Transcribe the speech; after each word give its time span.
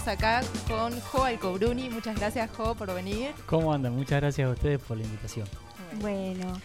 estamos 0.00 0.08
acá 0.08 0.40
con 0.66 0.98
Jo 1.00 1.24
Alcobruni. 1.24 1.90
Muchas 1.90 2.16
gracias 2.16 2.50
Jo 2.56 2.74
por 2.74 2.92
venir. 2.94 3.32
¿Cómo 3.46 3.72
andan? 3.72 3.94
Muchas 3.94 4.20
gracias 4.20 4.48
a 4.48 4.52
ustedes 4.52 4.80
por 4.80 4.96
la 4.96 5.04
invitación. 5.04 5.46
Bueno, 6.00 6.60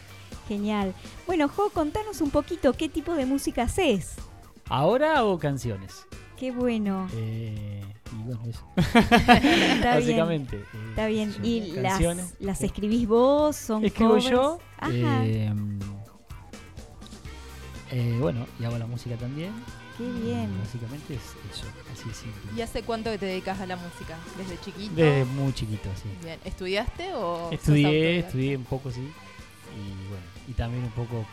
genial. 0.48 0.94
Bueno, 1.28 1.50
Jo, 1.50 1.70
contanos 1.70 2.22
un 2.22 2.30
poquito 2.32 2.74
qué 2.74 2.88
tipo 2.90 3.14
de 3.14 3.26
música 3.26 3.64
haces. 3.64 4.16
Ahora 4.70 5.18
hago 5.18 5.38
canciones. 5.38 6.06
Qué 6.38 6.52
bueno. 6.52 7.08
Eh, 7.14 7.82
y 8.14 8.24
bueno, 8.24 8.42
eso. 8.48 8.66
Está 8.76 9.40
bien. 9.40 9.82
Básicamente. 9.84 10.56
eh, 10.58 10.66
Está 10.90 11.08
bien. 11.08 11.34
son 11.34 11.46
¿Y 11.46 11.72
las, 11.74 12.02
las 12.40 12.62
escribís 12.62 13.08
vos? 13.08 13.56
¿Son 13.56 13.84
Escribo 13.86 14.12
covers? 14.12 14.30
yo. 14.30 14.60
Ajá, 14.78 14.92
eh, 15.26 15.54
eh, 17.92 18.18
bueno, 18.20 18.46
y 18.60 18.66
hago 18.66 18.78
la 18.78 18.88
música 18.88 19.16
también. 19.18 19.52
Qué 19.98 20.04
bien. 20.04 20.54
Y 20.56 20.60
Básicamente 20.60 21.14
es 21.16 21.22
eso, 21.54 21.66
así 21.94 22.08
de 22.10 22.14
simple. 22.16 22.42
¿Y 22.56 22.62
hace 22.62 22.84
cuánto 22.84 23.12
que 23.12 23.18
te 23.18 23.26
dedicas 23.26 23.60
a 23.60 23.66
la 23.66 23.76
música? 23.76 24.18
¿Desde 24.38 24.60
chiquito? 24.62 24.96
Desde 24.96 25.26
muy 25.26 25.54
chiquito, 25.54 25.90
sí. 26.02 26.10
Bien. 26.24 26.40
¿Estudiaste 26.46 27.14
o 27.14 27.52
Estudié, 27.52 28.20
estudié 28.20 28.58
un 28.58 28.64
poco, 28.66 28.92
sí. 28.92 29.02
Y 29.02 30.08
bueno, 30.10 30.24
y 30.48 30.54
también 30.54 30.84
un 30.84 30.92
poco 30.92 31.26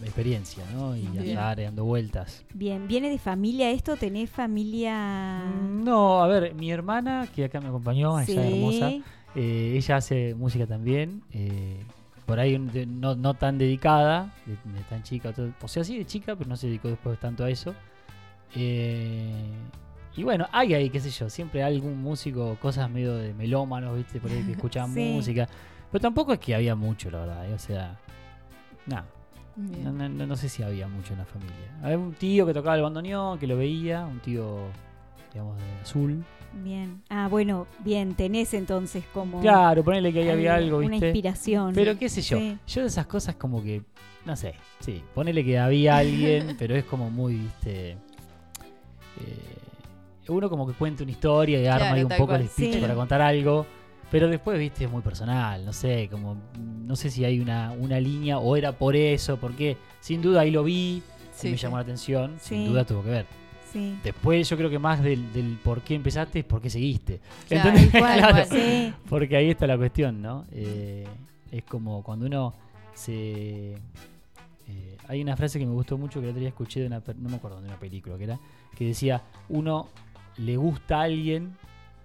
de 0.00 0.06
experiencia, 0.06 0.64
¿no? 0.72 0.96
Y 0.96 1.02
Bien. 1.06 1.30
andar 1.30 1.60
dando 1.62 1.84
vueltas. 1.84 2.44
Bien, 2.54 2.88
¿viene 2.88 3.08
de 3.10 3.18
familia 3.18 3.70
esto? 3.70 3.96
¿Tenés 3.96 4.30
familia...? 4.30 5.44
Mm, 5.44 5.84
No, 5.84 6.22
a 6.22 6.26
ver, 6.26 6.54
mi 6.54 6.70
hermana, 6.70 7.28
que 7.34 7.44
acá 7.44 7.60
me 7.60 7.68
acompañó, 7.68 8.18
Sí. 8.24 8.32
ella 8.32 8.46
hermosa, 8.48 8.90
eh, 9.34 9.74
ella 9.76 9.96
hace 9.96 10.34
música 10.34 10.66
también. 10.66 11.22
eh, 11.32 11.84
por 12.28 12.38
ahí 12.38 12.58
no, 12.58 13.16
no 13.16 13.32
tan 13.32 13.56
dedicada, 13.56 14.30
de, 14.44 14.52
de 14.52 14.80
tan 14.90 15.02
chica, 15.02 15.32
todo- 15.32 15.50
o 15.62 15.66
sea, 15.66 15.82
sí 15.82 15.96
de 15.96 16.04
chica, 16.04 16.36
pero 16.36 16.46
no 16.50 16.56
se 16.56 16.66
dedicó 16.66 16.88
después 16.88 17.18
tanto 17.18 17.42
a 17.42 17.48
eso. 17.50 17.74
Eh, 18.54 19.32
y 20.14 20.22
bueno, 20.24 20.46
hay 20.52 20.74
ahí, 20.74 20.90
qué 20.90 21.00
sé 21.00 21.08
yo, 21.10 21.30
siempre 21.30 21.62
hay 21.62 21.74
algún 21.76 22.02
músico, 22.02 22.56
cosas 22.60 22.90
medio 22.90 23.14
de 23.16 23.32
melómanos, 23.32 23.96
¿viste? 23.96 24.20
Por 24.20 24.30
ahí 24.30 24.42
que 24.44 24.52
escuchaban 24.52 24.90
Sí. 24.94 25.12
música. 25.14 25.48
Pero 25.90 26.02
tampoco 26.02 26.34
es 26.34 26.38
que 26.38 26.54
había 26.54 26.74
mucho, 26.74 27.10
la 27.10 27.20
verdad, 27.20 27.48
eh, 27.50 27.54
o 27.54 27.58
sea. 27.58 27.96
No, 28.86 29.02
no- 29.56 30.08
no- 30.08 30.26
no 30.26 30.36
sé 30.36 30.48
si 30.50 30.62
había 30.62 30.86
mucho 30.86 31.14
en 31.14 31.20
la 31.20 31.24
familia. 31.24 31.54
Había 31.82 31.98
un 31.98 32.12
tío 32.12 32.44
que 32.46 32.52
tocaba 32.52 32.76
el 32.76 32.82
bandoneón, 32.82 33.38
que 33.38 33.46
lo 33.46 33.56
veía, 33.56 34.04
un 34.04 34.20
tío, 34.20 34.58
digamos, 35.32 35.56
de 35.56 35.64
azul. 35.82 36.24
Bien. 36.62 37.02
Ah, 37.08 37.28
bueno, 37.30 37.66
bien, 37.84 38.14
tenés 38.14 38.52
entonces 38.54 39.04
como... 39.12 39.40
Claro, 39.40 39.82
ponele 39.84 40.12
que 40.12 40.20
ahí 40.22 40.28
había 40.30 40.54
algo, 40.56 40.78
Una 40.78 40.88
¿viste? 40.88 41.06
inspiración. 41.06 41.72
Pero 41.74 41.98
qué 41.98 42.08
sé 42.08 42.22
yo, 42.22 42.38
Sí. 42.38 42.58
yo 42.66 42.82
de 42.82 42.88
esas 42.88 43.06
cosas 43.06 43.36
como 43.36 43.62
que, 43.62 43.82
no 44.24 44.36
sé, 44.36 44.54
sí, 44.80 45.02
ponele 45.14 45.44
que 45.44 45.58
había 45.58 45.96
alguien, 45.98 46.56
pero 46.58 46.74
es 46.74 46.84
como 46.84 47.10
muy, 47.10 47.34
viste, 47.36 47.92
eh, 47.92 47.96
uno 50.28 50.50
como 50.50 50.66
que 50.66 50.74
cuenta 50.74 51.02
una 51.02 51.12
historia 51.12 51.60
y 51.60 51.66
arma 51.66 51.78
Claro, 51.78 51.94
ahí 51.96 52.02
un 52.02 52.08
poco 52.10 52.26
cual. 52.26 52.40
el 52.42 52.48
speech 52.48 52.74
Sí. 52.74 52.80
para 52.80 52.94
contar 52.94 53.22
algo, 53.22 53.64
pero 54.10 54.28
después, 54.28 54.58
viste, 54.58 54.84
es 54.84 54.90
muy 54.90 55.00
personal, 55.02 55.64
no 55.64 55.72
sé, 55.72 56.08
como, 56.10 56.36
no 56.58 56.96
sé 56.96 57.10
si 57.10 57.24
hay 57.24 57.40
una, 57.40 57.72
una 57.72 57.98
línea 58.00 58.38
o 58.38 58.56
era 58.56 58.72
por 58.72 58.94
eso, 58.96 59.38
porque 59.38 59.76
sin 60.00 60.20
duda 60.20 60.42
ahí 60.42 60.50
lo 60.50 60.64
vi, 60.64 61.02
Sí, 61.32 61.48
y 61.48 61.50
me 61.52 61.56
sí. 61.56 61.62
llamó 61.62 61.76
la 61.76 61.82
atención, 61.82 62.36
sin 62.40 62.66
duda 62.66 62.84
tuvo 62.84 63.02
que 63.04 63.10
ver. 63.10 63.26
Sí. 63.72 63.98
Después 64.02 64.48
yo 64.48 64.56
creo 64.56 64.70
que 64.70 64.78
más 64.78 65.02
del, 65.02 65.32
del 65.32 65.58
por 65.62 65.82
qué 65.82 65.94
empezaste 65.94 66.38
es 66.40 66.44
por 66.44 66.60
qué 66.60 66.70
seguiste. 66.70 67.20
Cual, 67.48 67.62
Claro. 67.90 68.44
Sí. 68.50 68.92
Porque 69.08 69.36
ahí 69.36 69.50
está 69.50 69.66
la 69.66 69.76
cuestión, 69.76 70.22
¿no? 70.22 70.44
Eh, 70.52 71.06
es 71.52 71.64
como 71.64 72.02
cuando 72.02 72.26
uno 72.26 72.54
se... 72.94 73.72
eh, 73.74 74.96
hay 75.08 75.22
una 75.22 75.36
frase 75.36 75.58
que 75.58 75.66
me 75.66 75.72
gustó 75.72 75.96
mucho 75.98 76.20
que 76.20 76.26
el 76.26 76.30
otro 76.30 76.40
día 76.40 76.48
escuché 76.48 76.80
de 76.80 76.86
una... 76.86 77.00
per- 77.00 77.16
No 77.16 77.28
me 77.28 77.36
acuerdo 77.36 77.60
de 77.60 77.68
una 77.68 77.78
película 77.78 78.16
que 78.18 78.24
era. 78.24 78.38
Que 78.76 78.86
decía, 78.86 79.22
uno 79.48 79.88
le 80.36 80.56
gusta 80.56 81.00
a 81.00 81.02
alguien 81.02 81.56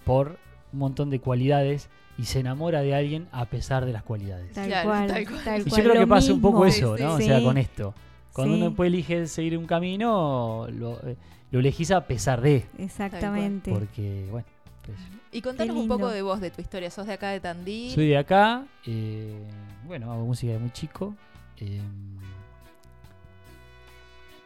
por 0.05 0.37
un 0.71 0.79
montón 0.79 1.09
de 1.09 1.19
cualidades 1.19 1.89
y 2.17 2.25
se 2.25 2.39
enamora 2.39 2.81
de 2.81 2.93
alguien 2.95 3.27
a 3.31 3.45
pesar 3.45 3.85
de 3.85 3.91
las 3.93 4.03
cualidades. 4.03 4.53
Tal 4.53 4.67
Claro, 4.67 4.89
cual, 4.89 5.07
tal 5.07 5.25
cual. 5.25 5.43
tal 5.43 5.61
Y 5.61 5.69
yo 5.69 5.75
creo 5.77 5.93
que 5.93 6.07
pasa 6.07 6.33
un 6.33 6.41
poco 6.41 6.65
eso, 6.65 6.97
¿no? 6.97 7.17
sí. 7.17 7.23
O 7.23 7.25
sea, 7.27 7.41
con 7.43 7.57
esto. 7.57 7.93
Cuando 8.31 8.53
Sí. 8.55 8.59
uno 8.59 8.69
después 8.69 8.87
elige 8.87 9.27
seguir 9.27 9.57
un 9.57 9.65
camino, 9.67 10.67
lo, 10.71 10.99
eh, 11.07 11.15
lo 11.53 11.59
elegís 11.59 11.91
a 11.91 12.05
pesar 12.05 12.41
de. 12.41 12.65
Exactamente. 12.77 13.71
Porque, 13.71 14.27
bueno, 14.31 14.47
pues, 14.85 14.97
Y 15.31 15.41
contanos 15.41 15.77
un 15.77 15.87
poco 15.87 16.09
de 16.09 16.21
vos, 16.21 16.41
de 16.41 16.51
tu 16.51 16.61
historia. 16.61 16.89
¿Sos 16.91 17.07
de 17.07 17.13
acá 17.13 17.29
de 17.29 17.39
Tandil? 17.39 17.91
soy 17.91 18.07
de 18.09 18.17
acá. 18.17 18.65
eh, 18.85 19.33
bueno, 19.85 20.11
hago 20.11 20.25
música 20.25 20.51
de 20.53 20.59
muy 20.59 20.71
chico. 20.71 21.15
eh, 21.57 21.79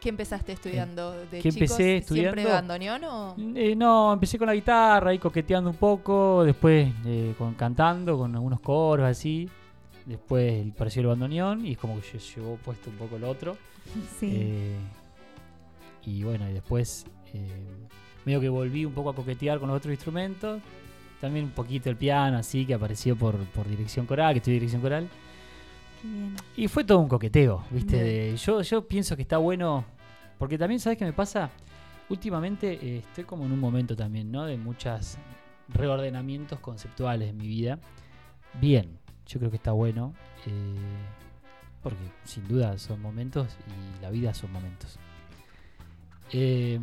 ¿Qué 0.00 0.10
empezaste 0.10 0.52
estudiando 0.52 1.10
de 1.12 1.40
¿qué 1.40 1.50
chicos? 1.50 1.56
empecé 1.72 2.02
¿Siempre 2.06 2.42
estudiando? 2.42 2.50
bandoneón 2.50 3.04
o...? 3.04 3.34
eh, 3.56 3.74
no, 3.74 4.12
empecé 4.12 4.38
con 4.38 4.46
la 4.46 4.54
guitarra, 4.54 5.10
ahí 5.10 5.18
coqueteando 5.18 5.70
un 5.70 5.76
poco. 5.76 6.44
Después 6.44 6.92
eh, 7.04 7.34
con, 7.36 7.54
cantando 7.54 8.16
con 8.16 8.32
algunos 8.34 8.60
coros 8.60 9.06
así. 9.06 9.48
Después 10.06 10.70
apareció 10.72 11.02
el 11.02 11.08
bandoneón 11.08 11.66
y 11.66 11.72
es 11.72 11.78
como 11.78 12.00
que 12.00 12.02
lle- 12.16 12.34
llevó 12.36 12.56
puesto 12.58 12.90
un 12.90 12.96
poco 12.96 13.16
el 13.16 13.24
otro. 13.24 13.56
Sí. 14.20 14.30
Eh, 14.32 14.76
y 16.04 16.22
bueno, 16.22 16.48
y 16.48 16.52
después 16.52 17.06
eh, 17.34 17.50
medio 18.24 18.40
que 18.40 18.48
volví 18.48 18.84
un 18.84 18.92
poco 18.92 19.10
a 19.10 19.14
coquetear 19.14 19.58
con 19.58 19.68
los 19.68 19.76
otros 19.78 19.92
instrumentos. 19.92 20.60
También 21.20 21.46
un 21.46 21.50
poquito 21.50 21.90
el 21.90 21.96
piano, 21.96 22.38
así 22.38 22.64
que 22.64 22.74
apareció 22.74 23.16
por, 23.16 23.36
por 23.46 23.68
dirección 23.68 24.06
coral, 24.06 24.34
que 24.34 24.38
estoy 24.38 24.54
dirección 24.54 24.80
coral. 24.80 25.08
Qué 26.00 26.06
bien. 26.08 26.36
Y 26.56 26.68
fue 26.68 26.84
todo 26.84 26.98
un 27.00 27.08
coqueteo, 27.08 27.64
¿viste? 27.70 27.96
De- 27.96 28.36
yo, 28.36 28.62
yo 28.62 28.86
pienso 28.86 29.16
que 29.16 29.22
está 29.22 29.38
bueno, 29.38 29.84
porque 30.38 30.56
también, 30.56 30.78
¿sabes 30.78 30.96
qué 30.96 31.04
me 31.04 31.12
pasa? 31.12 31.50
Últimamente 32.08 32.78
eh, 32.80 32.98
estoy 32.98 33.24
como 33.24 33.44
en 33.46 33.52
un 33.52 33.58
momento 33.58 33.96
también, 33.96 34.30
¿no? 34.30 34.44
De 34.44 34.56
muchos 34.56 35.18
reordenamientos 35.68 36.60
conceptuales 36.60 37.30
en 37.30 37.36
mi 37.36 37.48
vida. 37.48 37.80
Bien, 38.60 38.98
yo 39.26 39.40
creo 39.40 39.50
que 39.50 39.56
está 39.56 39.72
bueno, 39.72 40.14
eh, 40.46 40.76
porque 41.82 41.98
sin 42.24 42.46
duda 42.46 42.78
son 42.78 43.02
momentos 43.02 43.48
y 43.66 44.00
la 44.02 44.10
vida 44.10 44.32
son 44.34 44.52
momentos. 44.52 44.98
Eh, 46.32 46.78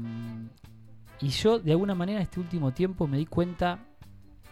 y 1.22 1.30
yo, 1.30 1.60
de 1.60 1.72
alguna 1.72 1.96
manera, 1.96 2.22
este 2.22 2.40
último 2.40 2.74
tiempo 2.74 3.08
me 3.08 3.18
di 3.18 3.26
cuenta 3.26 3.80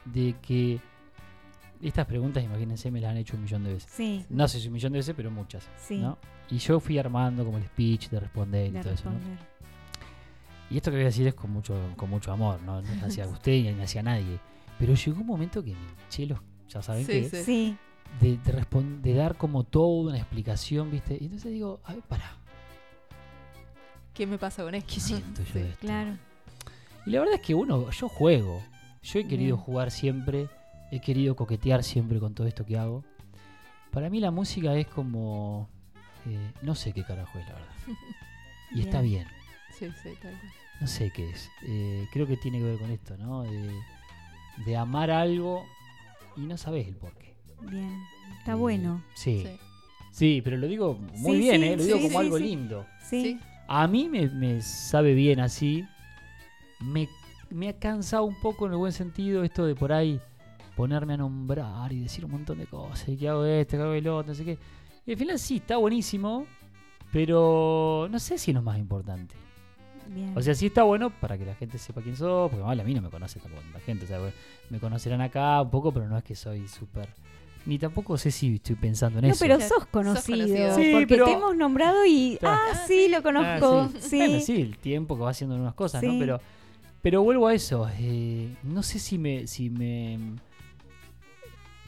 de 0.05 0.35
que 0.41 0.79
estas 1.81 2.05
preguntas, 2.05 2.43
imagínense, 2.43 2.89
me 2.91 3.01
las 3.01 3.11
han 3.11 3.17
hecho 3.17 3.35
un 3.35 3.43
millón 3.43 3.63
de 3.63 3.73
veces. 3.73 3.91
Sí. 3.91 4.25
No 4.29 4.47
sé 4.47 4.59
si 4.59 4.67
un 4.67 4.73
millón 4.73 4.93
de 4.93 4.99
veces, 4.99 5.13
pero 5.15 5.29
muchas. 5.29 5.67
Sí. 5.77 5.97
¿no? 5.97 6.17
Y 6.49 6.57
yo 6.57 6.79
fui 6.79 6.97
armando 6.97 7.43
como 7.45 7.57
el 7.57 7.65
speech 7.65 8.09
de 8.09 8.19
responder 8.19 8.67
y 8.67 8.71
De 8.71 8.81
todo 8.81 8.93
eso. 8.93 9.09
¿no? 9.09 9.17
Y 10.69 10.77
esto 10.77 10.89
que 10.91 10.97
voy 10.97 11.03
a 11.03 11.07
decir 11.07 11.27
es 11.27 11.33
con 11.33 11.51
mucho, 11.51 11.75
con 11.97 12.09
mucho 12.09 12.31
amor, 12.31 12.61
no, 12.63 12.81
no 12.81 12.87
es 12.91 13.03
hacia 13.03 13.27
usted 13.29 13.51
ni 13.51 13.81
hacia 13.81 14.01
nadie. 14.01 14.39
Pero 14.79 14.95
llegó 14.95 15.21
un 15.21 15.27
momento 15.27 15.63
que 15.63 15.71
me 15.71 15.77
hinché 16.05 16.25
los, 16.25 16.39
ya 16.69 16.81
saben 16.81 17.05
Sí, 17.05 17.11
qué, 17.11 17.29
sí. 17.29 17.43
Sí. 17.43 17.77
de, 18.21 18.39
de 19.01 19.13
dar 19.13 19.35
como 19.35 19.63
toda 19.65 20.09
una 20.09 20.17
explicación, 20.17 20.89
¿viste? 20.89 21.17
Y 21.19 21.25
entonces 21.25 21.51
digo, 21.51 21.79
a 21.83 21.93
ver, 21.93 22.03
pará, 22.03 22.37
¿Qué 24.13 24.27
me 24.27 24.37
pasa 24.37 24.63
con 24.63 24.75
esto? 24.75 24.93
¿qué 24.93 24.99
siento 24.99 25.41
yo 25.43 25.53
de 25.59 25.69
esto? 25.69 25.79
Claro. 25.81 26.17
Y 27.05 27.11
la 27.11 27.19
verdad 27.19 27.35
es 27.35 27.41
que 27.41 27.53
uno, 27.55 27.89
yo 27.91 28.09
juego. 28.09 28.61
Yo 29.01 29.19
he 29.19 29.23
querido 29.27 29.55
Bien. 29.57 29.65
jugar 29.65 29.91
siempre, 29.91 30.47
he 30.91 31.01
querido 31.01 31.35
coquetear 31.35 31.83
siempre 31.83 32.19
con 32.19 32.33
todo 32.33 32.47
esto 32.47 32.65
que 32.65 32.77
hago. 32.77 33.03
Para 33.91 34.09
mí 34.09 34.19
la 34.19 34.31
música 34.31 34.73
es 34.75 34.87
como... 34.87 35.69
eh, 36.25 36.51
no 36.61 36.73
sé 36.75 36.93
qué 36.93 37.03
carajo 37.03 37.37
es, 37.39 37.45
la 37.47 37.53
verdad. 37.53 37.73
Y 38.75 38.81
está 38.81 39.01
bien. 39.01 39.27
Sí, 39.77 39.85
sí, 40.01 40.09
tal 40.19 40.31
cual. 40.31 40.51
No 40.81 40.87
sé 40.87 41.11
qué 41.11 41.29
es. 41.29 41.47
Eh, 41.67 42.07
creo 42.11 42.25
que 42.25 42.37
tiene 42.37 42.57
que 42.57 42.63
ver 42.63 42.79
con 42.79 42.89
esto, 42.89 43.15
¿no? 43.17 43.43
De, 43.43 43.71
de 44.65 44.75
amar 44.77 45.11
algo 45.11 45.63
y 46.35 46.41
no 46.41 46.57
sabes 46.57 46.87
el 46.87 46.95
porqué. 46.95 47.35
Bien. 47.61 48.01
Está 48.39 48.53
Eh, 48.53 48.55
bueno. 48.55 49.03
Sí. 49.13 49.43
Sí. 49.45 49.59
Sí, 50.11 50.41
pero 50.43 50.57
lo 50.57 50.67
digo 50.67 50.95
muy 50.95 51.33
Sí, 51.33 51.37
bien, 51.43 51.61
sí, 51.61 51.67
¿eh? 51.67 51.77
Lo 51.77 51.83
digo 51.83 51.97
como 51.97 52.09
sí, 52.09 52.17
algo 52.17 52.37
sí. 52.37 52.43
lindo. 52.43 52.85
Sí. 53.07 53.39
A 53.67 53.87
mí 53.87 54.09
me, 54.09 54.27
me 54.29 54.61
sabe 54.61 55.13
bien 55.13 55.39
así. 55.39 55.85
Me, 56.79 57.07
me 57.49 57.69
ha 57.69 57.79
cansado 57.79 58.23
un 58.25 58.39
poco 58.41 58.65
en 58.65 58.73
el 58.73 58.77
buen 58.77 58.91
sentido 58.91 59.43
esto 59.43 59.65
de 59.65 59.75
por 59.75 59.93
ahí 59.93 60.19
ponerme 60.75 61.13
a 61.13 61.17
nombrar 61.17 61.91
y 61.93 62.01
decir 62.01 62.25
un 62.25 62.31
montón 62.31 62.57
de 62.59 62.65
cosas. 62.67 63.07
Y 63.09 63.17
que 63.17 63.29
hago 63.29 63.45
esto, 63.45 63.77
que 63.77 63.83
hago 63.83 63.93
el 63.93 64.07
otro, 64.07 64.29
no 64.29 64.35
sé 64.35 64.45
qué. 64.45 64.57
Y 65.05 65.11
al 65.11 65.17
final 65.17 65.39
sí, 65.39 65.57
está 65.57 65.77
buenísimo. 65.77 66.45
Pero 67.11 68.07
no 68.09 68.19
sé 68.19 68.39
si 68.39 68.51
es 68.51 68.55
lo 68.55 68.63
más 68.63 68.79
importante. 68.79 69.35
Bien. 70.07 70.35
O 70.35 70.41
sea, 70.41 70.55
sí 70.55 70.65
está 70.65 70.81
bueno 70.81 71.11
para 71.11 71.37
que 71.37 71.45
la 71.45 71.53
gente 71.53 71.77
sepa 71.77 72.01
quién 72.01 72.15
sos, 72.15 72.49
porque 72.49 72.65
mal 72.65 72.77
a 72.79 72.83
mí 72.83 72.93
no 72.93 73.03
me 73.03 73.09
conoce 73.09 73.39
tampoco 73.39 73.61
la 73.71 73.79
gente. 73.79 74.05
O 74.05 74.07
sea, 74.07 74.19
me 74.71 74.79
conocerán 74.79 75.21
acá 75.21 75.61
un 75.61 75.69
poco, 75.69 75.91
pero 75.93 76.07
no 76.07 76.17
es 76.17 76.23
que 76.23 76.35
soy 76.35 76.67
súper 76.67 77.07
ni 77.65 77.79
tampoco 77.79 78.17
sé 78.17 78.31
si 78.31 78.55
estoy 78.55 78.75
pensando 78.75 79.19
en 79.19 79.25
No, 79.27 79.31
eso. 79.31 79.39
pero 79.39 79.57
Claro, 79.57 79.73
sos 79.75 79.85
conocido. 79.87 80.37
conocido. 80.45 80.75
Sí, 80.75 80.89
porque 80.91 81.05
pero- 81.07 81.25
te 81.25 81.31
hemos 81.31 81.55
nombrado 81.55 82.05
y. 82.05 82.37
Claro. 82.39 82.59
Ah, 82.61 82.71
Ah, 82.73 82.83
sí, 82.87 83.07
lo 83.09 83.17
Ah, 83.17 83.21
conozco. 83.21 83.89
sí. 83.99 84.09
sí. 84.09 84.17
Bueno, 84.17 84.39
sí, 84.41 84.61
el 84.61 84.77
tiempo 84.77 85.15
que 85.15 85.21
va 85.23 85.29
haciendo 85.29 85.55
unas 85.55 85.73
cosas, 85.73 86.01
Sí. 86.01 86.07
¿no? 86.07 86.19
Pero, 86.19 86.41
pero 87.01 87.23
vuelvo 87.23 87.47
a 87.47 87.53
eso. 87.53 87.89
eh, 87.99 88.49
no 88.63 88.83
sé 88.83 88.99
si 88.99 89.17
me, 89.17 89.47
si 89.47 89.69
me. 89.69 90.17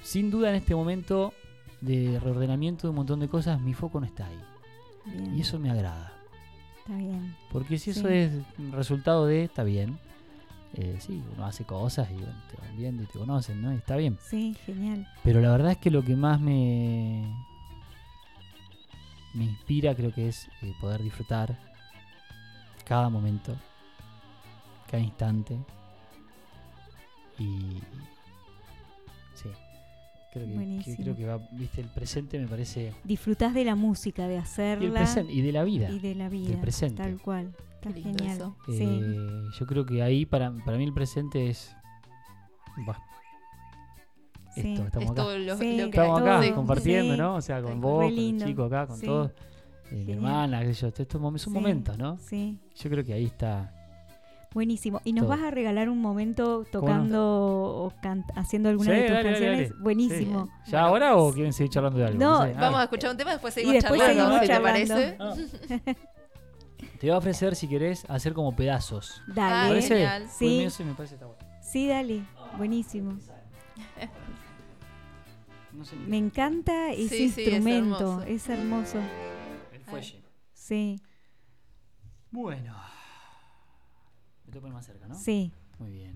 Sin 0.02 0.30
duda 0.30 0.50
en 0.50 0.56
este 0.56 0.76
momento 0.76 1.34
de 1.82 2.20
reordenamiento 2.20 2.88
de 2.88 2.90
un 2.90 2.96
montón 2.98 3.20
de 3.20 3.28
cosas, 3.28 3.60
mi 3.60 3.74
foco 3.74 4.00
no 4.00 4.06
está 4.06 4.28
ahí. 4.28 4.40
Bien, 5.06 5.36
Y 5.36 5.42
eso 5.42 5.60
me 5.60 5.70
agrada. 5.72 6.14
Está 6.80 6.96
bien. 6.98 7.36
Porque 7.52 7.78
si 7.80 7.90
eso 7.92 8.08
es 8.08 8.32
resultado 8.72 9.26
de, 9.26 9.44
está 9.44 9.64
bien. 9.64 9.98
Eh, 10.78 10.98
sí, 11.00 11.24
uno 11.34 11.46
hace 11.46 11.64
cosas 11.64 12.10
y 12.12 12.16
bueno, 12.16 12.36
te 12.52 12.58
van 12.62 12.78
viendo 12.78 13.04
y 13.04 13.06
te 13.06 13.18
conocen, 13.18 13.62
¿no? 13.62 13.74
Y 13.74 13.78
está 13.78 13.96
bien. 13.96 14.18
Sí, 14.22 14.56
genial. 14.66 15.08
Pero 15.24 15.40
la 15.40 15.52
verdad 15.52 15.72
es 15.72 15.78
que 15.78 15.90
lo 15.90 16.04
que 16.04 16.16
más 16.16 16.42
me, 16.42 17.24
me 19.34 19.46
inspira 19.46 19.96
creo 19.96 20.14
que 20.14 20.28
es 20.28 20.48
eh, 20.62 20.74
poder 20.82 21.02
disfrutar 21.02 21.58
cada 22.84 23.10
momento, 23.10 23.56
cada 24.90 25.02
instante. 25.02 25.58
Y 27.40 27.82
sí, 29.34 29.50
creo 30.34 30.48
que, 30.48 30.96
creo 30.98 31.16
que 31.16 31.26
va, 31.26 31.40
viste, 31.52 31.82
el 31.82 31.90
presente 31.90 32.38
me 32.40 32.48
parece... 32.48 32.94
Disfrutás 33.04 33.54
de 33.54 33.66
la 33.66 33.76
música, 33.76 34.28
de 34.28 34.36
Y, 34.36 34.38
el 34.38 34.44
hacerla 34.44 35.00
presente, 35.00 35.34
y 35.34 35.42
de 35.42 35.52
la 35.52 35.64
vida. 35.64 35.90
y 35.90 36.00
de 36.00 36.16
la 36.16 36.30
vida. 36.30 36.60
presente. 36.62 37.02
Tal 37.02 37.22
cual. 37.22 37.54
Está 37.86 37.94
Qué 37.94 38.00
lindo 38.02 38.18
genial. 38.24 38.38
eso. 38.38 38.56
Sí. 38.68 38.84
Eh, 38.84 39.44
yo 39.60 39.66
creo 39.66 39.86
que 39.86 40.02
ahí 40.02 40.26
para, 40.26 40.52
para 40.66 40.78
mí 40.78 40.84
el 40.84 40.94
presente 40.94 41.50
es... 41.50 41.76
bah, 42.86 43.00
Sí. 44.56 44.72
esto, 44.74 44.86
estamos 44.86 45.06
es 45.06 45.12
acá. 45.12 45.22
todo 45.22 45.38
lo, 45.38 45.58
Sí, 45.58 45.72
lo 45.78 45.84
que 45.84 45.90
Estamos 45.90 46.20
todo. 46.22 46.32
acá 46.38 46.56
compartiendo, 46.56 47.14
sí. 47.14 47.20
¿no? 47.20 47.36
O 47.36 47.42
sea, 47.42 47.62
con 47.62 47.82
vos, 47.82 47.96
con 47.96 48.04
los 48.06 48.14
lindo. 48.14 48.46
chicos 48.46 48.68
acá, 48.72 48.88
con 48.88 48.98
Sí. 48.98 49.06
todos. 49.06 49.32
eh, 49.92 50.04
mi 50.06 50.14
hermana, 50.14 50.62
qué 50.64 50.74
yo. 50.74 50.88
Estos 50.88 51.20
momentos 51.22 51.42
son 51.44 51.54
Sí. 51.54 51.60
momentos, 51.60 51.98
¿no? 51.98 52.18
Sí. 52.20 52.58
Yo 52.76 52.90
creo 52.90 53.04
que 53.04 53.14
ahí 53.14 53.26
está. 53.26 53.72
Buenísimo. 54.54 55.02
¿Y 55.04 55.12
nos 55.12 55.24
Todo. 55.24 55.32
vas 55.32 55.42
a 55.42 55.52
regalar 55.52 55.90
un 55.90 56.00
momento 56.02 56.60
no? 56.60 56.66
tocando 56.72 57.22
o 57.22 57.94
haciendo 58.36 58.70
alguna 58.70 58.92
Sí, 58.92 58.96
de 58.96 59.02
tus 59.08 59.12
dale, 59.14 59.30
canciones? 59.30 59.70
dale. 59.72 59.82
Buenísimo. 59.84 60.50
Sí. 60.64 60.72
¿Ya 60.72 60.82
ahora 60.84 61.18
o 61.18 61.34
quieren 61.34 61.52
seguir 61.52 61.72
charlando 61.74 62.00
de 62.00 62.06
algo? 62.06 62.20
No, 62.20 62.44
sé. 62.44 62.54
Vamos 62.54 62.78
Ah, 62.78 62.80
a 62.80 62.84
escuchar 62.86 63.12
un 63.12 63.18
tema, 63.18 63.32
después 63.32 63.54
Y 63.58 63.60
seguimos 63.62 63.84
después 63.84 64.00
charlando, 64.02 64.40
seguimos 64.40 64.42
si 64.42 64.48
te 64.48 64.60
parece. 64.62 65.18
ah. 66.96 67.00
Te 67.00 67.08
voy 67.08 67.16
a 67.16 67.18
ofrecer, 67.18 67.56
si 67.56 67.68
querés, 67.68 68.06
hacer 68.10 68.34
como 68.34 68.56
pedazos. 68.56 69.22
Ah, 69.22 69.26
¿Te 69.28 69.34
Dale. 69.42 69.68
parece? 69.70 69.88
genial. 69.96 70.22
Porque 70.24 70.70
Sí. 70.72 70.84
me 70.84 70.94
parece 70.94 71.16
está 71.16 71.26
bueno. 71.28 71.42
Sí, 71.62 71.88
dale. 71.88 72.24
Buenísimo. 72.58 73.18
No 75.74 75.84
sé 75.84 75.96
ni 75.98 76.06
Me 76.08 76.18
encanta 76.18 76.92
ese 76.94 77.10
Sí, 77.10 77.30
sí, 77.30 77.42
es 77.42 77.48
instrumento. 77.48 77.98
hermoso. 77.98 78.22
es 78.24 78.50
hermoso. 78.50 79.00
el 79.74 79.82
fuelle. 79.82 80.22
Sí, 80.54 81.02
Bueno. 82.32 82.74
Me 84.46 84.52
tengo 84.52 84.54
que 84.54 84.60
poner 84.62 84.74
más 84.74 84.86
cerca, 84.86 85.08
¿no? 85.08 85.16
sí. 85.16 85.52
Muy 85.80 85.92
bien. 85.92 86.16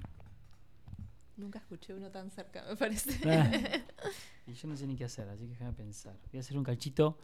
Nunca 1.35 1.59
escuché 1.59 1.93
uno 1.93 2.09
tan 2.11 2.31
cerca, 2.31 2.63
me 2.69 2.75
parece. 2.75 3.11
Ah. 3.29 3.49
y 4.47 4.53
yo 4.53 4.67
no 4.67 4.75
sé 4.77 4.87
ni 4.87 4.95
qué 4.95 5.05
hacer, 5.05 5.27
así 5.29 5.43
que 5.45 5.49
déjame 5.51 5.73
pensar. 5.73 6.15
Voy 6.31 6.37
a 6.37 6.41
hacer 6.41 6.57
un 6.57 6.63
cachito 6.63 7.17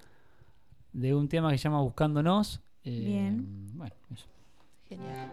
de 0.94 1.14
un 1.14 1.28
tema 1.30 1.52
que 1.52 1.58
se 1.58 1.64
llama 1.66 1.82
Buscándonos. 1.82 2.62
Eh, 2.86 3.00
Bien. 3.00 3.46
Bueno, 3.74 3.96
eso. 4.14 4.28
Genial. 4.88 5.32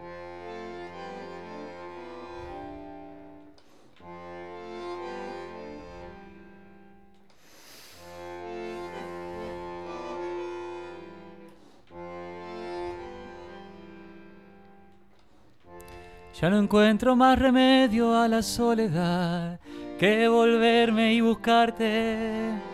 Ya 16.41 16.49
no 16.49 16.57
encuentro 16.57 17.15
más 17.15 17.37
remedio 17.37 18.19
a 18.19 18.27
la 18.27 18.41
soledad 18.41 19.59
que 19.99 20.27
volverme 20.27 21.13
y 21.13 21.21
buscarte. 21.21 22.72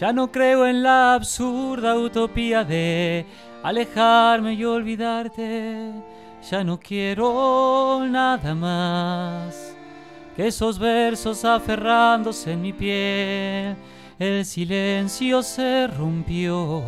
Ya 0.00 0.14
no 0.14 0.32
creo 0.32 0.66
en 0.66 0.82
la 0.82 1.12
absurda 1.12 1.94
utopía 1.94 2.64
de 2.64 3.26
alejarme 3.62 4.54
y 4.54 4.64
olvidarte. 4.64 5.92
Ya 6.50 6.64
no 6.64 6.80
quiero 6.80 8.02
nada 8.08 8.54
más 8.54 9.76
que 10.34 10.46
esos 10.46 10.78
versos 10.78 11.44
aferrándose 11.44 12.52
en 12.52 12.62
mi 12.62 12.72
piel. 12.72 13.76
El 14.18 14.46
silencio 14.46 15.42
se 15.42 15.86
rompió 15.88 16.82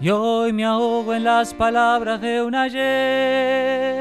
y 0.00 0.10
hoy 0.10 0.52
me 0.52 0.64
ahogo 0.64 1.14
en 1.14 1.22
las 1.22 1.54
palabras 1.54 2.20
de 2.20 2.42
un 2.42 2.56
ayer. 2.56 3.91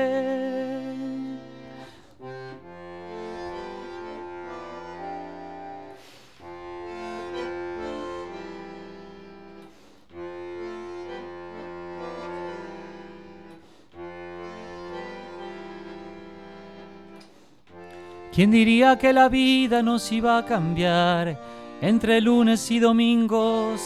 ¿Quién 18.33 18.49
diría 18.49 18.97
que 18.97 19.11
la 19.11 19.27
vida 19.27 19.83
nos 19.83 20.09
iba 20.09 20.37
a 20.37 20.45
cambiar 20.45 21.37
entre 21.81 22.21
lunes 22.21 22.71
y 22.71 22.79
domingos? 22.79 23.81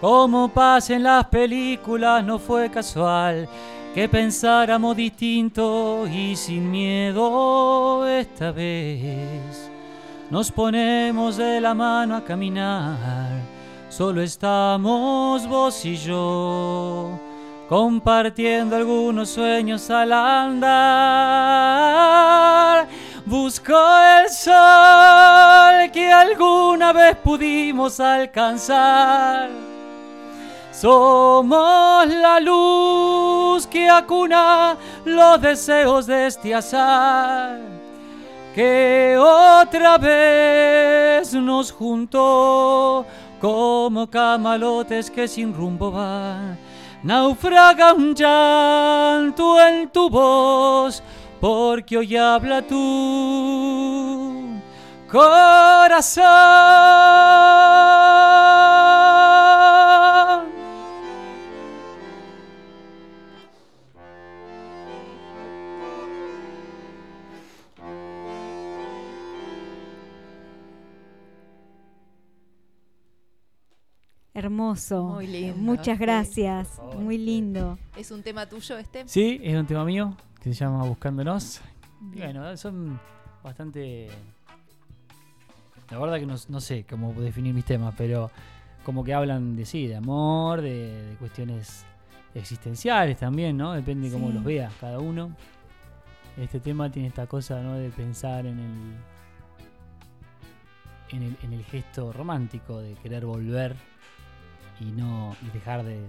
Como 0.00 0.48
pasa 0.48 0.94
en 0.94 1.02
las 1.02 1.26
películas, 1.26 2.24
no 2.24 2.38
fue 2.38 2.70
casual 2.70 3.48
que 3.94 4.08
pensáramos 4.08 4.96
distinto 4.96 6.06
y 6.06 6.36
sin 6.36 6.70
miedo 6.70 8.06
esta 8.06 8.52
vez. 8.52 9.70
Nos 10.30 10.52
ponemos 10.52 11.36
de 11.36 11.60
la 11.60 11.74
mano 11.74 12.14
a 12.14 12.24
caminar, 12.24 13.42
solo 13.88 14.22
estamos 14.22 15.48
vos 15.48 15.84
y 15.84 15.96
yo, 15.96 17.18
compartiendo 17.70 18.74
algunos 18.74 19.30
sueños 19.30 19.88
al 19.90 20.12
andar. 20.12 20.90
Busco 23.24 23.72
el 23.72 24.28
sol 24.28 25.88
que 25.92 26.10
alguna 26.12 26.92
vez 26.92 27.14
pudimos 27.18 28.00
alcanzar. 28.00 29.50
Somos 30.72 32.08
la 32.08 32.40
luz 32.40 33.68
que 33.68 33.88
acuna 33.88 34.76
los 35.04 35.40
deseos 35.40 36.08
de 36.08 36.26
este 36.26 36.52
azar, 36.52 37.60
que 38.52 39.16
otra 39.16 39.96
vez 39.96 41.32
nos 41.34 41.70
juntó 41.70 43.06
como 43.40 44.10
camalotes 44.10 45.08
que 45.08 45.28
sin 45.28 45.54
rumbo 45.54 45.92
van. 45.92 46.69
Naufraga 47.02 47.94
un 47.94 48.14
llanto 48.14 49.58
en 49.58 49.88
tu 49.88 50.10
voz, 50.10 51.02
porque 51.40 51.96
hoy 51.96 52.14
habla 52.14 52.60
tu 52.60 54.60
corazón. 55.10 56.20
Hermoso. 74.44 75.04
Muy 75.04 75.26
lindo, 75.26 75.56
Muchas 75.58 75.98
sí. 75.98 76.02
gracias. 76.04 76.68
Favor, 76.68 76.96
Muy 76.96 77.16
sí. 77.18 77.24
lindo. 77.24 77.78
¿Es 77.96 78.10
un 78.10 78.22
tema 78.22 78.46
tuyo 78.48 78.78
este? 78.78 79.06
Sí, 79.06 79.38
es 79.42 79.54
un 79.56 79.66
tema 79.66 79.84
mío 79.84 80.16
que 80.42 80.52
se 80.54 80.64
llama 80.64 80.84
Buscándonos. 80.84 81.60
Y 82.14 82.18
bueno, 82.20 82.56
son 82.56 82.98
bastante. 83.44 84.08
La 85.90 85.98
verdad 85.98 86.18
que 86.18 86.26
no, 86.26 86.36
no 86.48 86.60
sé 86.60 86.86
cómo 86.88 87.12
definir 87.14 87.52
mis 87.52 87.64
temas, 87.64 87.94
pero 87.98 88.30
como 88.84 89.04
que 89.04 89.12
hablan 89.12 89.56
de 89.56 89.66
sí, 89.66 89.86
de 89.86 89.96
amor, 89.96 90.62
de, 90.62 91.02
de 91.10 91.14
cuestiones 91.16 91.84
existenciales 92.34 93.18
también, 93.18 93.56
¿no? 93.56 93.72
Depende 93.72 94.08
de 94.08 94.14
cómo 94.14 94.28
Sí. 94.28 94.34
los 94.34 94.44
vea 94.44 94.70
cada 94.80 94.98
uno. 95.00 95.34
Este 96.38 96.60
tema 96.60 96.90
tiene 96.90 97.08
esta 97.08 97.26
cosa, 97.26 97.60
¿no? 97.60 97.74
De 97.74 97.90
pensar 97.90 98.46
en 98.46 98.58
el, 98.60 98.94
en 101.16 101.22
el, 101.24 101.36
en 101.42 101.52
el 101.52 101.64
gesto 101.64 102.12
romántico, 102.12 102.78
de 102.80 102.94
querer 102.94 103.26
volver 103.26 103.74
y 104.80 104.84
no 104.92 105.36
y 105.42 105.50
dejar 105.50 105.84
de, 105.84 106.00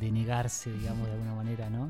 negarse, 0.00 0.72
digamos, 0.72 1.06
de 1.06 1.12
alguna 1.12 1.34
manera, 1.34 1.70
¿no? 1.70 1.88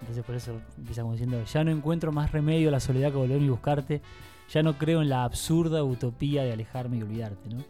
Entonces 0.00 0.24
por 0.24 0.34
eso 0.34 0.60
empieza 0.76 1.02
como 1.02 1.12
diciendo, 1.12 1.42
ya 1.44 1.62
no 1.62 1.70
encuentro 1.70 2.10
más 2.10 2.32
remedio 2.32 2.68
a 2.68 2.72
la 2.72 2.80
soledad 2.80 3.10
que 3.10 3.18
volver 3.18 3.40
y 3.40 3.48
buscarte. 3.48 4.02
ya 4.50 4.62
no 4.62 4.76
creo 4.76 5.00
en 5.00 5.08
la 5.08 5.24
absurda 5.24 5.84
utopía 5.84 6.42
de 6.42 6.52
alejarme 6.52 6.98
y 6.98 7.02
olvidarte, 7.02 7.48
¿no? 7.48 7.60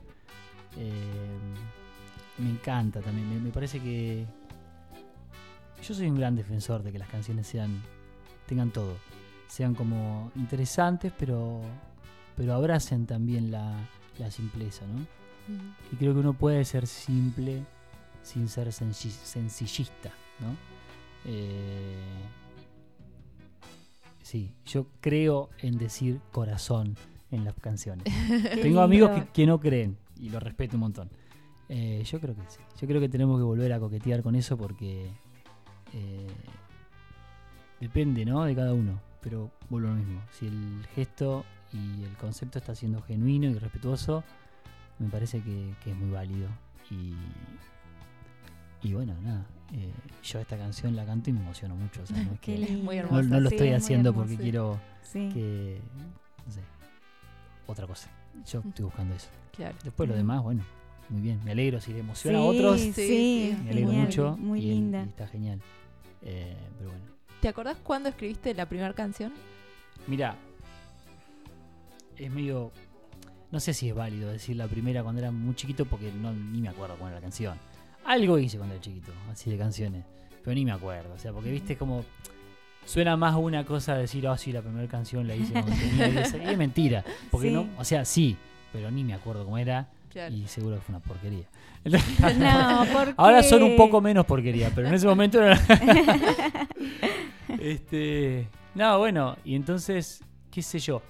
Eh, 0.78 1.38
me 2.38 2.48
encanta 2.48 3.00
también, 3.00 3.28
me, 3.28 3.38
me 3.38 3.50
parece 3.50 3.78
que 3.80 4.26
yo 5.82 5.94
soy 5.94 6.08
un 6.08 6.16
gran 6.16 6.34
defensor 6.34 6.82
de 6.82 6.92
que 6.92 6.98
las 6.98 7.08
canciones 7.08 7.46
sean 7.46 7.82
tengan 8.46 8.70
todo, 8.70 8.96
sean 9.48 9.74
como 9.74 10.32
interesantes, 10.36 11.12
pero 11.18 11.60
pero 12.36 12.54
abracen 12.54 13.06
también 13.06 13.50
la, 13.50 13.76
la 14.18 14.30
simpleza, 14.30 14.86
¿no? 14.86 15.21
Y 15.92 15.96
creo 15.96 16.14
que 16.14 16.20
uno 16.20 16.32
puede 16.34 16.64
ser 16.64 16.86
simple 16.86 17.64
sin 18.22 18.48
ser 18.48 18.68
senci- 18.68 19.10
sencillista, 19.10 20.10
¿no? 20.40 20.56
Eh, 21.24 21.96
sí, 24.22 24.52
yo 24.66 24.86
creo 25.00 25.50
en 25.58 25.78
decir 25.78 26.20
corazón 26.30 26.96
en 27.30 27.44
las 27.44 27.54
canciones. 27.54 28.04
Tengo 28.62 28.80
amigos 28.80 29.10
que 29.32 29.46
no 29.46 29.58
creen 29.60 29.96
y 30.18 30.28
lo 30.30 30.40
respeto 30.40 30.76
un 30.76 30.80
montón. 30.80 31.10
Eh, 31.68 32.02
yo 32.04 32.20
creo 32.20 32.34
que 32.34 32.42
sí. 32.48 32.58
Yo 32.80 32.86
creo 32.86 33.00
que 33.00 33.08
tenemos 33.08 33.38
que 33.38 33.44
volver 33.44 33.72
a 33.72 33.80
coquetear 33.80 34.22
con 34.22 34.34
eso 34.34 34.56
porque 34.56 35.10
eh, 35.94 36.26
depende, 37.80 38.24
¿no? 38.24 38.44
De 38.44 38.54
cada 38.54 38.74
uno. 38.74 39.00
Pero 39.20 39.50
vuelvo 39.70 39.88
a 39.88 39.92
lo 39.92 39.96
mismo. 39.96 40.20
Si 40.32 40.46
el 40.46 40.86
gesto 40.94 41.44
y 41.72 42.04
el 42.04 42.14
concepto 42.16 42.58
está 42.58 42.74
siendo 42.74 43.00
genuino 43.02 43.48
y 43.48 43.54
respetuoso, 43.54 44.24
me 45.02 45.08
parece 45.10 45.40
que, 45.42 45.74
que 45.82 45.90
es 45.90 45.96
muy 45.96 46.10
válido. 46.10 46.48
Y, 46.90 47.14
y 48.82 48.92
bueno, 48.94 49.14
nada. 49.22 49.44
eh, 49.72 49.92
yo 50.22 50.40
esta 50.40 50.56
canción 50.56 50.94
la 50.96 51.04
canto 51.04 51.30
y 51.30 51.32
me 51.32 51.40
emociono 51.40 51.76
mucho. 51.76 52.02
o 52.02 52.06
sea, 52.06 52.22
no 52.22 52.32
es 52.32 52.40
que- 52.40 52.58
muy 52.82 52.96
no, 52.96 53.02
hermosa, 53.02 53.22
no 53.28 53.40
lo 53.40 53.48
Sí, 53.48 53.54
estoy 53.56 53.68
es 53.68 53.82
haciendo 53.84 54.12
porque 54.14 54.36
quiero 54.36 54.78
Sí. 55.02 55.28
que. 55.32 55.80
No 56.46 56.52
sé. 56.52 56.60
Otra 57.66 57.86
cosa. 57.86 58.08
Yo 58.46 58.60
estoy 58.66 58.84
buscando 58.84 59.14
eso. 59.14 59.28
Claro. 59.54 59.76
Después 59.84 60.08
lo 60.08 60.14
demás, 60.16 60.42
bueno, 60.42 60.62
muy 61.10 61.20
bien. 61.20 61.40
Me 61.44 61.52
alegro 61.52 61.80
si 61.80 61.92
le 61.92 62.00
emociona 62.00 62.38
Sí, 62.38 62.44
a 62.44 62.46
otros. 62.46 62.80
Sí, 62.80 63.56
Me 63.64 63.70
alegro 63.70 63.90
genial, 63.90 64.06
mucho. 64.06 64.36
Muy 64.38 64.60
y- 64.60 64.66
linda. 64.70 65.04
y 65.04 65.08
está 65.08 65.26
genial. 65.28 65.60
Eh, 66.22 66.56
pero 66.78 66.90
bueno. 66.90 67.04
¿Te 67.40 67.48
acordás 67.48 67.76
cuándo 67.82 68.08
escribiste 68.08 68.54
la 68.54 68.66
primera 68.66 68.92
canción? 68.94 69.32
Mira, 70.06 70.36
es 72.16 72.30
medio. 72.30 72.72
No 73.52 73.60
sé 73.60 73.74
si 73.74 73.88
es 73.90 73.94
válido 73.94 74.30
decir 74.32 74.56
la 74.56 74.66
primera 74.66 75.02
cuando 75.02 75.20
era 75.20 75.30
muy 75.30 75.54
chiquito 75.54 75.84
porque 75.84 76.10
no, 76.10 76.32
ni 76.32 76.60
me 76.62 76.70
acuerdo 76.70 76.96
cuál 76.96 77.10
era 77.12 77.20
la 77.20 77.22
canción. 77.22 77.58
Algo 78.06 78.38
hice 78.38 78.56
cuando 78.56 78.74
era 78.74 78.82
chiquito, 78.82 79.12
así 79.30 79.50
de 79.50 79.58
canciones. 79.58 80.04
Pero 80.42 80.54
ni 80.54 80.64
me 80.64 80.72
acuerdo. 80.72 81.12
O 81.14 81.18
sea, 81.18 81.32
porque 81.32 81.50
viste 81.50 81.76
como. 81.76 82.04
Suena 82.84 83.16
más 83.16 83.36
una 83.36 83.64
cosa 83.64 83.94
decir, 83.94 84.26
oh, 84.26 84.36
sí, 84.36 84.50
la 84.50 84.60
primera 84.60 84.88
canción 84.88 85.28
la 85.28 85.36
hice 85.36 85.52
cuando 85.52 85.70
tenía 85.72 86.08
10 86.08 86.34
años". 86.34 86.46
Y 86.48 86.50
es 86.50 86.58
mentira. 86.58 87.04
Porque 87.30 87.48
Sí. 87.48 87.54
no. 87.54 87.68
O 87.78 87.84
sea, 87.84 88.04
sí, 88.04 88.36
pero 88.72 88.90
ni 88.90 89.04
me 89.04 89.14
acuerdo 89.14 89.44
cómo 89.44 89.56
era. 89.58 89.88
Claro. 90.10 90.34
Y 90.34 90.48
seguro 90.48 90.76
que 90.76 90.82
fue 90.82 90.94
una 90.96 91.04
porquería. 91.04 91.44
No, 92.38 92.84
¿por 92.92 93.14
Ahora 93.18 93.42
son 93.42 93.62
un 93.62 93.76
poco 93.76 94.00
menos 94.00 94.24
porquería, 94.26 94.70
pero 94.74 94.88
en 94.88 94.94
ese 94.94 95.06
momento 95.06 95.40
era. 95.42 95.60
este. 97.60 98.48
No, 98.74 98.98
bueno, 98.98 99.36
y 99.44 99.54
entonces, 99.54 100.22
qué 100.50 100.62
sé 100.62 100.78
yo. 100.78 101.02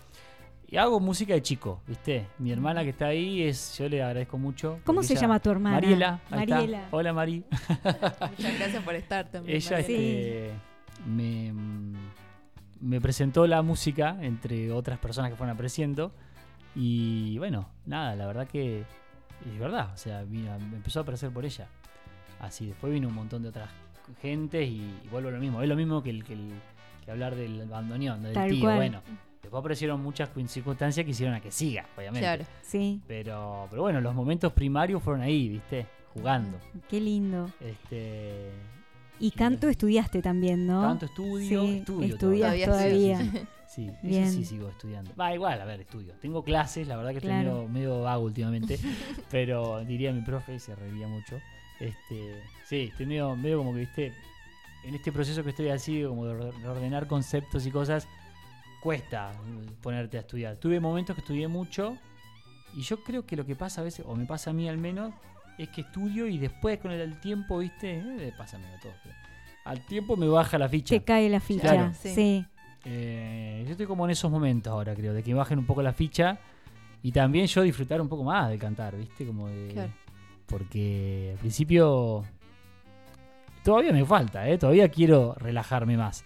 Y 0.72 0.78
hago 0.78 0.98
música 1.00 1.34
de 1.34 1.42
chico, 1.42 1.82
¿viste? 1.86 2.26
Mi 2.38 2.50
hermana 2.50 2.82
que 2.82 2.88
está 2.90 3.08
ahí 3.08 3.42
es. 3.42 3.76
Yo 3.76 3.90
le 3.90 4.02
agradezco 4.02 4.38
mucho. 4.38 4.80
¿Cómo 4.86 5.02
se 5.02 5.12
ella- 5.12 5.20
llama 5.22 5.38
tu 5.38 5.50
hermana? 5.50 5.76
Mariela. 5.76 6.20
está. 6.24 6.36
Mariela. 6.36 6.88
Hola, 6.90 7.12
Mari. 7.12 7.44
Muchas 7.50 8.58
gracias 8.58 8.82
por 8.82 8.94
estar 8.94 9.28
también. 9.30 9.54
Ella 9.58 9.70
Mariela. 9.70 9.80
este, 10.00 10.50
me, 11.06 11.52
me 12.80 13.00
presentó 13.02 13.46
la 13.46 13.60
música 13.60 14.16
entre 14.22 14.72
otras 14.72 14.98
personas 14.98 15.30
que 15.30 15.36
fueron 15.36 15.52
apareciendo. 15.54 16.10
Y 16.74 17.36
bueno, 17.36 17.68
nada, 17.84 18.16
la 18.16 18.26
verdad 18.26 18.48
que 18.48 18.80
es 18.80 19.58
verdad. 19.60 19.90
O 19.92 19.98
sea, 19.98 20.22
vino- 20.22 20.58
me 20.58 20.76
empezó 20.78 21.00
a 21.00 21.02
aparecer 21.02 21.30
por 21.30 21.44
ella. 21.44 21.66
Así, 22.40 22.64
después 22.68 22.90
vino 22.94 23.08
un 23.08 23.14
montón 23.14 23.42
de 23.42 23.50
otras 23.50 23.68
gentes 24.22 24.66
y, 24.66 24.76
y 25.04 25.08
vuelvo 25.10 25.28
a 25.28 25.32
lo 25.32 25.38
mismo. 25.38 25.60
Es 25.60 25.68
lo 25.68 25.76
mismo 25.76 26.02
que, 26.02 26.08
el, 26.08 26.24
que, 26.24 26.32
el- 26.32 26.50
que 27.04 27.10
hablar 27.10 27.34
del 27.36 27.66
bandoneón, 27.68 28.22
del 28.22 28.32
Tal 28.32 28.50
tío. 28.50 28.60
cual. 28.62 28.76
Bueno, 28.76 29.02
después 29.52 29.60
aparecieron 29.60 30.02
muchas 30.02 30.30
circunstancias 30.48 31.04
que 31.04 31.10
hicieron 31.10 31.34
a 31.34 31.40
que 31.40 31.50
siga, 31.50 31.84
obviamente. 31.96 32.20
Claro. 32.20 32.44
Sí, 32.62 33.00
Pero, 33.06 33.66
pero 33.68 33.82
bueno, 33.82 34.00
los 34.00 34.14
momentos 34.14 34.52
primarios 34.52 35.02
fueron 35.02 35.22
ahí, 35.22 35.48
¿viste? 35.48 35.86
Jugando. 36.14 36.58
qué 36.88 37.00
lindo. 37.00 37.50
Este, 37.60 38.50
Y 39.20 39.30
canto 39.30 39.68
estudiaste 39.68 40.22
también, 40.22 40.66
¿no? 40.66 40.80
Tanto 40.82 41.04
estudio, 41.06 41.48
Sí, 41.62 41.76
estudio 41.78 42.14
estudias 42.14 42.50
todavía. 42.50 42.66
todavía. 42.66 43.46
Sí, 43.72 43.86
eso 43.88 43.98
Bien. 44.02 44.30
sí 44.30 44.44
sigo 44.44 44.68
estudiando. 44.68 45.14
Va, 45.18 45.32
igual, 45.34 45.58
a 45.58 45.64
ver, 45.64 45.80
estudio. 45.80 46.12
Tengo 46.20 46.44
clases, 46.44 46.86
la 46.86 46.96
verdad 46.98 47.12
que 47.14 47.20
Claro. 47.20 47.62
estoy 47.62 47.68
medio, 47.68 47.68
medio 47.68 48.02
vago 48.02 48.24
últimamente, 48.24 48.78
pero 49.30 49.82
diría 49.86 50.12
mi 50.12 50.20
profe, 50.20 50.58
se 50.58 50.74
reiría 50.76 51.08
mucho. 51.08 51.40
Este, 51.80 52.42
sí, 52.66 52.88
estoy 52.90 53.06
medio, 53.06 53.34
medio 53.34 53.56
como 53.58 53.72
que, 53.72 53.78
viste, 53.80 54.12
en 54.84 54.94
este 54.94 55.10
proceso 55.10 55.42
que 55.42 55.48
estoy 55.50 55.68
así, 55.70 56.02
como 56.04 56.26
de 56.26 56.52
reordenar 56.60 57.06
conceptos 57.06 57.64
y 57.64 57.70
cosas, 57.70 58.06
cuesta 58.82 59.32
ponerte 59.80 60.16
a 60.16 60.20
estudiar. 60.20 60.56
Tuve 60.56 60.80
momentos 60.80 61.14
que 61.14 61.20
estudié 61.20 61.46
mucho 61.48 61.96
y 62.74 62.82
yo 62.82 63.02
creo 63.02 63.24
que 63.24 63.36
lo 63.36 63.46
que 63.46 63.54
pasa 63.54 63.80
a 63.80 63.84
veces, 63.84 64.04
o 64.08 64.14
me 64.16 64.26
pasa 64.26 64.50
a 64.50 64.52
mí 64.52 64.68
al 64.68 64.78
menos, 64.78 65.12
es 65.58 65.68
que 65.68 65.82
estudio 65.82 66.26
y 66.26 66.38
después 66.38 66.78
con 66.78 66.90
el, 66.90 67.20
tiempo, 67.20 67.58
viste, 67.58 67.98
eh, 67.98 68.32
pasa 68.36 68.56
a 68.56 68.60
mí 68.60 68.66
a 68.66 68.80
todos. 68.80 68.96
pero 69.02 69.14
Al 69.64 69.86
tiempo 69.86 70.16
me 70.16 70.26
baja 70.26 70.58
la 70.58 70.68
ficha. 70.68 70.94
Te 70.94 71.04
cae 71.04 71.28
la 71.28 71.40
ficha. 71.40 71.60
Claro. 71.60 71.92
Sí. 71.94 72.14
Sí. 72.14 72.46
Eh, 72.84 73.62
yo 73.64 73.72
estoy 73.72 73.86
como 73.86 74.04
en 74.04 74.10
esos 74.10 74.30
momentos 74.30 74.72
ahora, 74.72 74.94
creo, 74.94 75.14
de 75.14 75.22
que 75.22 75.32
bajen 75.34 75.58
un 75.58 75.66
poco 75.66 75.82
la 75.82 75.92
ficha 75.92 76.38
y 77.02 77.12
también 77.12 77.46
yo 77.46 77.62
disfrutar 77.62 78.00
un 78.00 78.08
poco 78.08 78.24
más 78.24 78.50
de 78.50 78.58
cantar, 78.58 78.96
¿viste? 78.96 79.24
Como 79.24 79.48
de. 79.48 79.68
Claro. 79.68 79.92
Porque 80.46 81.30
al 81.32 81.38
principio. 81.38 82.24
Todavía 83.62 83.92
me 83.92 84.04
falta, 84.04 84.48
¿eh? 84.48 84.58
Todavía 84.58 84.88
quiero 84.88 85.34
relajarme 85.38 85.96
más. 85.96 86.24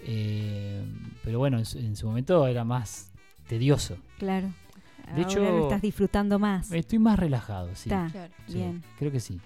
Eh, 0.00 0.84
pero 1.24 1.38
bueno, 1.38 1.58
en 1.58 1.64
su, 1.64 1.78
en 1.78 1.96
su 1.96 2.06
momento 2.06 2.46
era 2.46 2.64
más 2.64 3.10
tedioso. 3.48 3.96
Claro. 4.18 4.48
De 4.48 5.12
Ahora 5.12 5.22
hecho, 5.22 5.40
lo 5.40 5.62
estás 5.64 5.82
disfrutando 5.82 6.38
más. 6.38 6.70
Estoy 6.72 6.98
más 6.98 7.18
relajado, 7.18 7.68
sí. 7.74 7.88
Está. 7.88 8.08
Claro. 8.10 8.32
Sí, 8.48 8.54
Bien, 8.54 8.82
Creo 8.98 9.12
que 9.12 9.20
sí. 9.20 9.40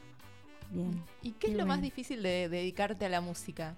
bien. 0.71 1.03
¿Y 1.23 1.33
qué 1.33 1.49
es 1.49 1.55
lo 1.55 1.67
más 1.67 1.83
difícil 1.83 2.23
de 2.23 2.49
dedicarte 2.49 3.05
a 3.05 3.09
la 3.11 3.21
música? 3.21 3.77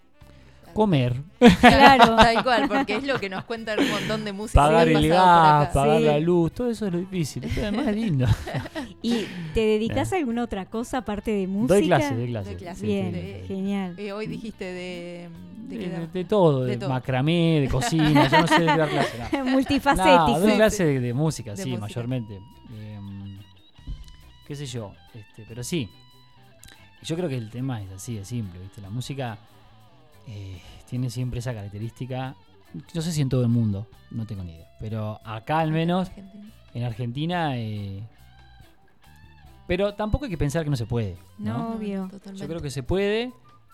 Comer, 0.73 1.23
Claro. 1.61 2.17
Tal 2.17 2.43
cual, 2.45 2.69
porque 2.69 2.97
es 2.97 3.05
lo 3.05 3.19
que 3.21 3.29
nos 3.29 3.45
cuentan 3.45 3.79
un 3.81 3.91
montón 3.91 4.25
de 4.25 4.33
músicos. 4.33 4.62
pagar 4.64 4.87
que 4.88 4.97
han 4.97 5.02
el 5.05 5.09
gas, 5.11 5.69
pagar 5.73 5.99
Sí. 5.99 6.05
la 6.05 6.19
luz, 6.21 6.52
todo 6.52 6.71
eso 6.71 6.87
es 6.87 6.93
lo 6.93 6.99
difícil. 7.00 7.45
Esto 7.45 7.61
además 7.62 7.88
es 7.88 7.97
lindo. 7.97 8.26
¿Y 9.02 9.25
te 9.55 9.61
dedicas 9.61 10.12
a 10.12 10.17
alguna 10.17 10.45
otra 10.45 10.67
cosa 10.67 10.99
aparte 10.99 11.31
de 11.33 11.47
música? 11.47 11.75
Doy 11.75 11.87
clases, 11.87 12.17
doy 12.17 12.29
clases. 12.29 12.52
Doy 12.52 12.61
clases. 12.62 12.81
sí, 12.81 12.87
Bien, 12.87 13.12
de- 13.12 13.45
genial. 13.49 13.95
Eh, 13.99 14.12
hoy 14.12 14.26
dijiste 14.26 14.64
de... 14.64 15.29
¿De 15.69 16.07
de 16.12 16.25
todo, 16.25 16.64
de, 16.64 16.73
De 16.73 16.76
todo. 16.76 16.91
macramé, 16.91 17.61
de 17.62 17.69
cocina, 17.71 18.29
yo 18.29 18.41
no 18.43 18.47
sé 18.47 18.59
de 18.61 18.67
dar 18.67 18.88
clases. 18.91 19.21
No, 19.33 19.45
Multifacético. 19.47 20.29
No, 20.29 20.41
doy 20.41 20.52
clases 20.57 20.87
de, 20.87 21.00
de 21.00 21.14
música, 21.14 21.52
De 21.52 21.57
sí, 21.62 21.71
música. 21.71 21.81
mayormente. 21.87 22.35
Em, 22.79 23.38
qué 24.47 24.55
sé 24.55 24.67
yo, 24.67 24.93
este, 25.14 25.45
pero 25.49 25.64
sí. 25.64 25.88
Yo 27.02 27.17
creo 27.17 27.29
que 27.29 27.37
el 27.37 27.50
tema 27.50 27.81
es 27.83 27.91
así, 27.91 28.19
es 28.19 28.29
simple, 28.29 28.61
¿viste? 28.61 28.81
La 28.83 28.91
música 28.91 29.38
eh, 30.26 30.61
tiene 30.88 31.11
siempre 31.11 31.41
esa 31.41 31.55
característica. 31.55 32.35
No 32.95 33.02
sé 33.02 33.12
si 33.12 33.21
en 33.21 33.29
todo 33.29 33.43
el 33.43 33.49
mundo, 33.49 33.87
no 34.11 34.26
tengo 34.26 34.43
ni 34.45 34.55
idea. 34.55 34.69
Pero 34.81 35.21
acá 35.25 35.61
al 35.61 35.71
menos, 35.73 36.09
Argentina. 36.09 36.45
en 36.75 36.85
Argentina. 36.85 37.59
eh, 37.59 38.02
pero 39.67 39.95
tampoco 39.95 40.25
hay 40.25 40.31
que 40.31 40.38
pensar 40.38 40.64
que 40.64 40.71
no 40.71 40.76
se 40.76 40.87
puede. 40.87 41.17
¿no? 41.38 41.57
No, 41.59 41.75
obvio. 41.75 42.09
totalmente. 42.11 42.41
Yo 42.43 42.49
creo 42.49 42.61
que 42.61 42.71
se 42.71 42.83
puede. 42.83 43.33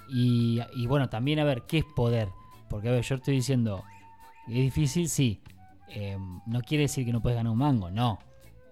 Y, 0.08 0.60
y 0.74 0.86
bueno, 0.86 1.08
también 1.08 1.38
a 1.38 1.44
ver, 1.44 1.62
¿qué 1.62 1.78
es 1.78 1.84
poder? 1.84 2.28
Porque 2.68 2.88
a 2.88 2.92
ver, 2.92 3.02
yo 3.02 3.14
estoy 3.16 3.34
diciendo, 3.36 3.82
¿es 4.46 4.54
difícil? 4.54 5.08
Sí. 5.08 5.40
Eh, 5.88 6.16
no 6.46 6.60
quiere 6.62 6.82
decir 6.84 7.04
que 7.04 7.12
no 7.12 7.20
puedes 7.22 7.36
ganar 7.36 7.52
un 7.52 7.58
mango, 7.58 7.90
no. 7.90 8.18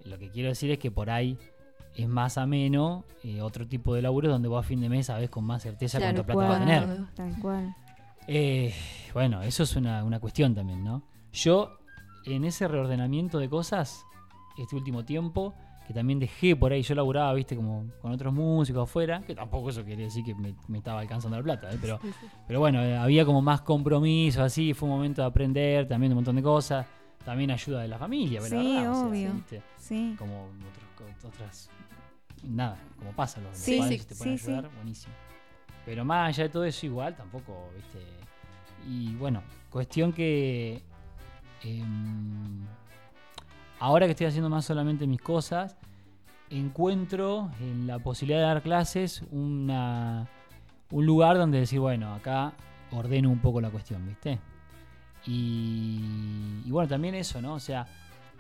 Lo 0.04 0.18
que 0.18 0.30
quiero 0.30 0.50
decir 0.50 0.71
es 0.71 0.78
que 0.78 0.90
por 0.90 1.11
ahí 1.11 1.38
es 1.96 2.08
más 2.08 2.36
ameno 2.38 3.04
eh, 3.24 3.40
otro 3.40 3.66
tipo 3.66 3.94
de 3.94 4.02
laburo 4.02 4.28
donde 4.28 4.48
vos 4.48 4.64
a 4.64 4.68
fin 4.68 4.80
de 4.80 4.88
mes 4.88 5.06
sabes 5.06 5.30
con 5.30 5.44
más 5.44 5.62
certeza 5.62 5.98
Claro, 5.98 6.24
cuánta 6.24 6.32
plata 6.34 6.48
vas 6.48 6.60
a 6.60 6.64
tener. 6.86 7.14
Tal 7.14 7.40
cual. 7.40 7.74
Eh, 8.28 8.74
bueno, 9.14 9.42
eso 9.42 9.62
es 9.62 9.76
una, 9.76 10.04
una 10.04 10.20
cuestión 10.20 10.54
también, 10.54 10.82
¿no? 10.84 11.02
Yo, 11.32 11.78
en 12.24 12.44
ese 12.44 12.66
reordenamiento 12.68 13.38
de 13.38 13.48
cosas, 13.48 14.04
este 14.58 14.74
último 14.76 15.04
tiempo, 15.04 15.54
que 15.86 15.94
también 15.94 16.18
dejé 16.18 16.56
por 16.56 16.72
ahí, 16.72 16.82
yo 16.82 16.94
laburaba, 16.96 17.32
viste, 17.34 17.54
como 17.54 17.84
con 18.02 18.10
otros 18.10 18.32
músicos 18.34 18.82
afuera, 18.88 19.20
que 19.20 19.34
tampoco 19.36 19.70
eso 19.70 19.84
quiere 19.84 20.02
decir 20.04 20.24
que 20.24 20.34
me, 20.34 20.54
me 20.66 20.78
estaba 20.78 21.00
alcanzando 21.00 21.36
la 21.36 21.42
plata, 21.44 21.70
¿eh? 21.72 21.78
pero, 21.80 22.00
Sí, 22.02 22.08
sí. 22.20 22.26
pero 22.48 22.58
bueno, 22.58 22.82
eh, 22.82 22.96
había 22.96 23.24
como 23.24 23.40
más 23.42 23.60
compromiso, 23.60 24.42
así, 24.42 24.74
fue 24.74 24.88
un 24.88 24.96
momento 24.96 25.22
de 25.22 25.28
aprender 25.28 25.86
también 25.86 26.10
de 26.10 26.14
un 26.14 26.18
montón 26.18 26.34
de 26.36 26.42
cosas, 26.42 26.84
también 27.24 27.52
ayuda 27.52 27.82
de 27.82 27.88
la 27.88 27.98
familia, 27.98 28.40
Sí, 28.40 28.50
verdad, 28.50 28.66
o 28.90 28.94
sea, 28.94 29.06
obvio. 29.06 29.32
¿viste? 29.34 29.62
Sí. 29.76 30.16
como 30.18 30.46
otros- 30.46 31.24
otras, 31.24 31.70
nada, 32.43 32.78
como 32.99 33.12
pasa, 33.12 33.40
los, 33.40 33.57
Sí, 33.57 33.78
padres 33.78 34.02
sí, 34.02 34.09
te 34.09 34.14
pueden 34.14 34.38
sí, 34.38 34.47
ayudar, 34.50 34.71
buenísimo. 34.75 35.14
Pero 35.85 36.05
más 36.05 36.28
allá 36.28 36.45
de 36.45 36.49
todo 36.50 36.64
eso, 36.64 36.87
igual 36.87 37.14
tampoco, 37.14 37.71
viste. 37.75 37.99
Y 38.88 39.14
bueno, 39.16 39.43
cuestión 39.71 40.12
que. 40.12 40.83
em, 41.62 42.66
ahora 43.78 44.07
que 44.07 44.12
estoy 44.12 44.26
haciendo 44.26 44.50
más 44.50 44.64
solamente 44.64 45.07
mis 45.07 45.21
cosas, 45.21 45.76
encuentro 46.50 47.50
en 47.61 47.87
la 47.87 47.99
posibilidad 47.99 48.40
de 48.40 48.47
dar 48.47 48.62
clases 48.62 49.23
una, 49.31 50.28
un 50.90 51.07
lugar 51.07 51.38
donde 51.38 51.61
decir, 51.61 51.81
bueno, 51.81 52.14
acá 52.14 52.52
ordeno 52.93 53.31
un 53.31 53.40
poco 53.40 53.61
la 53.61 53.71
cuestión, 53.71 54.07
¿viste? 54.07 54.38
Y, 55.26 56.62
y 56.64 56.71
bueno, 56.71 56.88
también 56.88 57.14
eso, 57.14 57.40
¿no? 57.40 57.55
O 57.55 57.61
sea, 57.61 57.87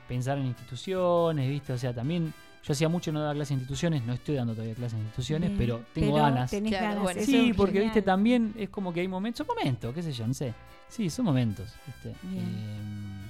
pensar 0.08 0.38
en 0.38 0.46
instituciones, 0.46 1.48
¿viste? 1.48 1.72
O 1.72 1.78
sea, 1.78 1.92
también 1.92 2.32
yo 2.66 2.72
hacía 2.72 2.88
mucho 2.88 3.12
no 3.12 3.20
dar 3.20 3.34
clases 3.36 3.52
en 3.52 3.58
instituciones, 3.58 4.02
no 4.04 4.12
estoy 4.12 4.34
dando 4.34 4.52
todavía 4.54 4.74
clases 4.74 4.94
en 4.94 5.04
instituciones, 5.04 5.50
Bien, 5.50 5.58
pero 5.58 5.84
tengo 5.94 6.14
pero 6.14 6.24
ganas. 6.24 6.50
tenés 6.50 6.70
Claro, 6.72 6.86
ganas, 6.86 7.02
bueno, 7.02 7.20
Sí, 7.24 7.50
es 7.50 7.56
porque 7.56 7.72
genial. 7.74 7.84
viste, 7.94 8.02
también 8.02 8.54
es 8.56 8.68
como 8.70 8.92
que 8.92 9.00
hay 9.00 9.08
momentos, 9.08 9.46
son 9.46 9.56
momentos, 9.56 9.94
qué 9.94 10.02
sé 10.02 10.12
yo, 10.12 10.26
no 10.26 10.34
sé. 10.34 10.52
Sí, 10.88 11.08
son 11.10 11.24
momentos, 11.26 11.72
viste. 11.86 12.08
Eh, 12.10 13.22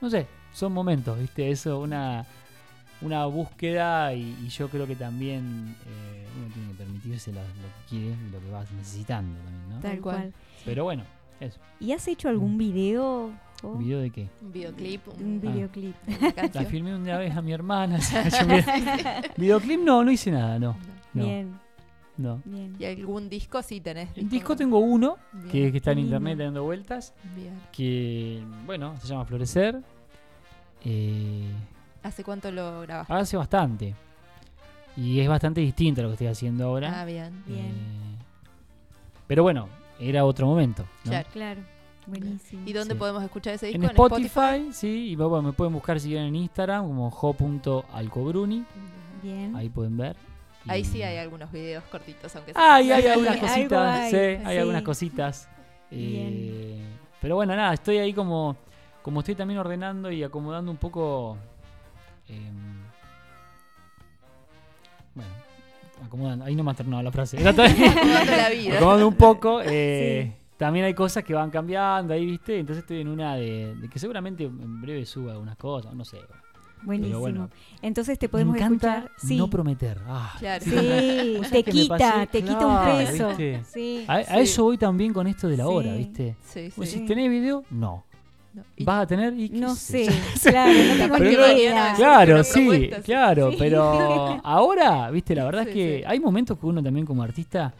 no 0.00 0.10
sé, 0.10 0.26
son 0.52 0.72
momentos, 0.72 1.18
viste, 1.18 1.50
eso, 1.50 1.78
una, 1.80 2.24
una 3.02 3.26
búsqueda 3.26 4.14
y, 4.14 4.36
y 4.42 4.48
yo 4.48 4.68
creo 4.68 4.86
que 4.86 4.96
también 4.96 5.76
eh, 5.86 6.26
uno 6.38 6.52
tiene 6.54 6.68
que 6.72 6.74
permitirse 6.78 7.32
lo, 7.32 7.40
lo 7.40 7.46
que 7.46 7.88
quiere 7.90 8.06
y 8.28 8.30
lo 8.30 8.40
que 8.40 8.50
va 8.50 8.64
necesitando 8.76 9.38
también, 9.40 9.68
¿no? 9.70 9.80
Tal 9.80 10.00
cual. 10.00 10.16
cual. 10.16 10.32
Pero 10.64 10.84
bueno, 10.84 11.04
eso. 11.40 11.58
¿Y 11.80 11.92
has 11.92 12.06
hecho 12.08 12.28
algún 12.28 12.56
video? 12.58 13.30
Jo? 13.62 13.74
¿Video 13.76 14.00
de 14.00 14.10
qué? 14.10 14.28
Un 14.42 14.52
videoclip, 14.52 15.08
Un 15.08 15.24
un- 15.24 15.40
videoclip. 15.40 15.94
La 16.54 16.64
filmé 16.64 16.94
una 16.94 17.16
vez 17.18 17.34
a 17.36 17.40
mi 17.42 17.52
hermana. 17.52 17.98
Videoclip 19.36 19.80
no, 19.80 20.02
no 20.04 20.10
hice 20.10 20.30
nada, 20.32 20.58
no. 20.58 20.76
No, 21.14 21.24
Bien, 21.24 21.58
no. 22.16 22.40
bien. 22.44 22.74
¿Y 22.78 22.84
algún 22.86 23.28
disco 23.28 23.62
sí 23.62 23.80
tenés? 23.80 24.10
El 24.16 24.28
disco 24.28 24.56
tengo 24.56 24.78
uno 24.78 25.16
Bien, 25.32 25.48
que, 25.50 25.70
que 25.70 25.76
está 25.78 25.92
en 25.92 26.00
internet 26.00 26.38
dando 26.38 26.64
vueltas. 26.64 27.14
bien. 27.36 27.54
que 27.70 28.42
bueno, 28.66 28.94
se 29.00 29.06
llama 29.08 29.24
Florecer. 29.24 29.80
Eh, 30.84 31.46
¿Hace 32.02 32.24
cuánto 32.24 32.50
lo 32.50 32.80
grabaste? 32.82 33.12
hace 33.14 33.36
bastante. 33.36 33.94
Y 34.96 35.20
es 35.20 35.28
bastante 35.28 35.60
distinto 35.60 36.00
a 36.00 36.04
lo 36.04 36.08
que 36.10 36.14
estoy 36.14 36.26
haciendo 36.26 36.64
ahora. 36.66 37.00
Ah, 37.00 37.04
bien. 37.04 37.42
Bien. 37.46 37.66
Eh, 37.66 38.16
pero 39.26 39.42
bueno, 39.42 39.68
era 40.00 40.24
otro 40.24 40.46
momento. 40.46 40.82
¿no? 41.04 41.10
Claro. 41.10 41.28
Claro, 41.32 41.60
buenísimo. 42.06 42.62
¿Y 42.66 42.72
dónde 42.72 42.94
Sí. 42.94 42.98
podemos 42.98 43.22
escuchar 43.22 43.54
ese 43.54 43.66
disco? 43.66 43.82
En 43.82 43.90
Spotify, 43.90 44.68
sí, 44.72 45.10
y 45.10 45.16
bueno, 45.16 45.42
me 45.42 45.52
pueden 45.52 45.72
buscar 45.72 45.98
si 46.00 46.08
quieren 46.08 46.26
en 46.28 46.36
Instagram 46.36 46.86
como 46.86 47.10
jo.alcobruni, 47.10 48.64
Bien. 49.22 49.54
ahí 49.56 49.68
pueden 49.68 49.96
ver. 49.96 50.16
Ahí 50.68 50.84
sí 50.84 51.02
hay 51.02 51.16
algunos 51.18 51.50
videos 51.50 51.82
cortitos, 51.90 52.34
aunque 52.36 52.52
sea. 52.52 52.74
Ay, 52.76 52.92
hay 52.92 53.06
algunas 53.06 53.34
Algo 53.40 53.46
cositas, 53.48 53.96
hay, 54.00 54.10
sí, 54.10 54.16
hay 54.16 54.54
sí. 54.54 54.58
algunas 54.58 54.82
cositas. 54.82 55.48
Eh, 55.90 56.80
pero 57.20 57.34
bueno, 57.36 57.54
nada, 57.56 57.74
estoy 57.74 57.98
ahí 57.98 58.12
como, 58.12 58.56
como 59.02 59.20
estoy 59.20 59.34
también 59.34 59.58
ordenando 59.58 60.10
y 60.12 60.22
acomodando 60.22 60.70
un 60.70 60.76
poco. 60.76 61.36
em, 62.28 62.82
bueno, 65.14 65.30
acomodando, 66.06 66.44
ahí 66.44 66.54
no 66.54 66.64
me 66.64 66.70
ha 66.70 66.74
terminado 66.74 67.02
la 67.02 67.12
frase. 67.12 67.36
Acomodando 67.48 68.32
la 68.36 68.48
vida. 68.50 68.76
acomodando 68.76 69.08
un 69.08 69.14
poco. 69.14 69.60
eh, 69.64 70.32
También 70.62 70.84
hay 70.84 70.94
cosas 70.94 71.24
que 71.24 71.34
van 71.34 71.50
cambiando 71.50 72.14
ahí, 72.14 72.24
¿viste? 72.24 72.56
Entonces 72.56 72.82
estoy 72.84 73.00
en 73.00 73.08
una 73.08 73.34
de, 73.34 73.74
de 73.74 73.88
que 73.88 73.98
seguramente 73.98 74.44
en 74.44 74.80
breve 74.80 75.04
suba 75.04 75.32
algunas 75.32 75.56
cosas, 75.56 75.92
no 75.92 76.04
sé. 76.04 76.18
Buenísimo. 76.82 77.18
bueno. 77.18 77.50
Entonces 77.80 78.16
te 78.16 78.28
podemos 78.28 78.52
me 78.54 78.60
encanta 78.60 78.98
escuchar. 78.98 79.12
Sí, 79.18 79.36
no 79.36 79.48
prometer. 79.50 79.98
Ah, 80.06 80.36
Claro. 80.38 80.64
sí, 80.64 80.70
¿Vos 81.38 81.48
sabés 81.48 81.64
te 81.64 81.64
quita, 81.64 81.98
pasé? 81.98 82.26
te 82.28 82.42
quita 82.42 82.66
un 82.66 82.96
peso. 83.06 83.30
a, 84.06 84.20
eso 84.40 84.62
voy 84.62 84.78
también 84.78 85.12
con 85.12 85.26
esto 85.26 85.48
de 85.48 85.56
la 85.56 85.66
hora. 85.66 85.94
¿viste? 85.94 86.36
Sí, 86.44 86.70
Sí. 86.70 86.80
decís, 86.80 87.06
¿tenés 87.06 87.28
video? 87.28 87.64
No. 87.70 88.04
¿Vas 88.84 89.02
a 89.02 89.06
tener? 89.08 89.34
¿Y 89.36 89.48
No 89.48 89.74
sé 89.74 90.06
claro, 90.44 90.72
no 90.72 90.94
tengo 90.96 91.18
ni 91.18 91.30
idea. 91.30 91.94
Claro, 91.96 92.44
sí, 92.44 92.88
claro, 93.04 93.50
Sí. 93.50 93.56
pero 93.58 94.40
ahora, 94.44 95.10
viste, 95.10 95.34
la 95.34 95.44
verdad 95.44 95.62
Sí, 95.64 95.68
es 95.70 95.74
que 95.74 95.98
sí. 95.98 96.04
hay 96.06 96.20
momentos 96.20 96.56
que 96.56 96.66
uno 96.66 96.80
también 96.80 97.04
como 97.04 97.22
artista 97.24 97.72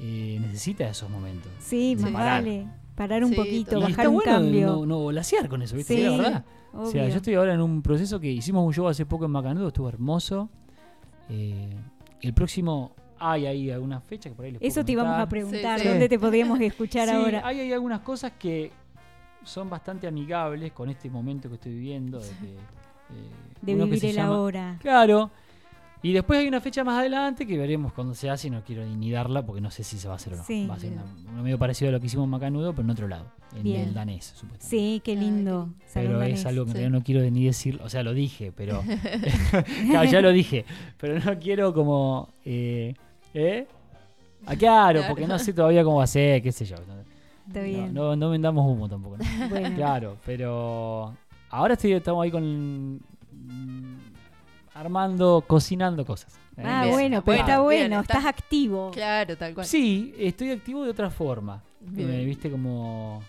eh, 0.00 0.38
necesita 0.40 0.88
esos 0.88 1.08
momentos. 1.10 1.50
Sí, 1.60 1.96
más. 2.00 2.10
Parar. 2.12 2.42
vale. 2.44 2.66
Parar 2.94 3.22
un 3.24 3.30
Sí, 3.30 3.36
poquito, 3.36 3.76
bajar 3.80 3.90
está 3.90 4.08
un 4.08 4.14
bueno 4.16 4.32
cambio. 4.32 4.66
no, 4.66 4.86
no 4.86 4.98
volasear 4.98 5.48
con 5.48 5.62
eso, 5.62 5.76
viste, 5.76 5.94
Sí, 5.96 6.02
la 6.02 6.10
verdad. 6.16 6.44
O 6.72 6.86
sea, 6.86 7.08
yo 7.08 7.16
estoy 7.16 7.34
ahora 7.34 7.54
en 7.54 7.60
un 7.60 7.80
proceso 7.82 8.18
que 8.20 8.30
hicimos 8.30 8.66
un 8.66 8.72
show 8.74 8.88
hace 8.88 9.06
poco 9.06 9.24
en 9.24 9.30
Macanudo, 9.30 9.68
estuvo 9.68 9.88
hermoso. 9.88 10.48
Eh, 11.28 11.68
el 12.22 12.34
próximo 12.34 12.92
hay 13.20 13.46
ahí 13.46 13.70
algunas 13.70 14.02
fechas 14.04 14.32
que 14.32 14.36
por 14.36 14.44
ahí 14.44 14.52
les 14.52 14.60
puedo 14.60 14.68
Eso 14.68 14.84
te 14.84 14.92
íbamos 14.92 15.18
a 15.18 15.28
preguntar, 15.28 15.78
Sí, 15.78 15.84
sí. 15.84 15.88
¿dónde 15.90 16.08
te 16.08 16.18
podríamos 16.18 16.60
escuchar 16.60 17.08
Sí, 17.08 17.14
ahora? 17.14 17.42
Hay, 17.44 17.60
hay 17.60 17.72
algunas 17.72 18.00
cosas 18.00 18.32
que 18.38 18.70
son 19.44 19.70
bastante 19.70 20.06
amigables 20.06 20.72
con 20.72 20.88
este 20.90 21.08
momento 21.10 21.48
que 21.48 21.54
estoy 21.56 21.72
viviendo. 21.74 22.18
De, 22.18 22.28
que, 22.28 22.46
eh, 22.54 23.30
De 23.62 23.74
uno 23.74 23.84
que 23.84 23.90
vivir 23.92 24.00
se 24.00 24.10
el 24.10 24.16
llama- 24.16 24.34
ahora. 24.36 24.76
Claro. 24.80 25.30
Y 26.02 26.12
después 26.12 26.38
hay 26.40 26.46
una 26.46 26.60
fecha 26.60 26.84
más 26.84 27.00
adelante 27.00 27.46
que 27.46 27.58
veremos 27.58 27.92
cuando 27.92 28.14
se 28.14 28.30
hace 28.30 28.46
y 28.48 28.50
no 28.50 28.62
quiero 28.62 28.84
ni, 28.86 29.10
darla 29.10 29.44
porque 29.44 29.60
no 29.60 29.70
sé 29.70 29.82
si 29.82 29.98
se 29.98 30.06
va 30.06 30.14
a 30.14 30.16
hacer 30.16 30.34
o 30.34 30.36
no. 30.36 30.44
Sí. 30.44 30.66
va 30.68 30.74
a 30.74 30.78
ser 30.78 30.92
uno 31.32 31.42
medio 31.42 31.58
parecido 31.58 31.88
a 31.88 31.92
lo 31.92 32.00
que 32.00 32.06
hicimos 32.06 32.24
en 32.24 32.30
Macanudo, 32.30 32.72
pero 32.72 32.84
en 32.84 32.90
otro 32.90 33.08
lado, 33.08 33.26
en 33.56 33.62
Bien. 33.64 33.80
el 33.88 33.94
danés, 33.94 34.26
supuestamente. 34.36 34.64
Sí, 34.66 35.00
qué 35.04 35.10
Ay, 35.12 35.16
qué 35.16 35.20
lindo. 35.20 35.68
Pero 35.92 36.18
danés. 36.18 36.40
es 36.40 36.46
algo 36.46 36.64
que 36.64 36.70
en 36.70 36.76
Sí. 36.76 36.78
realidad 36.82 36.98
no 36.98 37.04
quiero 37.04 37.30
ni 37.30 37.44
decir, 37.46 37.80
o 37.82 37.88
sea, 37.88 38.02
lo 38.04 38.14
dije, 38.14 38.52
pero 38.54 38.82
Claro, 39.90 40.10
ya 40.10 40.20
lo 40.20 40.30
dije, 40.32 40.64
pero 40.98 41.18
no 41.18 41.38
quiero 41.40 41.74
como 41.74 42.28
eh, 42.44 42.94
¿eh? 43.34 43.66
Ah, 44.46 44.54
claro, 44.56 45.02
porque 45.08 45.26
no 45.26 45.38
sé 45.38 45.52
todavía 45.52 45.82
cómo 45.82 45.96
va 45.98 46.04
a 46.04 46.06
ser, 46.06 46.40
qué 46.42 46.52
sé 46.52 46.64
yo. 46.64 46.76
No, 46.86 46.94
Está 47.48 47.58
no, 47.60 47.64
bien. 47.64 47.92
no, 47.94 48.14
no 48.16 48.30
vendamos 48.30 48.64
humo 48.70 48.88
tampoco. 48.88 49.16
¿no? 49.18 49.48
Bueno, 49.48 49.74
Claro, 49.74 50.16
pero 50.24 51.12
ahora 51.50 51.74
estoy, 51.74 51.92
estamos 51.92 52.22
ahí 52.22 52.30
con 52.30 53.00
armando, 54.80 55.44
cocinando 55.46 56.04
cosas. 56.06 56.34
¿eh? 56.56 56.62
Ah, 56.64 56.82
Bien. 56.82 56.92
bueno, 56.94 57.22
pero 57.24 57.24
Bueno, 57.24 57.40
está 57.40 57.54
bien, 57.56 57.64
bueno, 57.90 58.00
está- 58.00 58.18
estás 58.18 58.26
activo. 58.26 58.90
Claro, 58.92 59.36
tal 59.36 59.54
cual. 59.54 59.66
Sí, 59.66 60.14
estoy 60.18 60.50
activo 60.50 60.84
de 60.84 60.90
otra 60.90 61.10
forma. 61.10 61.62
Bien. 61.80 62.08
Me 62.08 62.24
viste 62.24 62.50
como 62.50 63.22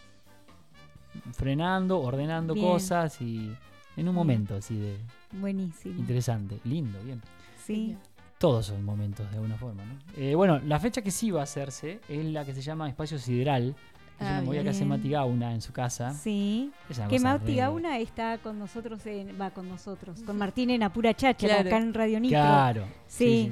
frenando, 1.33 1.99
ordenando 2.01 2.53
Bien. 2.53 2.65
cosas 2.67 3.19
y 3.21 3.51
en 3.97 4.07
un 4.07 4.15
momento 4.15 4.55
así 4.55 4.77
de 4.77 4.97
Buenísimo. 5.33 5.99
interesante, 5.99 6.59
lindo, 6.63 6.99
bien. 7.03 7.21
Sí. 7.65 7.95
Todos 8.37 8.67
son 8.67 8.83
momentos 8.85 9.29
de 9.29 9.35
alguna 9.35 9.57
forma, 9.57 9.83
¿no? 9.83 9.95
Eh, 10.15 10.33
bueno, 10.33 10.59
la 10.65 10.79
fecha 10.79 11.01
que 11.01 11.11
sí 11.11 11.29
va 11.29 11.41
a 11.41 11.43
hacerse 11.43 11.99
es 12.07 12.25
la 12.25 12.45
que 12.45 12.53
se 12.53 12.61
llama 12.61 12.87
Espacio 12.87 13.19
Sideral. 13.19 13.75
Es 14.19 14.25
Ah, 14.27 14.31
una 14.33 14.41
movida 14.41 14.63
que 14.63 14.69
hace. 14.69 14.85
Mati 14.85 15.09
Gauna 15.09 15.53
en 15.53 15.61
su 15.61 15.71
casa. 15.71 16.13
Sí. 16.13 16.71
Que 17.09 17.19
Mati 17.19 17.47
re- 17.47 17.55
Gauna 17.55 17.97
está 17.99 18.37
con 18.39 18.59
nosotros, 18.59 19.05
en, 19.05 19.39
va 19.39 19.51
con 19.51 19.69
nosotros, 19.69 20.21
con 20.25 20.37
Martín 20.37 20.69
en 20.71 20.83
Apura 20.83 21.13
Cháchara, 21.13 21.55
Claro. 21.55 21.69
acá 21.69 21.77
en 21.77 21.93
Radio 21.93 22.19
Nitro. 22.19 22.37
Claro. 22.39 22.83
Sí. 23.07 23.25
Sí. 23.25 23.51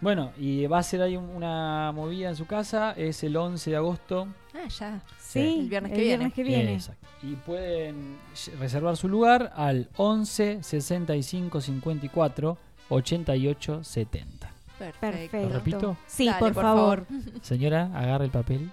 Bueno, 0.00 0.30
y 0.38 0.64
va 0.66 0.78
a 0.78 0.82
ser 0.82 1.02
ahí 1.02 1.16
un- 1.16 1.28
una 1.30 1.90
movida 1.92 2.28
en 2.28 2.36
su 2.36 2.46
casa. 2.46 2.92
Es 2.92 3.24
el 3.24 3.36
11 3.36 3.70
de 3.70 3.76
agosto. 3.76 4.28
Ah, 4.54 4.68
ya. 4.68 5.02
Sí, 5.18 5.60
El 5.62 5.68
viernes 5.68 5.92
que 5.92 6.00
viene. 6.02 6.30
que 6.30 6.42
viene. 6.44 6.74
Exacto. 6.74 7.06
Y 7.22 7.34
pueden 7.34 8.16
reservar 8.60 8.96
su 8.96 9.08
lugar 9.08 9.52
al 9.56 9.88
11 9.96 10.62
65 10.62 11.60
54 11.60 12.56
88 12.90 13.82
70. 13.82 14.52
Perfecto. 14.78 15.00
Perfecto. 15.00 15.36
¿Lo 15.40 15.48
repito? 15.48 15.96
Sí, 16.06 16.26
Dale, 16.26 16.38
por, 16.38 16.52
por 16.54 16.62
favor. 16.62 17.06
Señora, 17.42 17.90
agarre 17.94 18.26
el 18.26 18.30
papel. 18.30 18.70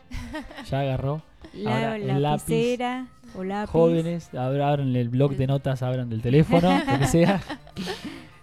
Ya 0.70 0.82
agarró. 0.82 1.22
La 1.54 1.76
Ahora, 1.76 1.96
el 1.96 2.08
lápiz. 2.22 2.22
lapicera 2.52 3.08
o 3.36 3.44
lápiz. 3.44 3.72
Jóvenes, 3.72 4.34
abra- 4.34 4.70
abran 4.70 4.96
el 4.96 5.10
blog 5.10 5.36
de 5.36 5.48
notas, 5.48 5.82
abran 5.84 6.10
del 6.10 6.22
teléfono, 6.22 6.70
lo 6.92 7.00
que 7.00 7.08
sea. 7.08 7.42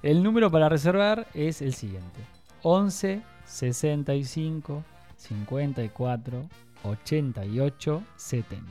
El 0.03 0.23
número 0.23 0.51
para 0.51 0.69
reservar 0.69 1.27
es 1.35 1.63
el 1.63 1.75
siguiente: 1.75 2.21
11 2.63 3.23
65 3.45 4.83
54 5.17 6.49
88 6.85 8.03
70. 8.17 8.67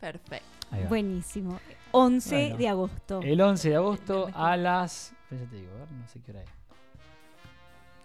Perfecto. 0.00 0.46
Buenísimo. 0.88 1.58
11 1.92 2.34
Bueno. 2.36 2.56
de 2.56 2.68
agosto. 2.68 3.20
El 3.22 3.40
11 3.40 3.68
de 3.70 3.76
agosto 3.76 4.30
a 4.34 4.56
las. 4.56 5.12
Ya 5.30 5.36
te 5.38 5.56
digo, 5.56 5.70
a 5.74 5.78
ver, 5.80 5.92
no 5.92 6.06
sé 6.08 6.20
qué 6.24 6.30
hora 6.32 6.42
es. 6.42 6.48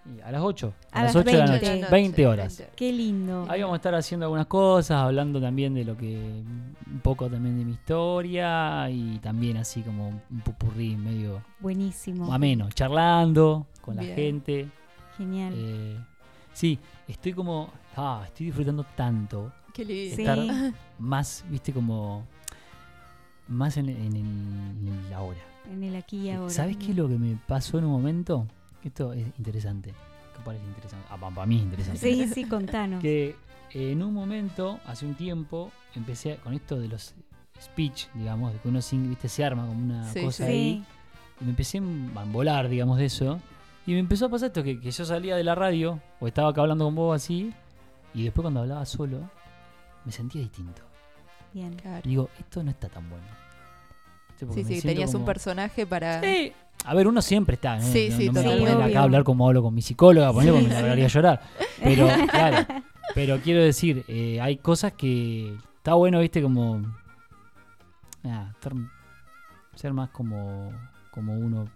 Y 0.06 0.22
a 0.22 0.32
las 0.32 0.42
8. 0.42 0.74
A, 0.92 1.00
A 1.00 1.04
las 1.06 1.16
las 1.16 1.26
8 1.26 1.32
de 1.32 1.38
la 1.38 1.46
20. 1.52 1.66
noche. 1.68 1.80
Noche, 1.82 1.92
20 1.92 2.28
horas. 2.28 2.58
20. 2.60 2.74
Qué 2.76 2.92
lindo. 2.94 3.46
Ahí 3.50 3.62
vamos 3.62 3.74
a 3.74 3.78
estar 3.78 3.96
haciendo 3.96 4.26
algunas 4.28 4.46
cosas, 4.46 4.98
hablando 4.98 5.42
también 5.42 5.74
de 5.74 5.84
lo 5.86 5.98
que. 5.98 6.16
Un 6.16 7.00
poco 7.02 7.28
también 7.30 7.58
de 7.58 7.66
mi 7.66 7.72
historia 7.74 8.90
y 8.90 9.18
también 9.20 9.58
así 9.58 9.82
como 9.82 10.08
un 10.10 10.40
pupurrí 10.44 10.96
medio 10.96 11.42
Buenísimo. 11.60 12.32
ameno, 12.34 12.70
charlando 12.72 13.68
con 13.82 13.96
la 13.98 14.04
gente. 14.04 14.68
Genial. 15.18 15.54
Eh, 15.56 15.98
sí, 16.54 16.78
estoy 17.08 17.34
como. 17.34 17.70
Ah, 17.98 18.22
estoy 18.26 18.48
disfrutando 18.48 18.86
tanto. 18.96 19.52
Qué 19.74 19.84
lindo. 19.86 20.16
Sí. 20.16 20.22
Estar 20.22 20.74
más, 21.00 21.44
viste, 21.50 21.74
como. 21.74 22.26
Más 23.48 23.78
en, 23.78 23.90
en 23.90 24.14
el, 24.16 24.16
en 24.18 25.10
la 25.10 25.22
hora. 25.22 25.40
En 25.72 25.84
el 25.84 25.96
aquí 25.96 26.18
y 26.28 26.30
ahora. 26.32 26.50
¿Sabes 26.50 26.78
qué 26.78 26.92
es 26.92 26.96
lo 26.98 27.08
que 27.08 27.18
me 27.18 27.38
pasó 27.48 27.78
en 27.78 27.86
un 27.86 27.92
momento? 27.92 28.48
Esto 28.86 29.12
es 29.12 29.26
interesante. 29.38 29.94
Parece 30.46 30.66
interesante. 30.66 31.08
Ah, 31.10 31.18
para 31.18 31.46
mí 31.46 31.58
es 31.58 31.64
interesante. 31.64 32.00
Sí, 32.00 32.28
sí, 32.28 32.46
contanos. 32.46 33.02
Que 33.02 33.36
en 33.72 34.02
un 34.04 34.14
momento, 34.14 34.80
hace 34.86 35.06
un 35.06 35.16
tiempo, 35.16 35.72
empecé 35.96 36.34
a- 36.34 36.38
con 36.38 36.54
esto 36.54 36.80
de 36.80 36.88
los 36.88 37.14
speech, 37.62 38.08
digamos, 38.14 38.54
de 38.54 38.60
que 38.60 38.68
uno 38.68 38.82
sin, 38.82 39.10
viste, 39.10 39.28
se 39.28 39.44
arma 39.44 39.66
como 39.66 39.80
una 39.84 40.08
Sí, 40.14 40.22
cosa 40.22 40.46
sí. 40.46 40.52
ahí. 40.52 40.84
Sí. 40.86 41.42
Y 41.42 41.44
me 41.46 41.50
empecé 41.50 41.78
a 41.80 41.82
embolar, 41.82 42.70
digamos, 42.70 42.98
de 42.98 43.06
eso. 43.06 43.40
Y 43.88 43.94
me 43.94 44.00
empezó 44.00 44.28
a 44.28 44.30
pasar 44.30 44.48
esto, 44.48 44.64
que, 44.64 44.80
que 44.80 44.92
yo 44.92 45.04
salía 45.06 45.36
de 45.36 45.44
la 45.44 45.56
radio, 45.56 46.00
o 46.20 46.28
estaba 46.28 46.50
acá 46.50 46.62
hablando 46.62 46.86
con 46.86 46.96
vos 46.96 47.16
así, 47.16 47.54
y 48.14 48.24
después 48.24 48.44
cuando 48.44 48.62
hablaba 48.62 48.86
solo, 48.86 49.20
me 50.06 50.12
sentía 50.12 50.42
distinto. 50.42 50.82
Bien. 51.54 51.74
Claro. 51.76 52.02
Y 52.06 52.10
digo, 52.10 52.30
esto 52.40 52.64
no 52.64 52.72
está 52.72 52.88
tan 52.90 53.10
bueno. 53.10 53.26
Sí, 54.54 54.64
sí, 54.64 54.82
tenías 54.82 55.14
un 55.14 55.26
personaje 55.26 55.86
para... 55.86 56.22
Sí. 56.22 56.52
A 56.84 56.94
ver, 56.94 57.08
uno 57.08 57.22
siempre 57.22 57.56
está. 57.56 57.78
¿eh? 57.78 57.82
Sí, 57.82 58.10
no, 58.12 58.18
sí, 58.18 58.26
no 58.28 58.34
me 58.34 58.42
voy 58.44 58.54
a 58.54 58.60
poner 58.74 58.82
acá 58.90 59.00
a 59.00 59.04
hablar 59.04 59.24
como 59.24 59.48
hablo 59.48 59.64
con 59.64 59.74
mi 59.74 59.82
psicóloga, 59.82 60.32
ponele, 60.34 60.52
porque 60.52 60.68
me 60.68 60.74
largaría 60.74 61.06
a 61.06 61.08
llorar. 61.08 61.42
Pero, 61.84 62.08
claro. 62.30 62.68
Pero 63.16 63.40
quiero 63.40 63.64
decir, 63.64 64.04
eh, 64.08 64.40
hay 64.42 64.58
cosas 64.58 64.94
que 64.94 65.56
está 65.78 65.94
bueno, 65.96 66.20
viste, 66.20 66.42
como. 66.42 66.82
ah, 68.26 68.52
ser 69.76 69.94
más 69.94 70.10
como, 70.10 70.72
como 71.12 71.34
uno. 71.34 71.70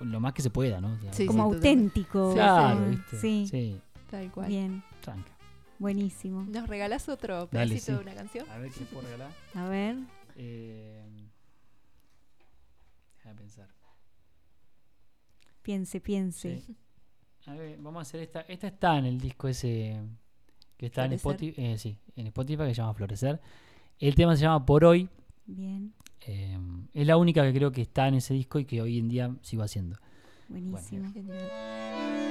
Lo 0.00 0.20
más 0.20 0.32
que 0.32 0.40
se 0.40 0.48
pueda, 0.50 0.80
¿no? 0.80 0.94
O 0.94 0.98
sea, 1.00 1.12
Sí, 1.12 1.26
Como 1.26 1.50
sí, 1.50 1.54
auténtico. 1.56 2.30
Sí, 2.30 2.34
Claro, 2.36 2.78
sí. 2.80 2.90
viste. 2.90 3.16
Sí, 3.18 3.46
Sí, 3.50 3.80
Tal 4.10 4.30
cual. 4.30 4.48
bien. 4.48 4.82
tranca. 5.00 5.30
Buenísimo. 5.78 6.44
¿Nos 6.48 6.68
regalás 6.68 7.08
otro 7.10 7.48
Dale, 7.50 7.66
pedacito 7.74 7.84
sí. 7.86 7.92
de 7.92 7.98
una 7.98 8.14
canción? 8.14 8.46
A 8.50 8.56
ver 8.58 8.70
qué 8.70 8.84
puedo 8.86 9.02
regalar. 9.04 9.30
A 9.54 9.68
ver. 9.68 9.96
Eh, 10.36 11.04
déjame 13.32 13.40
pensar. 13.40 13.68
Piense, 15.62 16.00
piense. 16.00 16.60
Sí. 16.60 16.76
A 17.46 17.54
ver, 17.54 17.78
vamos 17.78 18.00
a 18.00 18.02
hacer 18.02 18.20
esta. 18.20 18.40
Esta 18.42 18.68
está 18.68 18.98
en 18.98 19.06
el 19.06 19.20
disco 19.20 19.48
ese 19.48 20.00
que 20.76 20.86
está 20.86 21.04
en. 21.04 21.12
Spotify, 21.14 21.54
eh, 21.56 21.78
sí, 21.78 21.98
en 22.16 22.26
Spotify 22.28 22.64
que 22.64 22.74
se 22.74 22.74
llama 22.74 22.94
Florecer. 22.94 23.40
El 23.98 24.14
tema 24.14 24.36
se 24.36 24.42
llama 24.42 24.64
Por 24.64 24.84
hoy. 24.84 25.08
Bien. 25.46 25.92
eh, 26.26 26.58
es 26.92 27.06
la 27.06 27.16
única 27.16 27.42
que 27.42 27.52
creo 27.52 27.72
que 27.72 27.82
está 27.82 28.08
en 28.08 28.14
ese 28.14 28.34
disco 28.34 28.58
y 28.58 28.64
que 28.64 28.80
hoy 28.80 28.98
en 28.98 29.08
día 29.08 29.34
sigo 29.42 29.62
haciendo. 29.62 29.96
Buenísimo. 30.48 31.12
Genial. 31.12 32.30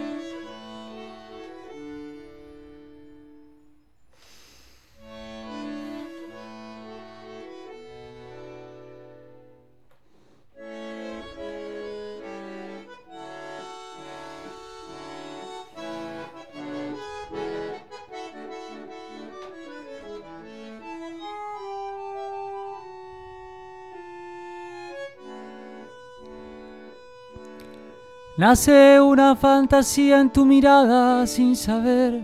Nace 28.42 29.00
una 29.00 29.36
fantasía 29.36 30.20
en 30.20 30.32
tu 30.32 30.46
mirada 30.46 31.28
sin 31.28 31.56
saber. 31.56 32.24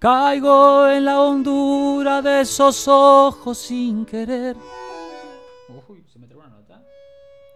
Caigo 0.00 0.88
en 0.88 1.04
la 1.04 1.20
hondura 1.20 2.20
de 2.20 2.40
esos 2.40 2.88
ojos 2.88 3.56
sin 3.56 4.04
querer. 4.04 4.56
Uy, 5.88 6.04
se 6.12 6.18
me 6.18 6.26
una 6.34 6.48
nota. 6.48 6.82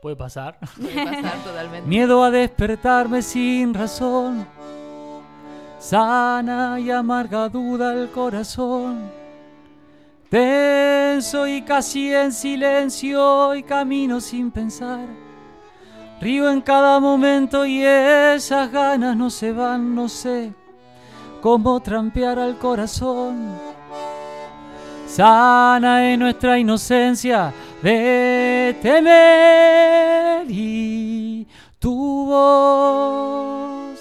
Puede 0.00 0.14
pasar. 0.14 0.60
Puede 0.80 1.04
pasar 1.04 1.42
totalmente. 1.42 1.88
Miedo 1.88 2.22
a 2.22 2.30
despertarme 2.30 3.20
sin 3.20 3.74
razón. 3.74 4.46
Sana 5.80 6.78
y 6.78 6.88
amarga 6.92 7.48
duda 7.48 7.94
el 7.94 8.10
corazón. 8.10 9.10
Tenso 10.28 11.48
y 11.48 11.62
casi 11.62 12.14
en 12.14 12.30
silencio 12.30 13.56
y 13.56 13.64
camino 13.64 14.20
sin 14.20 14.52
pensar. 14.52 15.29
Río 16.20 16.50
en 16.50 16.60
cada 16.60 17.00
momento 17.00 17.64
y 17.64 17.82
esas 17.82 18.70
ganas 18.70 19.16
no 19.16 19.30
se 19.30 19.52
van, 19.52 19.94
no 19.94 20.06
sé 20.06 20.52
cómo 21.40 21.80
trampear 21.80 22.38
al 22.38 22.58
corazón. 22.58 23.58
Sana 25.06 26.12
en 26.12 26.20
nuestra 26.20 26.58
inocencia 26.58 27.54
de 27.82 28.76
temer 28.82 30.44
y 30.46 31.48
tu 31.78 32.26
voz 32.26 33.98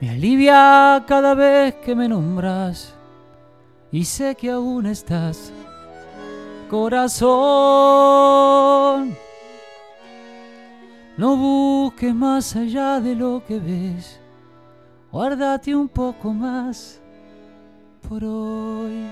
me 0.00 0.10
alivia 0.10 1.04
cada 1.08 1.34
vez 1.34 1.74
que 1.84 1.96
me 1.96 2.08
nombras 2.08 2.94
y 3.90 4.04
sé 4.04 4.36
que 4.36 4.52
aún 4.52 4.86
estás, 4.86 5.52
corazón. 6.70 7.92
No 11.16 11.36
busques 11.36 12.14
más 12.14 12.56
allá 12.56 12.98
de 12.98 13.14
lo 13.14 13.42
que 13.46 13.58
ves, 13.58 14.18
guárdate 15.10 15.74
un 15.74 15.88
poco 15.88 16.32
más 16.32 17.00
por 18.08 18.24
hoy. 18.24 19.06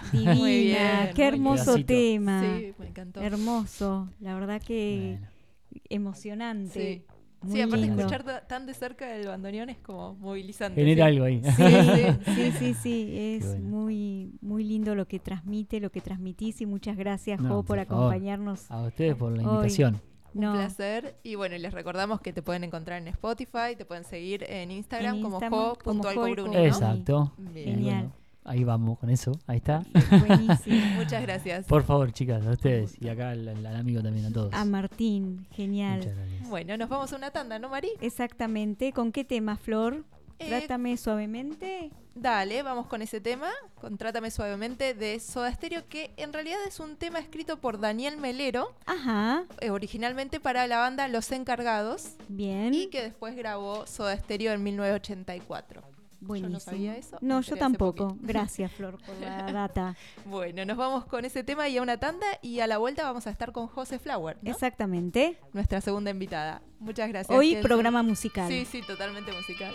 Divina. 0.12 0.34
Muy 0.34 0.60
bien, 0.64 1.10
Qué 1.14 1.26
hermoso 1.26 1.64
pedacito. 1.64 1.86
tema. 1.86 2.42
Sí, 2.58 2.74
me 2.78 2.86
encantó. 2.88 3.20
Hermoso. 3.20 4.08
La 4.20 4.34
verdad 4.34 4.60
que 4.62 5.18
Bueno. 5.18 5.82
emocionante. 5.90 7.04
Sí. 7.08 7.14
Muy 7.42 7.56
Sí, 7.56 7.60
aparte 7.62 7.86
lindo. 7.86 7.98
escuchar 8.02 8.22
ta- 8.22 8.46
tan 8.46 8.66
de 8.66 8.74
cerca 8.74 9.16
el 9.16 9.26
bandoneón 9.26 9.68
es 9.68 9.78
como 9.78 10.14
movilizante. 10.14 10.80
Genera 10.80 11.06
sí. 11.06 11.10
algo 11.12 11.24
ahí. 11.24 11.42
Sí, 11.42 11.52
sí, 12.36 12.52
sí, 12.58 12.74
sí, 12.74 13.14
es 13.16 13.44
bueno. 13.46 13.64
muy, 13.68 14.32
muy 14.40 14.62
lindo 14.62 14.94
lo 14.94 15.08
que 15.08 15.18
transmite, 15.18 15.80
lo 15.80 15.90
que 15.90 16.00
transmitís 16.00 16.60
y 16.60 16.66
muchas 16.66 16.96
gracias, 16.96 17.40
No, 17.40 17.48
Jo, 17.48 17.54
por 17.64 17.78
por 17.78 17.86
favor. 17.86 18.04
acompañarnos. 18.04 18.70
A 18.70 18.82
ustedes 18.82 19.16
por 19.16 19.32
la 19.36 19.42
Hoy. 19.42 19.54
invitación. 19.56 20.00
Un 20.34 20.40
No, 20.40 20.52
placer. 20.52 21.16
Y 21.24 21.34
bueno, 21.34 21.56
y 21.56 21.58
les 21.58 21.74
recordamos 21.74 22.20
que 22.20 22.32
te 22.32 22.42
pueden 22.42 22.62
encontrar 22.62 23.02
en 23.02 23.08
Spotify, 23.08 23.74
te 23.76 23.84
pueden 23.84 24.04
seguir 24.04 24.44
en 24.48 24.70
Instagram 24.70 25.16
En 25.16 25.22
como 25.22 25.36
Instagram 25.40 25.74
como 25.82 26.02
jo.alcobruni, 26.04 26.54
Jo 26.54 26.60
¿no? 26.60 26.64
Exacto. 26.64 27.32
Bien. 27.38 27.74
Genial. 27.74 28.12
Ahí 28.44 28.64
vamos 28.64 28.98
con 28.98 29.10
eso. 29.10 29.32
Ahí 29.46 29.58
está. 29.58 29.82
buenísimo. 30.26 30.86
Muchas 30.96 31.22
gracias. 31.22 31.66
Por 31.66 31.82
favor, 31.84 32.12
chicas, 32.12 32.46
a 32.46 32.50
ustedes. 32.50 32.96
Y 33.00 33.08
acá 33.08 33.30
al, 33.30 33.48
al 33.48 33.76
amigo 33.76 34.02
también, 34.02 34.26
a 34.26 34.30
todos. 34.32 34.52
A 34.54 34.64
Martín, 34.64 35.46
genial. 35.52 35.98
Muchas 35.98 36.16
gracias. 36.16 36.48
Bueno, 36.48 36.76
nos 36.76 36.88
vamos 36.88 37.12
a 37.12 37.16
una 37.16 37.30
tanda, 37.30 37.58
¿no, 37.58 37.68
Mari? 37.68 37.90
Exactamente. 38.00 38.92
¿Con 38.92 39.12
qué 39.12 39.24
tema, 39.24 39.56
Flor? 39.56 40.04
Eh, 40.38 40.48
Trátame 40.48 40.96
suavemente. 40.96 41.90
Dale, 42.14 42.62
vamos 42.62 42.88
con 42.88 43.00
ese 43.00 43.22
tema, 43.22 43.48
con 43.80 43.96
Trátame 43.96 44.30
Suavemente 44.30 44.92
de 44.92 45.18
Soda 45.18 45.50
Stereo, 45.50 45.88
que 45.88 46.12
en 46.18 46.34
realidad 46.34 46.58
es 46.68 46.78
un 46.78 46.96
tema 46.96 47.18
escrito 47.18 47.58
por 47.58 47.80
Daniel 47.80 48.18
Melero, 48.18 48.74
Ajá, 48.84 49.44
eh, 49.60 49.70
originalmente 49.70 50.38
para 50.38 50.66
la 50.66 50.76
banda 50.76 51.08
Los 51.08 51.32
Encargados, 51.32 52.16
bien. 52.28 52.74
y 52.74 52.88
que 52.88 53.00
después 53.02 53.34
grabó 53.34 53.86
Soda 53.86 54.14
Stereo 54.14 54.52
en 54.52 54.62
1984. 54.62 55.82
Buenísimo. 56.22 56.60
sabía 56.60 56.96
eso, 56.96 57.18
No, 57.20 57.40
yo 57.40 57.56
tampoco. 57.56 58.16
Gracias, 58.20 58.70
Flor, 58.76 58.98
por 59.04 59.16
la 59.16 59.52
data. 59.52 59.96
Bueno, 60.24 60.64
nos 60.64 60.76
vamos 60.76 61.04
con 61.04 61.24
ese 61.24 61.42
tema 61.42 61.68
y 61.68 61.76
a 61.78 61.82
una 61.82 61.98
tanda, 61.98 62.26
y 62.40 62.60
a 62.60 62.66
la 62.66 62.78
vuelta 62.78 63.02
vamos 63.02 63.26
a 63.26 63.30
estar 63.30 63.52
con 63.52 63.66
José 63.66 63.98
Flower, 63.98 64.38
¿no? 64.40 64.50
Exactamente. 64.50 65.38
nuestra 65.52 65.80
segunda 65.80 66.10
invitada. 66.10 66.62
Muchas 66.78 67.08
gracias. 67.08 67.36
Hoy 67.36 67.56
programa 67.56 68.02
musical. 68.02 68.48
Sí, 68.48 68.64
sí, 68.64 68.82
totalmente 68.82 69.32
musical. 69.32 69.74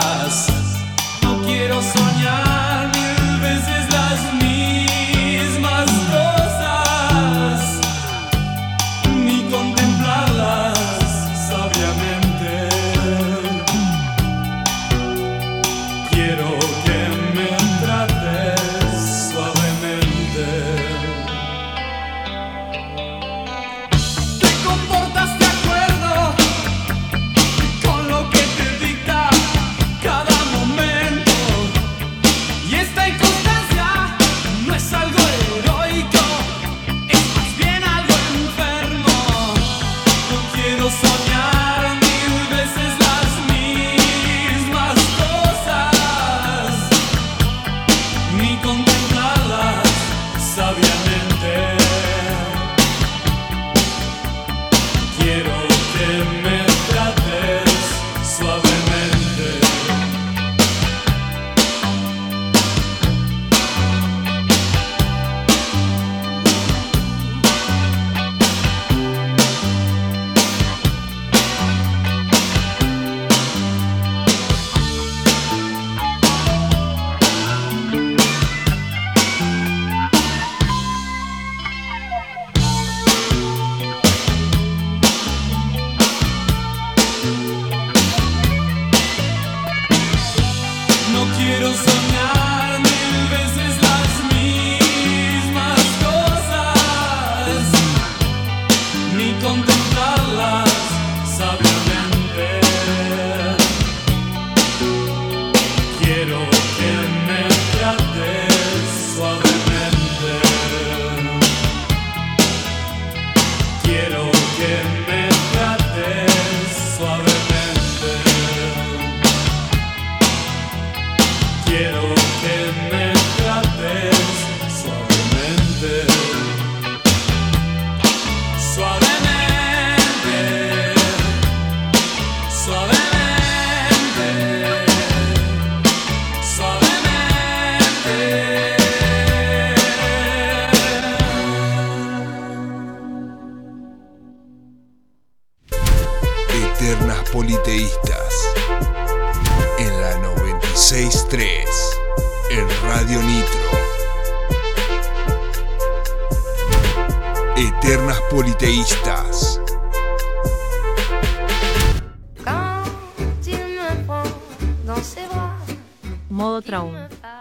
Modo 166.51 166.61
Traún. 166.63 166.97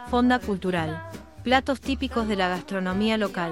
Fonda 0.09 0.39
Cultural. 0.39 1.03
Platos 1.43 1.81
típicos 1.81 2.29
de 2.29 2.37
la 2.37 2.49
gastronomía 2.49 3.17
local. 3.17 3.51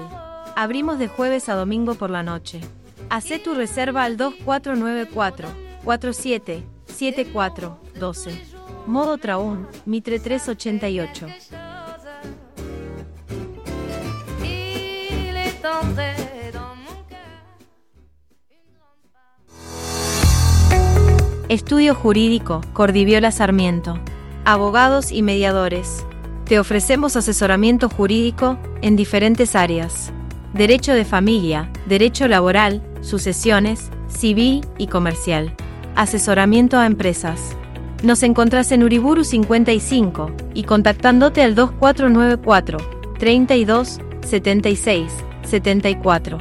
Abrimos 0.55 0.99
de 0.99 1.09
jueves 1.09 1.49
a 1.49 1.55
domingo 1.55 1.95
por 1.95 2.09
la 2.09 2.23
noche. 2.23 2.61
Hacé 3.09 3.39
tu 3.39 3.53
reserva 3.55 4.05
al 4.05 4.15
2494 4.15 5.49
47 5.83 6.63
74 6.85 7.77
12. 7.99 8.41
Modo 8.87 9.17
Traún, 9.17 9.67
Mitre 9.85 10.19
388. 10.19 11.27
il 14.41 15.35
est 15.35 15.65
entré 15.65 16.15
dans 16.53 16.73
mon 16.85 17.03
cœur. 17.09 17.43
Estudio 21.49 21.93
Jurídico, 21.95 22.61
Cordiviola 22.71 23.31
Sarmiento. 23.31 23.99
Abogados 24.49 25.11
y 25.11 25.21
mediadores. 25.21 26.07
Te 26.45 26.57
ofrecemos 26.57 27.15
asesoramiento 27.15 27.87
jurídico 27.87 28.57
en 28.81 28.95
diferentes 28.95 29.55
áreas. 29.55 30.11
Derecho 30.55 30.93
de 30.93 31.05
familia, 31.05 31.71
derecho 31.85 32.27
laboral, 32.27 32.81
sucesiones, 33.01 33.91
civil 34.07 34.65
y 34.79 34.87
comercial. 34.87 35.53
Asesoramiento 35.95 36.79
a 36.79 36.87
empresas. 36.87 37.55
Nos 38.01 38.23
encontrás 38.23 38.71
en 38.71 38.81
Uriburu 38.81 39.23
55 39.23 40.31
y 40.55 40.63
contactándote 40.63 41.43
al 41.43 41.53
2494 41.53 42.79
32 43.19 43.99
76 44.21 45.11
74. 45.43 46.39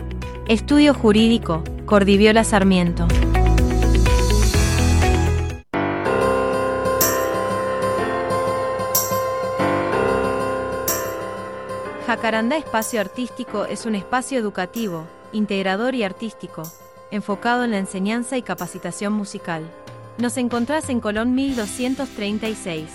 Estudio 0.48 0.94
Jurídico, 0.94 1.62
Cordiviola 1.84 2.42
Sarmiento. 2.42 3.06
Jacarandá 12.18 12.56
Espacio 12.56 13.00
Artístico 13.00 13.64
es 13.64 13.86
un 13.86 13.94
espacio 13.94 14.40
educativo, 14.40 15.06
integrador 15.30 15.94
y 15.94 16.02
artístico, 16.02 16.64
enfocado 17.12 17.62
en 17.62 17.70
la 17.70 17.78
enseñanza 17.78 18.36
y 18.36 18.42
capacitación 18.42 19.12
musical. 19.12 19.62
Nos 20.18 20.36
encontrás 20.36 20.88
en 20.88 20.98
Colón 20.98 21.36
1236. 21.36 22.88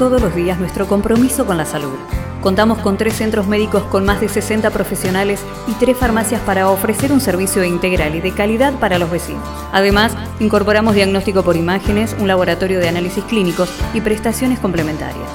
todos 0.00 0.20
los 0.22 0.34
días 0.34 0.58
nuestro 0.58 0.88
compromiso 0.88 1.44
con 1.44 1.58
la 1.58 1.66
salud. 1.66 1.98
Contamos 2.40 2.78
con 2.78 2.96
tres 2.96 3.16
centros 3.16 3.46
médicos 3.46 3.82
con 3.82 4.06
más 4.06 4.22
de 4.22 4.30
60 4.30 4.70
profesionales 4.70 5.42
y 5.66 5.74
tres 5.74 5.94
farmacias 5.94 6.40
para 6.40 6.70
ofrecer 6.70 7.12
un 7.12 7.20
servicio 7.20 7.62
integral 7.64 8.14
y 8.14 8.22
de 8.22 8.32
calidad 8.32 8.72
para 8.80 8.98
los 8.98 9.10
vecinos. 9.10 9.46
Además, 9.72 10.16
incorporamos 10.38 10.94
diagnóstico 10.94 11.42
por 11.42 11.54
imágenes, 11.54 12.16
un 12.18 12.28
laboratorio 12.28 12.80
de 12.80 12.88
análisis 12.88 13.24
clínicos 13.24 13.68
y 13.92 14.00
prestaciones 14.00 14.58
complementarias. 14.58 15.28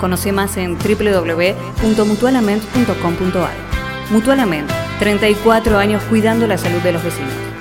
Conoce 0.00 0.32
más 0.32 0.56
en 0.56 0.78
www.mutualament.com.ar. 0.78 3.52
Mutualament, 4.10 4.70
34 5.00 5.76
años 5.76 6.02
cuidando 6.04 6.46
la 6.46 6.56
salud 6.56 6.80
de 6.80 6.92
los 6.92 7.04
vecinos. 7.04 7.57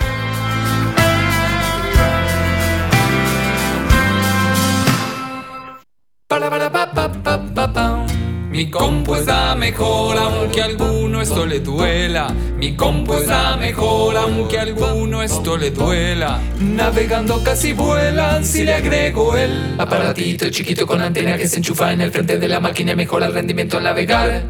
Mejor 9.71 10.17
aunque 10.17 10.61
alguno 10.61 11.21
esto 11.21 11.45
le 11.45 11.59
duela. 11.59 12.33
Mi 12.57 12.73
compu 12.75 13.15
está 13.15 13.57
mejor 13.57 14.15
aunque 14.15 14.57
alguno 14.59 15.21
esto 15.21 15.57
le 15.57 15.71
duela. 15.71 16.39
Navegando 16.59 17.43
casi 17.43 17.73
vuelan 17.73 18.45
si 18.45 18.63
le 18.63 18.75
agrego 18.75 19.35
el 19.35 19.75
aparatito 19.77 20.49
chiquito 20.49 20.87
con 20.87 21.01
antena 21.01 21.37
que 21.37 21.47
se 21.49 21.57
enchufa 21.57 21.91
en 21.91 21.99
el 22.01 22.11
frente 22.11 22.37
de 22.37 22.47
la 22.47 22.61
máquina 22.61 22.95
mejora 22.95 23.25
el 23.25 23.33
rendimiento 23.33 23.77
al 23.77 23.83
navegar. 23.83 24.43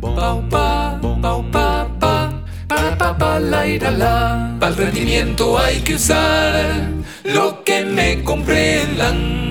Pau, 0.00 0.46
pa, 0.50 0.98
pau, 1.00 1.50
pa, 1.50 1.88
pa, 1.98 2.42
para, 2.68 2.98
pa, 2.98 3.16
pa, 3.16 3.40
la, 3.40 3.66
ira, 3.66 3.90
la. 3.90 4.56
Para 4.60 4.72
el 4.72 4.76
rendimiento 4.76 5.58
hay 5.58 5.80
que 5.80 5.94
usar 5.94 6.90
lo 7.24 7.64
que 7.64 7.84
me. 7.84 8.10
Pau, 8.24 8.44
pa, 8.44 9.49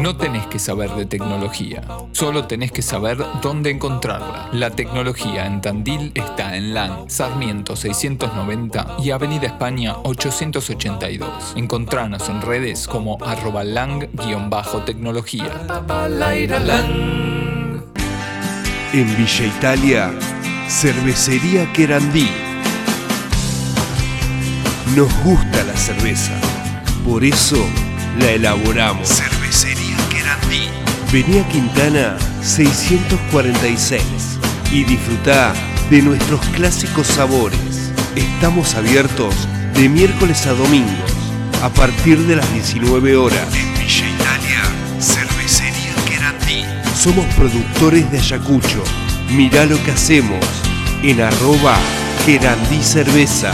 No 0.00 0.16
tenés 0.16 0.46
que 0.46 0.58
saber 0.58 0.90
de 0.92 1.04
tecnología, 1.04 1.82
solo 2.12 2.46
tenés 2.46 2.72
que 2.72 2.80
saber 2.80 3.18
dónde 3.42 3.68
encontrarla. 3.68 4.48
La 4.50 4.70
tecnología 4.70 5.44
en 5.44 5.60
Tandil 5.60 6.12
está 6.14 6.56
en 6.56 6.72
LAN, 6.72 7.10
Sarmiento 7.10 7.76
690 7.76 8.96
y 9.02 9.10
Avenida 9.10 9.48
España 9.48 9.96
882. 10.04 11.52
Encontranos 11.54 12.30
en 12.30 12.40
redes 12.40 12.88
como 12.88 13.22
arroba 13.22 13.62
lang-tecnología. 13.62 15.52
En 18.94 19.16
Villa 19.16 19.44
Italia, 19.44 20.10
Cervecería 20.66 21.70
Querandí. 21.74 22.30
Nos 24.96 25.12
gusta 25.24 25.62
la 25.62 25.76
cerveza, 25.76 26.40
por 27.04 27.22
eso 27.22 27.62
la 28.18 28.30
elaboramos. 28.30 29.20
Vení 31.12 31.40
a 31.40 31.48
Quintana 31.48 32.16
646 32.40 34.00
y 34.70 34.84
disfrutá 34.84 35.52
de 35.90 36.02
nuestros 36.02 36.40
clásicos 36.50 37.08
sabores. 37.08 37.90
Estamos 38.14 38.76
abiertos 38.76 39.34
de 39.74 39.88
miércoles 39.88 40.46
a 40.46 40.52
domingos 40.52 41.10
a 41.64 41.68
partir 41.68 42.16
de 42.28 42.36
las 42.36 42.52
19 42.54 43.16
horas. 43.16 43.44
En 43.56 43.74
Villa 43.74 44.08
Italia, 44.08 44.62
Cervecería 45.00 45.96
Querandí. 46.08 46.64
Somos 46.94 47.26
productores 47.34 48.08
de 48.12 48.18
Ayacucho. 48.18 48.84
Mirá 49.32 49.66
lo 49.66 49.82
que 49.82 49.90
hacemos 49.90 50.46
en 51.02 51.22
arroba 51.22 51.76
Querandí 52.24 52.84
Cerveza. 52.84 53.52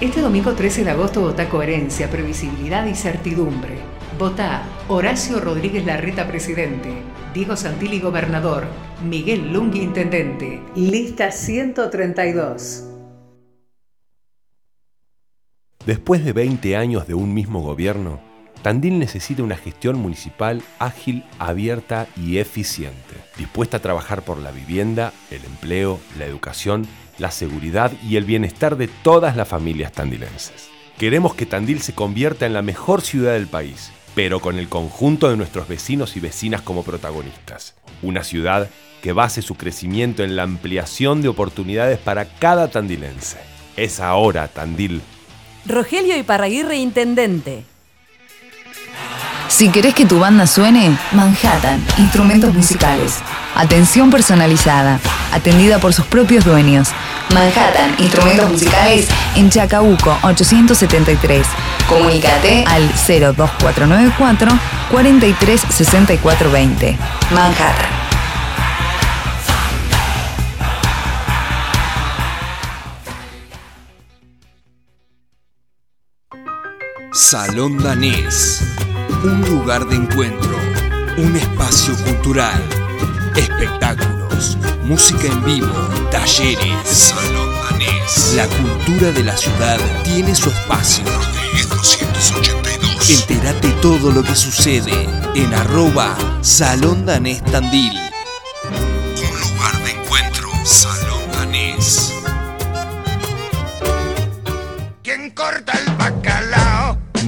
Este 0.00 0.20
domingo 0.20 0.52
13 0.52 0.84
de 0.84 0.90
agosto 0.92 1.22
vota 1.22 1.48
coherencia, 1.48 2.08
previsibilidad 2.08 2.86
y 2.86 2.94
certidumbre. 2.94 3.78
Vota 4.16 4.62
Horacio 4.86 5.40
Rodríguez 5.40 5.84
Larreta 5.84 6.28
presidente, 6.28 6.88
Diego 7.34 7.56
Santilli 7.56 7.98
gobernador, 7.98 8.68
Miguel 9.04 9.52
Lungui 9.52 9.80
intendente. 9.80 10.62
Lista 10.76 11.32
132. 11.32 12.84
Después 15.84 16.24
de 16.24 16.32
20 16.32 16.76
años 16.76 17.08
de 17.08 17.14
un 17.14 17.34
mismo 17.34 17.60
gobierno, 17.60 18.20
Tandil 18.62 18.98
necesita 18.98 19.42
una 19.42 19.56
gestión 19.56 19.98
municipal 19.98 20.62
ágil, 20.78 21.24
abierta 21.38 22.08
y 22.16 22.38
eficiente, 22.38 23.14
dispuesta 23.36 23.76
a 23.76 23.80
trabajar 23.80 24.22
por 24.22 24.38
la 24.38 24.50
vivienda, 24.50 25.12
el 25.30 25.44
empleo, 25.44 26.00
la 26.18 26.24
educación, 26.26 26.86
la 27.18 27.30
seguridad 27.30 27.92
y 28.02 28.16
el 28.16 28.24
bienestar 28.24 28.76
de 28.76 28.88
todas 28.88 29.36
las 29.36 29.48
familias 29.48 29.92
tandilenses. 29.92 30.68
Queremos 30.98 31.34
que 31.34 31.46
Tandil 31.46 31.80
se 31.80 31.94
convierta 31.94 32.46
en 32.46 32.52
la 32.52 32.62
mejor 32.62 33.02
ciudad 33.02 33.34
del 33.34 33.46
país, 33.46 33.92
pero 34.14 34.40
con 34.40 34.58
el 34.58 34.68
conjunto 34.68 35.30
de 35.30 35.36
nuestros 35.36 35.68
vecinos 35.68 36.16
y 36.16 36.20
vecinas 36.20 36.60
como 36.62 36.82
protagonistas. 36.82 37.76
Una 38.02 38.24
ciudad 38.24 38.68
que 39.02 39.12
base 39.12 39.42
su 39.42 39.54
crecimiento 39.54 40.24
en 40.24 40.34
la 40.34 40.42
ampliación 40.42 41.22
de 41.22 41.28
oportunidades 41.28 41.98
para 41.98 42.24
cada 42.24 42.68
tandilense. 42.68 43.38
Es 43.76 44.00
ahora, 44.00 44.48
Tandil. 44.48 45.00
Rogelio 45.66 46.16
Iparraguirre, 46.18 46.78
intendente. 46.78 47.62
Si 49.48 49.70
querés 49.70 49.94
que 49.94 50.04
tu 50.04 50.18
banda 50.18 50.46
suene, 50.46 50.94
Manhattan, 51.12 51.82
instrumentos 51.96 52.52
musicales. 52.54 53.20
Atención 53.54 54.10
personalizada, 54.10 55.00
atendida 55.32 55.78
por 55.78 55.94
sus 55.94 56.04
propios 56.04 56.44
dueños. 56.44 56.88
Manhattan, 57.32 57.94
instrumentos 57.98 58.50
musicales 58.50 59.08
en 59.36 59.48
Chacabuco 59.50 60.18
873. 60.22 61.46
Comunícate 61.88 62.64
al 62.66 62.88
02494 62.88 64.50
436420. 64.90 66.98
Manhattan. 67.30 68.07
Salón 77.12 77.78
Danés. 77.78 78.62
Un 79.24 79.40
lugar 79.48 79.86
de 79.86 79.96
encuentro. 79.96 80.56
Un 81.16 81.36
espacio 81.36 81.96
cultural. 82.04 82.62
Espectáculos. 83.34 84.58
Música 84.82 85.26
en 85.26 85.42
vivo. 85.44 85.72
Talleres. 86.10 86.86
Salón 86.86 87.50
Danés. 87.70 88.34
La 88.36 88.46
cultura 88.46 89.10
de 89.12 89.24
la 89.24 89.36
ciudad 89.36 89.78
tiene 90.04 90.34
su 90.34 90.50
espacio. 90.50 91.04
Rodríguez 91.06 91.68
282. 91.70 93.10
Entérate 93.10 93.70
todo 93.80 94.12
lo 94.12 94.22
que 94.22 94.34
sucede 94.34 95.08
en 95.34 95.54
arroba 95.54 96.14
Salón 96.42 97.06
Danés 97.06 97.42
Tandil. 97.44 97.98
Un 98.68 99.40
lugar 99.40 99.82
de 99.82 99.90
encuentro. 99.92 100.50
Salón 100.64 101.22
Danés. 101.32 102.17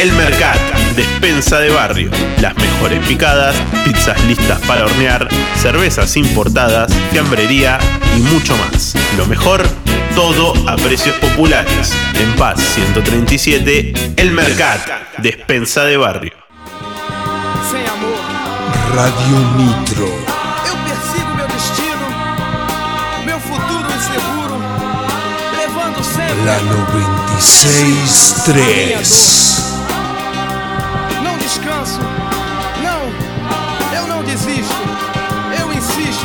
El 0.00 0.12
Mercat, 0.12 0.58
despensa 0.96 1.60
de 1.60 1.68
barrio, 1.68 2.10
las 2.40 2.56
mejores 2.56 3.06
picadas, 3.06 3.54
pizzas 3.84 4.18
listas 4.24 4.58
para 4.60 4.86
hornear, 4.86 5.28
cervezas 5.58 6.16
importadas, 6.16 6.90
fiambrería 7.12 7.78
y 8.16 8.20
mucho 8.20 8.56
más. 8.56 8.94
Lo 9.18 9.26
mejor, 9.26 9.62
todo 10.14 10.54
a 10.66 10.76
precios 10.76 11.14
populares. 11.16 11.92
En 12.14 12.34
Paz 12.36 12.62
137, 12.76 14.14
El 14.16 14.30
Mercat, 14.30 14.80
despensa 15.18 15.84
de 15.84 15.98
barrio. 15.98 16.32
Radio 18.94 19.38
Nitro. 19.58 20.08
La 26.46 26.58
96.3 26.62 29.59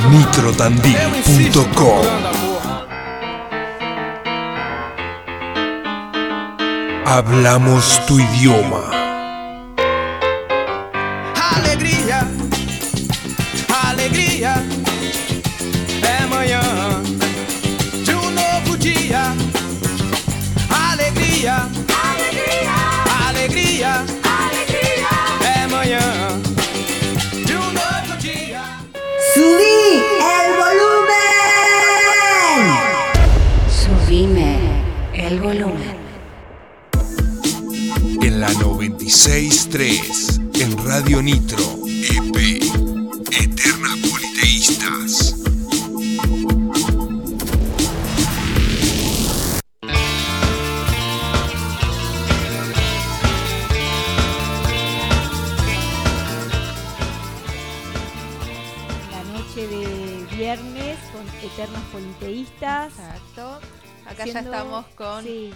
Nitrotandil.com. 0.09 2.05
Hablamos 7.05 8.01
tu 8.07 8.19
idioma. 8.19 9.04
Radio 41.35 41.64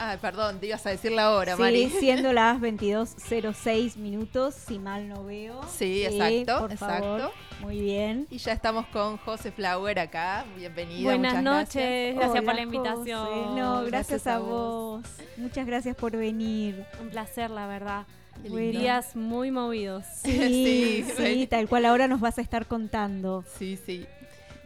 Ah, 0.01 0.17
perdón, 0.21 0.59
te 0.59 0.67
ibas 0.67 0.85
a 0.85 0.91
decir 0.91 1.11
la 1.11 1.31
hora, 1.33 1.55
Sí, 1.55 1.61
Mari. 1.61 1.89
siendo 1.89 2.31
las 2.31 2.59
22.06 2.61 3.97
minutos, 3.97 4.55
si 4.55 4.79
mal 4.79 5.07
no 5.09 5.25
veo. 5.25 5.59
Sí, 5.67 6.05
exacto, 6.05 6.59
por 6.61 6.71
exacto. 6.71 7.03
favor. 7.17 7.31
Muy 7.61 7.81
bien. 7.81 8.25
Y 8.29 8.37
ya 8.37 8.53
estamos 8.53 8.85
con 8.87 9.17
José 9.17 9.51
Flower 9.51 9.99
acá. 9.99 10.45
Bienvenida. 10.55 11.03
Buenas 11.03 11.33
muchas 11.35 11.43
noches, 11.43 12.15
gracias 12.15 12.35
por 12.43 12.43
Hola, 12.43 12.53
la 12.53 12.61
invitación. 12.61 13.25
José. 13.25 13.59
No, 13.59 13.73
gracias, 13.83 13.91
Gracias 13.91 14.27
a 14.27 14.35
a 14.35 14.39
vos. 14.39 15.05
Muchas 15.35 15.65
gracias 15.67 15.95
por 15.97 16.15
venir. 16.15 16.85
Un 17.01 17.09
placer, 17.09 17.49
la 17.51 17.67
verdad. 17.67 18.05
Bueno. 18.47 18.79
Días 18.79 19.17
muy 19.17 19.51
movidos. 19.51 20.05
Sí, 20.23 21.03
Sí, 21.05 21.13
sí, 21.17 21.47
tal 21.47 21.67
cual 21.67 21.83
ahora 21.85 22.07
nos 22.07 22.21
vas 22.21 22.37
a 22.37 22.41
estar 22.41 22.65
contando. 22.67 23.43
Sí, 23.57 23.77
sí. 23.85 24.05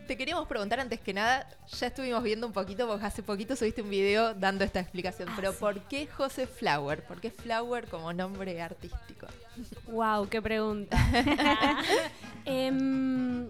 Te 0.07 0.17
queríamos 0.17 0.47
preguntar 0.47 0.79
antes 0.79 0.99
que 0.99 1.13
nada, 1.13 1.47
ya 1.79 1.87
estuvimos 1.87 2.21
viendo 2.23 2.45
un 2.45 2.53
poquito, 2.53 2.87
porque 2.87 3.05
hace 3.05 3.23
poquito 3.23 3.55
subiste 3.55 3.81
un 3.81 3.89
video 3.89 4.33
dando 4.33 4.63
esta 4.65 4.79
explicación, 4.79 5.29
Ah, 5.29 5.33
pero 5.35 5.53
¿por 5.53 5.79
qué 5.81 6.07
José 6.07 6.45
Flower? 6.45 7.03
¿Por 7.03 7.21
qué 7.21 7.31
Flower 7.31 7.87
como 7.87 8.11
nombre 8.11 8.61
artístico? 8.61 9.27
Wow, 9.87 10.27
qué 10.27 10.41
pregunta. 10.41 10.97
Em, 12.45 13.45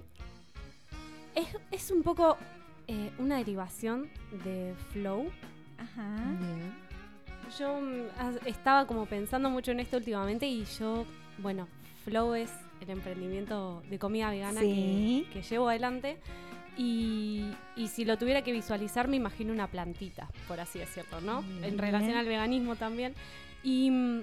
es, 1.33 1.47
es 1.71 1.89
un 1.89 2.03
poco 2.03 2.37
eh, 2.87 3.11
una 3.17 3.37
derivación 3.37 4.09
de 4.43 4.75
flow. 4.91 5.31
Ajá. 5.79 6.15
Yo 7.57 7.79
mm, 7.79 8.45
estaba 8.45 8.85
como 8.85 9.07
pensando 9.07 9.49
mucho 9.49 9.71
en 9.71 9.79
esto 9.79 9.97
últimamente 9.97 10.45
y 10.45 10.65
yo, 10.65 11.05
bueno, 11.39 11.67
Flow 12.03 12.33
es 12.35 12.51
el 12.83 12.89
emprendimiento 12.91 13.81
de 13.89 13.99
comida 13.99 14.29
vegana 14.29 14.61
Sí. 14.61 15.25
que, 15.33 15.41
que 15.41 15.47
llevo 15.47 15.69
adelante. 15.69 16.17
Y, 16.77 17.51
y 17.75 17.87
si 17.89 18.03
lo 18.03 18.17
tuviera 18.17 18.41
que 18.41 18.51
visualizar, 18.51 19.07
me 19.07 19.15
imagino 19.17 19.53
una 19.53 19.67
plantita, 19.67 20.27
por 20.47 20.59
así 20.59 20.79
decirlo, 20.79 21.21
¿no? 21.21 21.43
En 21.61 21.77
relación 21.77 22.15
al 22.17 22.25
veganismo 22.25 22.75
también. 22.75 23.13
Y 23.61 23.91
mm, 23.91 24.21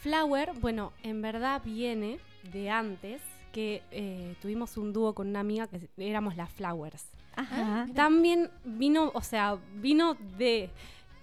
Flower, 0.00 0.52
bueno, 0.60 0.92
en 1.04 1.22
verdad 1.22 1.62
viene 1.64 2.18
de 2.52 2.68
antes 2.70 3.22
que 3.52 3.82
eh, 3.92 4.34
tuvimos 4.42 4.76
un 4.76 4.92
dúo 4.92 5.14
con 5.14 5.28
una 5.28 5.40
amiga 5.40 5.68
que 5.68 5.88
éramos 5.98 6.36
las 6.36 6.50
Flowers. 6.50 7.04
Ajá. 7.36 7.86
También 7.94 8.50
vino, 8.64 9.10
o 9.14 9.22
sea, 9.22 9.56
vino 9.76 10.14
de 10.36 10.68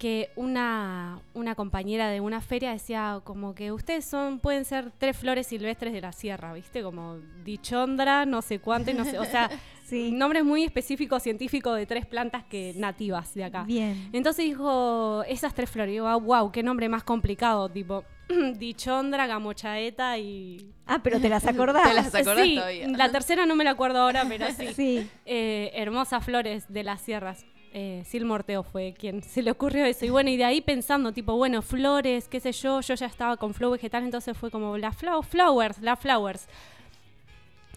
que 0.00 0.30
una, 0.34 1.20
una 1.34 1.54
compañera 1.54 2.08
de 2.08 2.22
una 2.22 2.40
feria 2.40 2.70
decía 2.72 3.20
como 3.22 3.54
que 3.54 3.70
ustedes 3.70 4.06
son, 4.06 4.38
pueden 4.38 4.64
ser 4.64 4.90
tres 4.96 5.14
flores 5.14 5.48
silvestres 5.48 5.92
de 5.92 6.00
la 6.00 6.12
sierra, 6.12 6.54
¿viste? 6.54 6.82
Como 6.82 7.18
dichondra, 7.44 8.24
no 8.24 8.40
sé 8.40 8.60
cuánto, 8.60 8.90
y 8.90 8.94
no 8.94 9.04
sé, 9.04 9.18
o 9.18 9.26
sea, 9.26 9.50
nombres 9.92 10.42
muy 10.42 10.64
específicos 10.64 11.22
científicos 11.22 11.76
de 11.76 11.84
tres 11.84 12.06
plantas 12.06 12.44
que 12.44 12.72
nativas 12.76 13.34
de 13.34 13.44
acá. 13.44 13.64
Bien. 13.64 14.08
Entonces 14.14 14.46
dijo, 14.46 15.22
esas 15.28 15.54
tres 15.54 15.68
flores, 15.68 15.90
y 15.90 15.96
digo, 15.96 16.18
wow, 16.18 16.50
qué 16.50 16.62
nombre 16.62 16.88
más 16.88 17.04
complicado, 17.04 17.68
tipo, 17.68 18.02
dichondra, 18.56 19.26
gamochaeta 19.26 20.16
y... 20.16 20.72
Ah, 20.86 21.00
pero 21.02 21.20
te 21.20 21.28
las 21.28 21.46
acordás. 21.46 21.86
Te 21.86 21.94
las 21.94 22.14
acordás 22.14 22.46
sí, 22.46 22.54
todavía. 22.54 22.88
la 22.88 23.12
tercera 23.12 23.44
no 23.44 23.54
me 23.54 23.64
la 23.64 23.72
acuerdo 23.72 24.00
ahora, 24.00 24.24
pero 24.26 24.46
sí. 24.56 24.72
Sí. 24.72 25.10
Eh, 25.26 25.72
hermosas 25.74 26.24
flores 26.24 26.72
de 26.72 26.84
las 26.84 27.02
sierras. 27.02 27.44
Eh, 27.72 28.02
Sil 28.02 28.26
Morteo 28.26 28.64
fue 28.64 28.94
quien 28.98 29.22
se 29.24 29.42
le 29.42 29.50
ocurrió 29.50 29.84
eso. 29.84 30.04
Y 30.04 30.10
bueno, 30.10 30.30
y 30.30 30.36
de 30.36 30.44
ahí 30.44 30.60
pensando, 30.60 31.12
tipo, 31.12 31.36
bueno, 31.36 31.62
flores, 31.62 32.28
qué 32.28 32.40
sé 32.40 32.52
yo, 32.52 32.80
yo 32.80 32.94
ya 32.94 33.06
estaba 33.06 33.36
con 33.36 33.54
flow 33.54 33.70
vegetal, 33.70 34.04
entonces 34.04 34.36
fue 34.36 34.50
como 34.50 34.76
la 34.76 34.92
flow, 34.92 35.22
flowers, 35.22 35.78
la 35.80 35.96
flowers. 35.96 36.48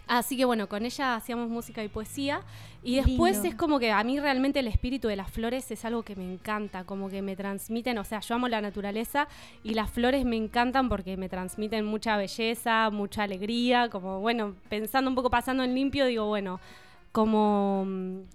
Así 0.05 0.35
que 0.35 0.43
bueno, 0.43 0.67
con 0.67 0.85
ella 0.85 1.15
hacíamos 1.15 1.49
música 1.49 1.83
y 1.83 1.87
poesía. 1.87 2.41
Y 2.83 2.97
después 2.97 3.35
Lindo. 3.35 3.49
es 3.49 3.55
como 3.55 3.79
que 3.79 3.91
a 3.91 4.03
mí 4.03 4.19
realmente 4.19 4.59
el 4.59 4.67
espíritu 4.67 5.07
de 5.07 5.15
las 5.15 5.31
flores 5.31 5.71
es 5.71 5.85
algo 5.85 6.03
que 6.03 6.17
me 6.17 6.33
encanta, 6.33 6.83
como 6.83 7.09
que 7.09 7.21
me 7.21 7.37
transmiten, 7.37 7.97
o 7.97 8.03
sea, 8.03 8.19
yo 8.19 8.35
amo 8.35 8.49
la 8.49 8.59
naturaleza 8.59 9.29
y 9.63 9.73
las 9.73 9.89
flores 9.89 10.25
me 10.25 10.35
encantan 10.35 10.89
porque 10.89 11.15
me 11.15 11.29
transmiten 11.29 11.85
mucha 11.85 12.17
belleza, 12.17 12.89
mucha 12.89 13.23
alegría, 13.23 13.87
como 13.89 14.19
bueno, 14.19 14.55
pensando 14.67 15.09
un 15.09 15.15
poco, 15.15 15.29
pasando 15.29 15.63
en 15.63 15.73
limpio, 15.73 16.05
digo, 16.05 16.25
bueno, 16.25 16.59
como, 17.13 17.87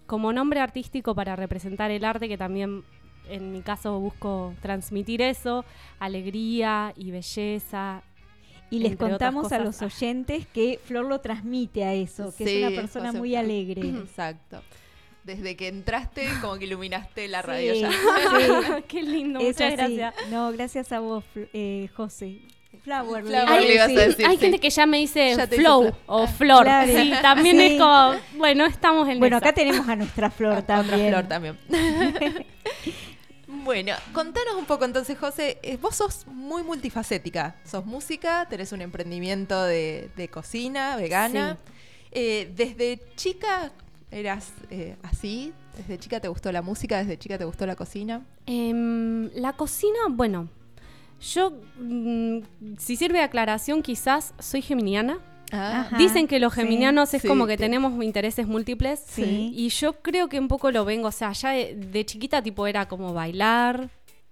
como 0.07 0.33
nombre 0.33 0.61
artístico 0.61 1.15
para 1.15 1.37
representar 1.37 1.91
el 1.91 2.05
arte, 2.07 2.29
que 2.29 2.39
también 2.39 2.85
en 3.29 3.53
mi 3.53 3.61
caso 3.61 3.99
busco 4.01 4.55
transmitir 4.63 5.21
eso, 5.21 5.67
alegría 5.99 6.95
y 6.97 7.11
belleza. 7.11 8.03
Y 8.71 8.79
les 8.81 8.97
contamos 8.97 9.51
a 9.53 9.59
los 9.59 9.83
oyentes 9.83 10.47
que 10.47 10.79
Flor 10.85 11.07
lo 11.07 11.21
transmite 11.21 11.85
a 11.85 11.93
eso, 11.95 12.35
que 12.37 12.45
Sí, 12.47 12.63
es 12.63 12.67
una 12.69 12.81
persona 12.81 13.13
muy 13.13 13.35
alegre. 13.35 13.81
Exacto. 13.89 14.63
Desde 15.25 15.57
que 15.57 15.69
entraste, 15.69 16.27
como 16.41 16.57
que 16.57 16.65
iluminaste 16.67 17.29
la 17.29 17.43
radio 17.43 17.75
Sí, 17.75 17.81
ya. 17.81 17.91
sí. 17.91 18.83
Qué 18.89 19.03
lindo, 19.03 19.41
Es 19.41 19.57
muchas 19.57 19.79
así. 19.79 19.97
gracias. 19.97 20.31
No, 20.31 20.53
gracias 20.53 20.93
a 20.93 21.01
vos, 21.01 21.25
eh, 21.35 21.89
José. 21.97 22.39
Flower. 22.83 23.25
Flower, 23.25 23.61
le 23.63 23.75
ibas 23.75 23.89
a 23.89 23.93
decir. 23.93 24.27
Hay 24.27 24.37
sí. 24.37 24.41
gente 24.43 24.59
que 24.59 24.71
ya 24.71 24.87
me 24.87 24.99
dice 24.99 25.31
Ya 25.37 25.47
te 25.47 25.57
dice 25.57 25.63
flow 25.63 25.83
Flor. 25.83 25.95
o 26.07 26.23
Ah, 26.25 26.27
flor. 26.27 26.65
claro. 26.65 26.93
Sí, 26.93 27.13
también 27.23 27.57
Sí. 27.59 27.67
es 27.67 27.81
como, 27.81 28.15
bueno, 28.37 28.67
estamos 28.67 29.09
en 29.09 29.19
Bueno, 29.19 29.37
esa. 29.39 29.47
acá 29.47 29.55
tenemos 29.55 29.89
a 29.89 29.97
nuestra 29.97 30.31
Flor 30.31 30.63
también. 30.67 31.09
flor 31.11 31.29
también. 31.29 31.59
bueno, 33.47 33.93
contanos 34.13 34.55
un 34.57 34.65
poco 34.67 34.85
entonces, 34.85 35.19
José. 35.19 35.59
eh, 35.63 35.77
Vos 35.81 35.97
sos 35.97 36.27
muy 36.27 36.63
multifacética. 36.63 37.57
Sos 37.65 37.85
música, 37.87 38.47
tenés 38.49 38.73
un 38.73 38.83
emprendimiento 38.83 39.63
de, 39.65 40.11
de 40.17 40.29
cocina 40.29 40.97
vegana. 40.97 41.59
Eh, 42.13 42.51
desde 42.57 43.01
chica 43.17 43.73
eras 44.11 44.53
eh, 44.71 44.97
así. 45.03 45.53
Desde 45.77 45.99
chica 45.99 46.19
te 46.21 46.29
gustó 46.29 46.51
la 46.51 46.61
música, 46.63 46.99
desde 46.99 47.19
chica 47.19 47.39
te 47.39 47.45
gustó 47.45 47.65
la 47.67 47.77
cocina. 47.77 48.23
Em, 48.47 49.31
la 49.35 49.53
cocina, 49.53 49.99
bueno, 50.11 50.49
yo, 51.21 51.53
mm, 51.81 52.39
si 52.79 52.97
sirve 52.97 53.19
de 53.19 53.25
aclaración, 53.25 53.83
quizás 53.83 54.35
soy 54.39 54.63
geminiana. 54.63 55.19
Ajá, 55.51 55.97
Dicen 55.97 56.29
que 56.29 56.39
los 56.39 56.53
sí, 56.53 56.61
geminianos 56.61 57.15
es 57.15 57.23
sí, 57.23 57.29
como 57.29 57.47
que 57.47 57.57
te- 57.57 57.65
tenemos 57.65 58.03
intereses 58.05 58.47
múltiples. 58.47 59.03
Sí. 59.07 59.51
Y 59.55 59.71
yo 59.71 59.95
creo 60.03 60.29
que 60.29 60.39
un 60.39 60.47
poco 60.49 60.71
lo 60.71 60.85
vengo, 60.85 61.09
o 61.09 61.13
sea, 61.13 61.33
ya 61.33 61.51
de, 61.51 61.75
de 61.75 62.05
chiquita 62.05 62.43
tipo 62.43 62.67
era 62.67 62.87
como 62.87 63.15
bailar, 63.15 63.89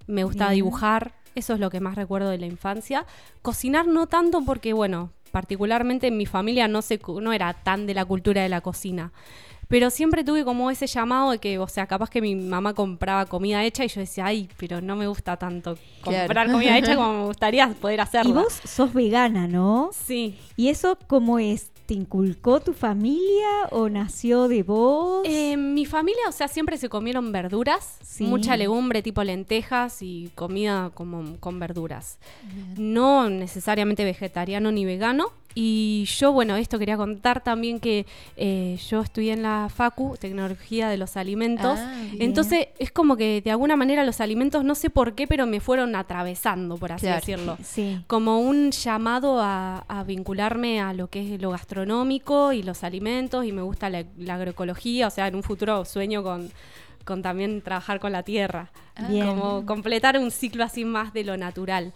me 0.06 0.24
gustaba 0.24 0.50
Bien. 0.50 0.58
dibujar, 0.64 1.14
eso 1.34 1.54
es 1.54 1.60
lo 1.60 1.70
que 1.70 1.80
más 1.80 1.94
recuerdo 1.94 2.28
de 2.30 2.38
la 2.38 2.46
infancia. 2.46 3.06
Cocinar 3.42 3.86
no 3.86 4.06
tanto 4.06 4.42
porque, 4.44 4.72
bueno, 4.74 5.10
particularmente 5.32 6.06
en 6.08 6.16
mi 6.18 6.26
familia 6.26 6.68
no, 6.68 6.82
se, 6.82 7.00
no 7.20 7.32
era 7.32 7.52
tan 7.54 7.86
de 7.86 7.94
la 7.94 8.04
cultura 8.04 8.42
de 8.42 8.48
la 8.50 8.60
cocina. 8.60 9.12
Pero 9.68 9.90
siempre 9.90 10.22
tuve 10.22 10.44
como 10.44 10.70
ese 10.70 10.86
llamado 10.86 11.32
de 11.32 11.38
que, 11.38 11.58
o 11.58 11.66
sea, 11.66 11.86
capaz 11.86 12.08
que 12.08 12.20
mi 12.20 12.34
mamá 12.36 12.72
compraba 12.74 13.26
comida 13.26 13.64
hecha 13.64 13.84
y 13.84 13.88
yo 13.88 14.00
decía, 14.00 14.26
ay, 14.26 14.48
pero 14.56 14.80
no 14.80 14.94
me 14.94 15.08
gusta 15.08 15.36
tanto 15.36 15.76
comprar 16.02 16.26
Claro. 16.30 16.52
comida 16.52 16.78
hecha 16.78 16.94
como 16.94 17.12
me 17.20 17.24
gustaría 17.26 17.68
poder 17.80 18.00
hacerla. 18.00 18.30
Y 18.30 18.32
vos 18.32 18.60
sos 18.64 18.92
vegana, 18.94 19.48
¿no? 19.48 19.90
Sí. 19.92 20.38
¿Y 20.56 20.68
eso 20.68 20.96
cómo 21.08 21.38
es? 21.40 21.72
¿Te 21.86 21.94
inculcó 21.94 22.58
tu 22.58 22.72
familia 22.72 23.46
o 23.70 23.88
nació 23.88 24.48
de 24.48 24.64
vos? 24.64 25.22
Eh, 25.24 25.56
mi 25.56 25.86
familia, 25.86 26.22
o 26.28 26.32
sea, 26.32 26.48
siempre 26.48 26.78
se 26.78 26.88
comieron 26.88 27.30
verduras, 27.30 27.98
Sí. 28.02 28.24
mucha 28.24 28.56
legumbre 28.56 29.02
tipo 29.02 29.22
lentejas 29.22 30.02
y 30.02 30.30
comida 30.34 30.90
como 30.94 31.36
con 31.38 31.60
verduras. 31.60 32.18
No 32.76 33.30
necesariamente 33.30 34.04
vegetariano 34.04 34.72
ni 34.72 34.84
vegano. 34.84 35.26
Y 35.58 36.04
yo, 36.18 36.32
bueno, 36.32 36.56
esto 36.56 36.78
quería 36.78 36.98
contar 36.98 37.42
también 37.42 37.80
que 37.80 38.04
eh, 38.36 38.78
yo 38.90 39.00
estudié 39.00 39.32
en 39.32 39.40
la 39.42 39.70
Facu, 39.74 40.14
Tecnología 40.20 40.90
de 40.90 40.98
los 40.98 41.16
Alimentos. 41.16 41.78
Ah. 41.80 41.94
Entonces 42.18 42.68
es 42.78 42.92
como 42.92 43.16
que 43.16 43.40
de 43.40 43.50
alguna 43.52 43.74
manera 43.74 44.04
los 44.04 44.20
alimentos, 44.20 44.64
no 44.64 44.74
sé 44.74 44.90
por 44.90 45.14
qué, 45.14 45.26
pero 45.26 45.46
me 45.46 45.60
fueron 45.60 45.96
atravesando, 45.96 46.76
por 46.76 46.92
así 46.92 47.06
Claro. 47.06 47.20
decirlo 47.20 47.56
Sí. 47.62 47.98
como 48.06 48.38
un 48.40 48.70
llamado 48.70 49.40
a, 49.40 49.78
a 49.88 50.04
vincularme 50.04 50.78
a 50.82 50.92
lo 50.92 51.08
que 51.08 51.34
es 51.36 51.40
lo 51.40 51.48
gastronómico 51.52 51.75
y 51.82 52.62
los 52.62 52.84
alimentos 52.84 53.44
y 53.44 53.52
me 53.52 53.62
gusta 53.62 53.90
la, 53.90 54.04
la 54.16 54.34
agroecología, 54.34 55.06
o 55.06 55.10
sea, 55.10 55.26
en 55.28 55.34
un 55.34 55.42
futuro 55.42 55.84
sueño 55.84 56.22
con, 56.22 56.50
con 57.04 57.22
también 57.22 57.60
trabajar 57.62 58.00
con 58.00 58.12
la 58.12 58.22
tierra, 58.22 58.70
Bien. 59.08 59.26
como 59.26 59.66
completar 59.66 60.18
un 60.18 60.30
ciclo 60.30 60.64
así 60.64 60.84
más 60.84 61.12
de 61.12 61.24
lo 61.24 61.36
natural. 61.36 61.92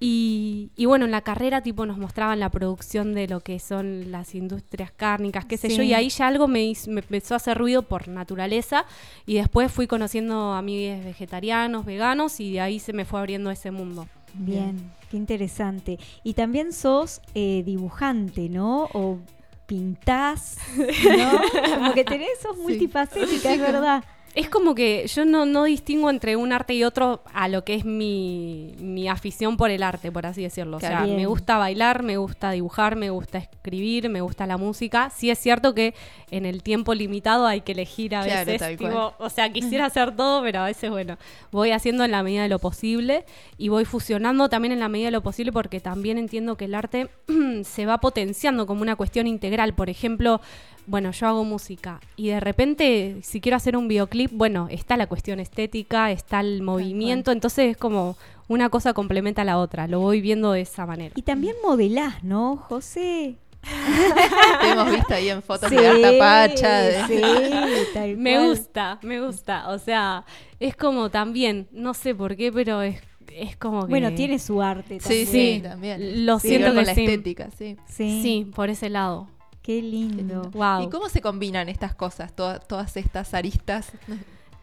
Y, 0.00 0.70
y 0.76 0.84
bueno, 0.86 1.06
en 1.06 1.10
la 1.10 1.22
carrera 1.22 1.60
tipo 1.60 1.84
nos 1.84 1.98
mostraban 1.98 2.38
la 2.38 2.50
producción 2.50 3.14
de 3.14 3.26
lo 3.26 3.40
que 3.40 3.58
son 3.58 4.12
las 4.12 4.36
industrias 4.36 4.92
cárnicas, 4.92 5.44
qué 5.44 5.56
sé 5.56 5.70
yo, 5.76 5.82
y 5.82 5.92
ahí 5.92 6.08
ya 6.08 6.28
algo 6.28 6.46
me, 6.46 6.62
hizo- 6.64 6.88
me 6.92 7.00
empezó 7.00 7.34
a 7.34 7.38
hacer 7.38 7.58
ruido 7.58 7.82
por 7.82 8.06
naturaleza 8.06 8.84
y 9.26 9.34
después 9.34 9.72
fui 9.72 9.88
conociendo 9.88 10.52
amigos 10.52 11.04
vegetarianos, 11.04 11.84
veganos 11.84 12.38
y 12.38 12.52
de 12.52 12.60
ahí 12.60 12.78
se 12.78 12.92
me 12.92 13.04
fue 13.04 13.18
abriendo 13.18 13.50
ese 13.50 13.72
mundo. 13.72 14.06
Bien, 14.34 14.88
qué 15.08 15.16
interesante. 15.16 15.98
Y 16.22 16.34
también 16.34 16.72
sos 16.72 17.20
eh, 17.34 17.62
dibujante, 17.64 18.48
¿no? 18.48 18.88
O 18.92 19.18
pintás, 19.66 20.56
¿no? 20.76 21.40
Como 21.76 21.92
que 21.92 22.04
tenés, 22.04 22.38
sos 22.40 22.56
multifacética, 22.56 23.52
es 23.52 23.60
verdad. 23.60 24.04
Es 24.34 24.48
como 24.48 24.74
que 24.74 25.06
yo 25.08 25.24
no, 25.24 25.46
no 25.46 25.64
distingo 25.64 26.10
entre 26.10 26.36
un 26.36 26.52
arte 26.52 26.74
y 26.74 26.84
otro 26.84 27.22
a 27.32 27.48
lo 27.48 27.64
que 27.64 27.74
es 27.74 27.84
mi, 27.84 28.74
mi 28.78 29.08
afición 29.08 29.56
por 29.56 29.70
el 29.70 29.82
arte, 29.82 30.12
por 30.12 30.26
así 30.26 30.42
decirlo. 30.42 30.76
O 30.76 30.80
sea, 30.80 31.06
me 31.06 31.26
gusta 31.26 31.56
bailar, 31.58 32.02
me 32.02 32.18
gusta 32.18 32.52
dibujar, 32.52 32.94
me 32.94 33.10
gusta 33.10 33.38
escribir, 33.38 34.08
me 34.08 34.20
gusta 34.20 34.46
la 34.46 34.56
música. 34.56 35.10
Sí 35.10 35.30
es 35.30 35.38
cierto 35.38 35.74
que 35.74 35.94
en 36.30 36.46
el 36.46 36.62
tiempo 36.62 36.94
limitado 36.94 37.46
hay 37.46 37.62
que 37.62 37.72
elegir 37.72 38.14
a 38.14 38.22
Claro, 38.22 38.52
veces. 38.52 38.76
tipo, 38.78 39.14
o 39.18 39.30
sea, 39.30 39.50
quisiera 39.52 39.86
hacer 39.86 40.14
todo, 40.14 40.42
pero 40.42 40.60
a 40.60 40.66
veces, 40.66 40.90
bueno, 40.90 41.16
voy 41.50 41.72
haciendo 41.72 42.04
en 42.04 42.12
la 42.12 42.22
medida 42.22 42.42
de 42.42 42.48
lo 42.48 42.58
posible 42.60 43.24
y 43.56 43.70
voy 43.70 43.84
fusionando 43.86 44.48
también 44.48 44.72
en 44.72 44.80
la 44.80 44.88
medida 44.88 45.06
de 45.08 45.12
lo 45.12 45.22
posible 45.22 45.50
porque 45.52 45.80
también 45.80 46.16
entiendo 46.18 46.56
que 46.56 46.66
el 46.66 46.74
arte 46.74 47.08
se 47.64 47.86
va 47.86 47.98
potenciando 47.98 48.66
como 48.66 48.82
una 48.82 48.94
cuestión 48.94 49.26
integral. 49.26 49.74
Por 49.74 49.90
ejemplo, 49.90 50.40
bueno, 50.88 51.10
yo 51.12 51.26
hago 51.28 51.44
música 51.44 52.00
y 52.16 52.28
de 52.28 52.40
repente, 52.40 53.18
si 53.22 53.40
quiero 53.40 53.56
hacer 53.56 53.76
un 53.76 53.88
videoclip, 53.88 54.30
bueno, 54.32 54.68
está 54.70 54.96
la 54.96 55.06
cuestión 55.06 55.38
estética, 55.40 56.10
está 56.10 56.40
el 56.40 56.62
movimiento, 56.62 57.30
entonces 57.32 57.70
es 57.70 57.76
como 57.76 58.16
una 58.48 58.70
cosa 58.70 58.94
complementa 58.94 59.42
a 59.42 59.44
la 59.44 59.58
otra, 59.58 59.86
lo 59.86 60.00
voy 60.00 60.20
viendo 60.20 60.52
de 60.52 60.62
esa 60.62 60.86
manera. 60.86 61.12
Y 61.16 61.22
también 61.22 61.54
modelás, 61.62 62.24
¿no, 62.24 62.56
José? 62.56 63.36
Te 64.60 64.70
hemos 64.70 64.90
visto 64.90 65.14
ahí 65.14 65.28
en 65.28 65.42
fotos 65.42 65.68
Sí, 65.68 65.76
de 65.76 65.86
Arta 65.88 66.12
Pacha. 66.18 66.80
de- 66.82 67.06
sí, 67.06 67.88
tal 67.92 68.16
Me 68.16 68.34
cual. 68.36 68.48
gusta, 68.48 68.98
me 69.02 69.20
gusta, 69.20 69.68
o 69.70 69.78
sea, 69.78 70.24
es 70.60 70.76
como 70.76 71.10
también, 71.10 71.68
no 71.72 71.92
sé 71.94 72.14
por 72.14 72.36
qué, 72.36 72.50
pero 72.52 72.80
es, 72.82 73.00
es 73.32 73.56
como 73.56 73.82
que... 73.82 73.90
Bueno, 73.90 74.14
tiene 74.14 74.38
su 74.38 74.62
arte 74.62 75.00
Sí, 75.00 75.24
también. 75.26 75.26
sí, 75.56 75.60
también. 75.62 76.24
Lo 76.26 76.38
Sí, 76.38 76.48
siento 76.48 76.68
con 76.68 76.76
que 76.78 76.84
la 76.86 76.94
sí. 76.94 77.04
estética, 77.04 77.48
sí. 77.56 77.76
Sí. 77.86 78.20
Sí, 78.22 78.50
por 78.54 78.70
ese 78.70 78.88
lado. 78.90 79.28
Qué 79.68 79.82
lindo. 79.82 80.48
Wow. 80.54 80.84
¿Y 80.84 80.88
cómo 80.88 81.10
se 81.10 81.20
combinan 81.20 81.68
estas 81.68 81.94
cosas, 81.94 82.34
toda- 82.34 82.58
todas 82.58 82.96
estas 82.96 83.34
aristas? 83.34 83.92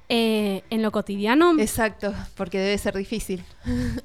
Eh, 0.09 0.63
en 0.71 0.81
lo 0.81 0.91
cotidiano, 0.91 1.53
Exacto, 1.59 2.11
porque 2.35 2.57
debe 2.57 2.75
ser 2.79 2.95
difícil. 2.97 3.43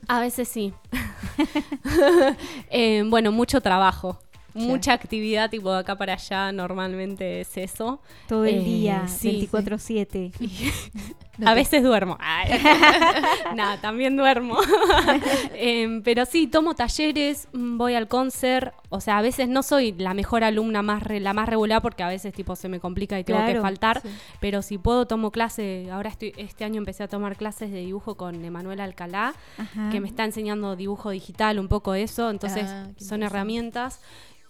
a 0.08 0.20
veces 0.20 0.46
sí. 0.48 0.74
Eh, 2.70 3.02
bueno, 3.08 3.32
mucho 3.32 3.62
trabajo. 3.62 4.18
Mucha 4.54 4.92
actividad, 4.92 5.50
tipo 5.50 5.72
de 5.72 5.78
acá 5.80 5.96
para 5.96 6.14
allá, 6.14 6.50
normalmente 6.52 7.40
es 7.42 7.56
eso. 7.56 8.00
Todo 8.28 8.44
el 8.44 8.56
Eh, 8.56 8.60
día, 8.64 9.08
sí. 9.08 9.48
24-7. 9.50 10.32
A 11.46 11.54
veces 11.54 11.82
duermo. 11.82 12.18
Nada, 13.54 13.80
también 13.80 14.16
duermo. 14.16 14.58
Em, 15.54 16.02
pero 16.02 16.26
sí, 16.26 16.46
tomo 16.46 16.74
talleres, 16.74 17.48
mm, 17.52 17.78
voy 17.78 17.94
al 17.94 18.08
concert. 18.08 18.74
O 18.90 19.00
sea, 19.00 19.18
a 19.18 19.22
veces 19.22 19.48
no 19.48 19.62
soy 19.62 19.92
la 19.92 20.12
mejor 20.14 20.44
alumna, 20.44 20.82
más 20.82 21.02
re- 21.02 21.20
la 21.20 21.32
más 21.32 21.48
regular, 21.48 21.80
porque 21.80 22.02
a 22.02 22.08
veces 22.08 22.34
tipo 22.34 22.56
se 22.56 22.68
me 22.68 22.80
complica 22.80 23.18
y 23.18 23.24
tengo 23.24 23.44
que 23.46 23.60
faltar. 23.60 24.02
sí. 24.02 24.08
Pero 24.40 24.60
si 24.62 24.78
puedo, 24.78 25.06
tomo 25.06 25.30
clase. 25.30 25.88
Ahora 25.90 26.10
estoy, 26.10 26.32
este 26.36 26.64
año 26.64 26.78
empecé 26.78 27.04
a 27.04 27.08
tomar 27.08 27.36
clases 27.36 27.70
de 27.70 27.78
dibujo 27.78 28.16
con 28.16 28.44
Emanuel 28.44 28.80
Alcalá, 28.80 29.34
Ajá. 29.58 29.88
que 29.90 30.00
me 30.00 30.08
está 30.08 30.24
enseñando 30.24 30.76
dibujo 30.76 31.10
digital, 31.10 31.58
un 31.58 31.68
poco 31.68 31.94
eso. 31.94 32.28
Entonces, 32.30 32.64
Ah, 32.68 32.88
son 32.98 33.22
herramientas. 33.22 34.00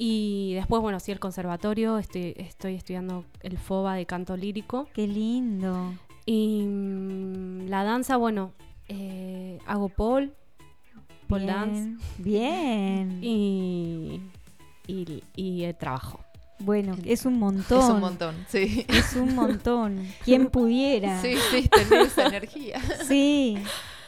Y 0.02 0.54
después, 0.54 0.80
bueno, 0.80 0.98
sí, 0.98 1.12
el 1.12 1.20
conservatorio. 1.20 1.98
Estoy, 1.98 2.32
estoy 2.38 2.74
estudiando 2.74 3.26
el 3.42 3.58
FOBA 3.58 3.96
de 3.96 4.06
canto 4.06 4.34
lírico. 4.34 4.88
Qué 4.94 5.06
lindo. 5.06 5.92
Y 6.24 6.62
mm, 6.64 7.68
la 7.68 7.84
danza, 7.84 8.16
bueno, 8.16 8.54
eh, 8.88 9.58
hago 9.66 9.90
pole, 9.90 10.32
pole 11.28 11.44
Bien, 11.44 11.54
dance 11.54 12.04
Bien. 12.16 13.18
y, 13.22 14.22
y, 14.86 15.22
y, 15.36 15.64
eh, 15.64 15.74
trabajo. 15.74 16.24
Bueno, 16.60 16.96
es 17.04 17.26
un 17.26 17.38
montón. 17.38 17.82
Es 17.82 17.90
un 17.90 18.00
montón, 18.00 18.46
sí. 18.48 18.86
Es 18.88 19.14
un 19.16 19.34
montón. 19.34 20.08
¿Quién 20.24 20.48
pudiera? 20.48 21.20
Sí, 21.20 21.34
sí, 21.50 21.68
tener 21.68 22.06
esa 22.06 22.24
energía. 22.26 22.80
Sí. 23.06 23.58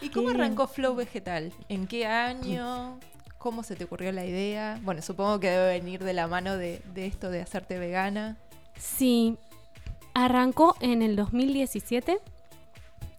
¿Y 0.00 0.08
cómo 0.08 0.30
arrancó 0.30 0.66
Flow 0.68 0.94
Vegetal? 0.94 1.52
¿En 1.68 1.86
qué 1.86 2.06
año? 2.06 2.98
¿Cómo 3.42 3.64
se 3.64 3.74
te 3.74 3.82
ocurrió 3.84 4.12
la 4.12 4.24
idea? 4.24 4.78
Bueno, 4.84 5.02
supongo 5.02 5.40
que 5.40 5.50
debe 5.50 5.80
venir 5.80 6.04
de 6.04 6.12
la 6.12 6.28
mano 6.28 6.56
de, 6.56 6.80
de 6.94 7.06
esto 7.06 7.28
de 7.28 7.40
hacerte 7.40 7.76
vegana. 7.76 8.36
Sí, 8.78 9.36
arrancó 10.14 10.76
en 10.80 11.02
el 11.02 11.16
2017. 11.16 12.18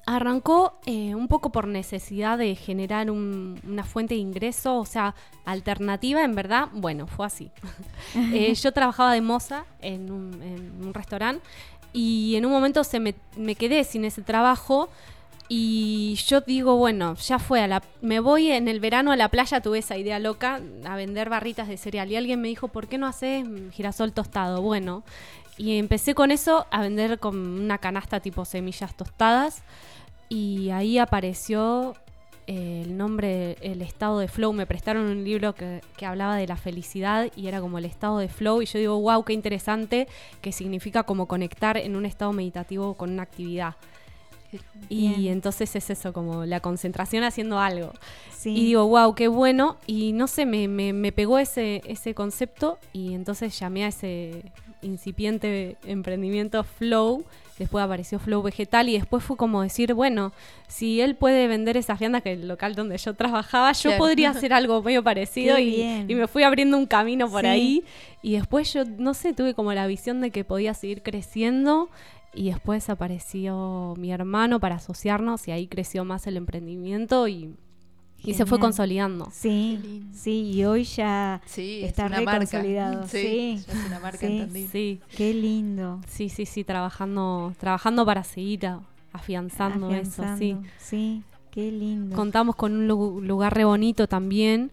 Arrancó 0.05 0.79
eh, 0.85 1.13
un 1.15 1.27
poco 1.29 1.49
por 1.51 1.67
necesidad 1.67 2.37
de 2.37 2.55
generar 2.55 3.09
un- 3.11 3.59
una 3.65 3.83
fuente 3.85 4.15
de 4.15 4.19
ingreso, 4.21 4.77
o 4.77 4.85
sea, 4.85 5.15
alternativa, 5.45 6.23
en 6.23 6.35
verdad, 6.35 6.67
bueno, 6.73 7.07
fue 7.07 7.25
así. 7.25 7.51
Eh, 8.33 8.53
yo 8.53 8.71
trabajaba 8.71 9.11
de 9.13 9.21
moza 9.21 9.65
en 9.81 10.11
un, 10.11 10.41
en 10.43 10.85
un 10.85 10.93
restaurante 10.93 11.43
y 11.91 12.35
en 12.35 12.45
un 12.45 12.51
momento 12.51 12.83
se 12.83 12.99
me, 12.99 13.15
me 13.35 13.55
quedé 13.55 13.83
sin 13.83 14.05
ese 14.05 14.21
trabajo 14.21 14.87
Y 15.55 16.15
yo 16.15 16.41
digo, 16.41 16.77
bueno, 16.77 17.13
ya 17.13 17.37
fue, 17.37 17.61
a 17.61 17.67
la, 17.67 17.83
me 18.01 18.19
voy 18.19 18.49
en 18.49 18.67
el 18.67 18.79
verano 18.79 19.11
a 19.11 19.15
la 19.15 19.29
playa, 19.29 19.61
tuve 19.61 19.77
esa 19.77 19.95
idea 19.95 20.17
loca, 20.17 20.59
a 20.83 20.95
vender 20.95 21.29
barritas 21.29 21.67
de 21.67 21.77
cereal. 21.77 22.11
Y 22.11 22.15
alguien 22.15 22.41
me 22.41 22.47
dijo, 22.47 22.69
¿por 22.69 22.87
qué 22.87 22.97
no 22.97 23.05
haces 23.05 23.45
girasol 23.71 24.13
tostado? 24.13 24.63
Bueno, 24.63 25.03
y 25.55 25.77
empecé 25.77 26.15
con 26.15 26.31
eso 26.31 26.65
a 26.71 26.81
vender 26.81 27.19
con 27.19 27.37
una 27.37 27.77
canasta 27.77 28.19
tipo 28.19 28.45
semillas 28.45 28.97
tostadas. 28.97 29.61
Y 30.27 30.71
ahí 30.71 30.97
apareció 30.97 31.93
eh, 32.47 32.81
el 32.83 32.97
nombre, 32.97 33.55
el 33.61 33.83
estado 33.83 34.17
de 34.17 34.29
flow. 34.29 34.53
Me 34.53 34.65
prestaron 34.65 35.05
un 35.05 35.23
libro 35.23 35.53
que, 35.53 35.81
que 35.97 36.07
hablaba 36.07 36.35
de 36.35 36.47
la 36.47 36.57
felicidad 36.57 37.29
y 37.35 37.45
era 37.45 37.61
como 37.61 37.77
el 37.77 37.85
estado 37.85 38.17
de 38.17 38.27
flow. 38.27 38.63
Y 38.63 38.65
yo 38.65 38.79
digo, 38.79 38.99
wow, 38.99 39.23
qué 39.23 39.33
interesante, 39.33 40.07
que 40.41 40.51
significa 40.51 41.03
como 41.03 41.27
conectar 41.27 41.77
en 41.77 41.95
un 41.95 42.07
estado 42.07 42.33
meditativo 42.33 42.95
con 42.95 43.11
una 43.11 43.21
actividad. 43.21 43.75
Y 44.89 45.27
entonces 45.29 45.75
es 45.75 45.89
eso, 45.89 46.13
como 46.13 46.45
la 46.45 46.59
concentración 46.59 47.23
haciendo 47.23 47.59
algo. 47.59 47.91
Sí. 48.37 48.51
Y 48.51 48.65
digo, 48.65 48.87
wow, 48.87 49.15
qué 49.15 49.27
bueno. 49.27 49.77
Y 49.87 50.11
no 50.13 50.27
sé, 50.27 50.45
me, 50.45 50.67
me- 50.67 50.93
me 50.93 51.11
pegó 51.11 51.39
ese, 51.39 51.81
ese 51.85 52.13
concepto 52.13 52.77
y 52.91 53.13
entonces 53.13 53.57
llamé 53.57 53.85
a 53.85 53.87
ese 53.87 54.43
incipiente 54.81 55.77
emprendimiento 55.85 56.63
Flow. 56.63 57.23
Después 57.57 57.83
apareció 57.85 58.19
Flow 58.19 58.41
Vegetal 58.41 58.89
y 58.89 58.93
después 58.93 59.23
fue 59.23 59.37
como 59.37 59.61
decir, 59.61 59.93
bueno, 59.93 60.33
si 60.67 61.01
él 61.01 61.15
puede 61.15 61.47
vender 61.47 61.77
esas 61.77 61.99
viandas, 61.99 62.23
que 62.23 62.31
el 62.33 62.47
local 62.47 62.73
donde 62.75 62.97
yo 62.97 63.13
trabajaba, 63.13 63.71
yo 63.73 63.89
Claro. 63.91 63.97
podría 63.99 64.29
hacer 64.31 64.53
algo 64.53 64.81
medio 64.81 65.03
parecido 65.03 65.57
y, 65.59 65.81
y 66.07 66.15
me 66.15 66.27
fui 66.27 66.43
abriendo 66.43 66.77
un 66.77 66.85
camino 66.87 67.29
por 67.29 67.41
Sí. 67.41 67.47
ahí. 67.47 67.83
Y 68.23 68.33
después 68.33 68.73
yo, 68.73 68.83
no 68.85 69.13
sé, 69.13 69.33
tuve 69.33 69.53
como 69.53 69.71
la 69.73 69.85
visión 69.87 70.19
de 70.21 70.31
que 70.31 70.43
podía 70.43 70.73
seguir 70.73 71.03
creciendo. 71.03 71.89
Y 72.33 72.49
después 72.49 72.89
apareció 72.89 73.93
mi 73.97 74.11
hermano 74.11 74.59
para 74.59 74.75
asociarnos 74.75 75.47
y 75.47 75.51
ahí 75.51 75.67
creció 75.67 76.03
más 76.03 76.25
el 76.27 76.37
emprendimiento 76.37 77.27
y, 77.27 77.55
y 78.23 78.33
se 78.33 78.45
fue 78.45 78.59
consolidando. 78.59 79.29
Sí, 79.31 80.03
sí, 80.13 80.51
y 80.51 80.63
hoy 80.65 80.83
ya 80.83 81.41
Sí, 81.45 81.81
es 81.83 81.89
está 81.89 82.07
una 82.07 82.19
re 82.19 82.25
marca. 82.25 82.39
consolidado. 82.39 83.07
Sí, 83.07 83.17
Sí, 83.17 83.63
ya 83.67 83.73
es 83.73 83.85
una 83.85 83.99
marca 83.99 84.19
sí. 84.51 84.67
Sí, 84.71 85.01
Qué 85.15 85.33
lindo. 85.33 86.01
sí, 86.07 86.29
sí, 86.29 86.45
sí, 86.45 86.63
trabajando, 86.63 87.53
trabajando 87.59 88.05
para 88.05 88.23
seguir 88.23 88.65
a- 88.65 88.79
afianzando, 89.11 89.93
eso, 89.93 90.23
sí. 90.37 90.57
Sí, 90.79 91.21
qué 91.51 91.71
lindo. 91.71 92.15
Contamos 92.15 92.55
con 92.55 92.73
un 92.73 92.87
lu- 92.87 93.21
lugar 93.21 93.53
re 93.55 93.63
bonito 93.63 94.07
también, 94.07 94.71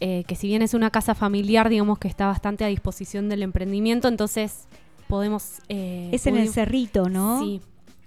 eh, 0.00 0.24
que 0.26 0.36
si 0.36 0.46
bien 0.46 0.62
es 0.62 0.72
una 0.72 0.90
casa 0.90 1.14
familiar, 1.14 1.68
digamos 1.68 1.98
que 1.98 2.08
está 2.08 2.26
bastante 2.26 2.64
a 2.64 2.68
disposición 2.68 3.28
del 3.28 3.42
emprendimiento, 3.42 4.08
entonces 4.08 4.66
podemos... 5.14 5.60
eh, 5.68 6.10
es 6.12 6.26
en 6.26 6.36
el 6.36 6.48
cerrito, 6.48 7.08
¿no? 7.08 7.40
Sí. 7.40 7.60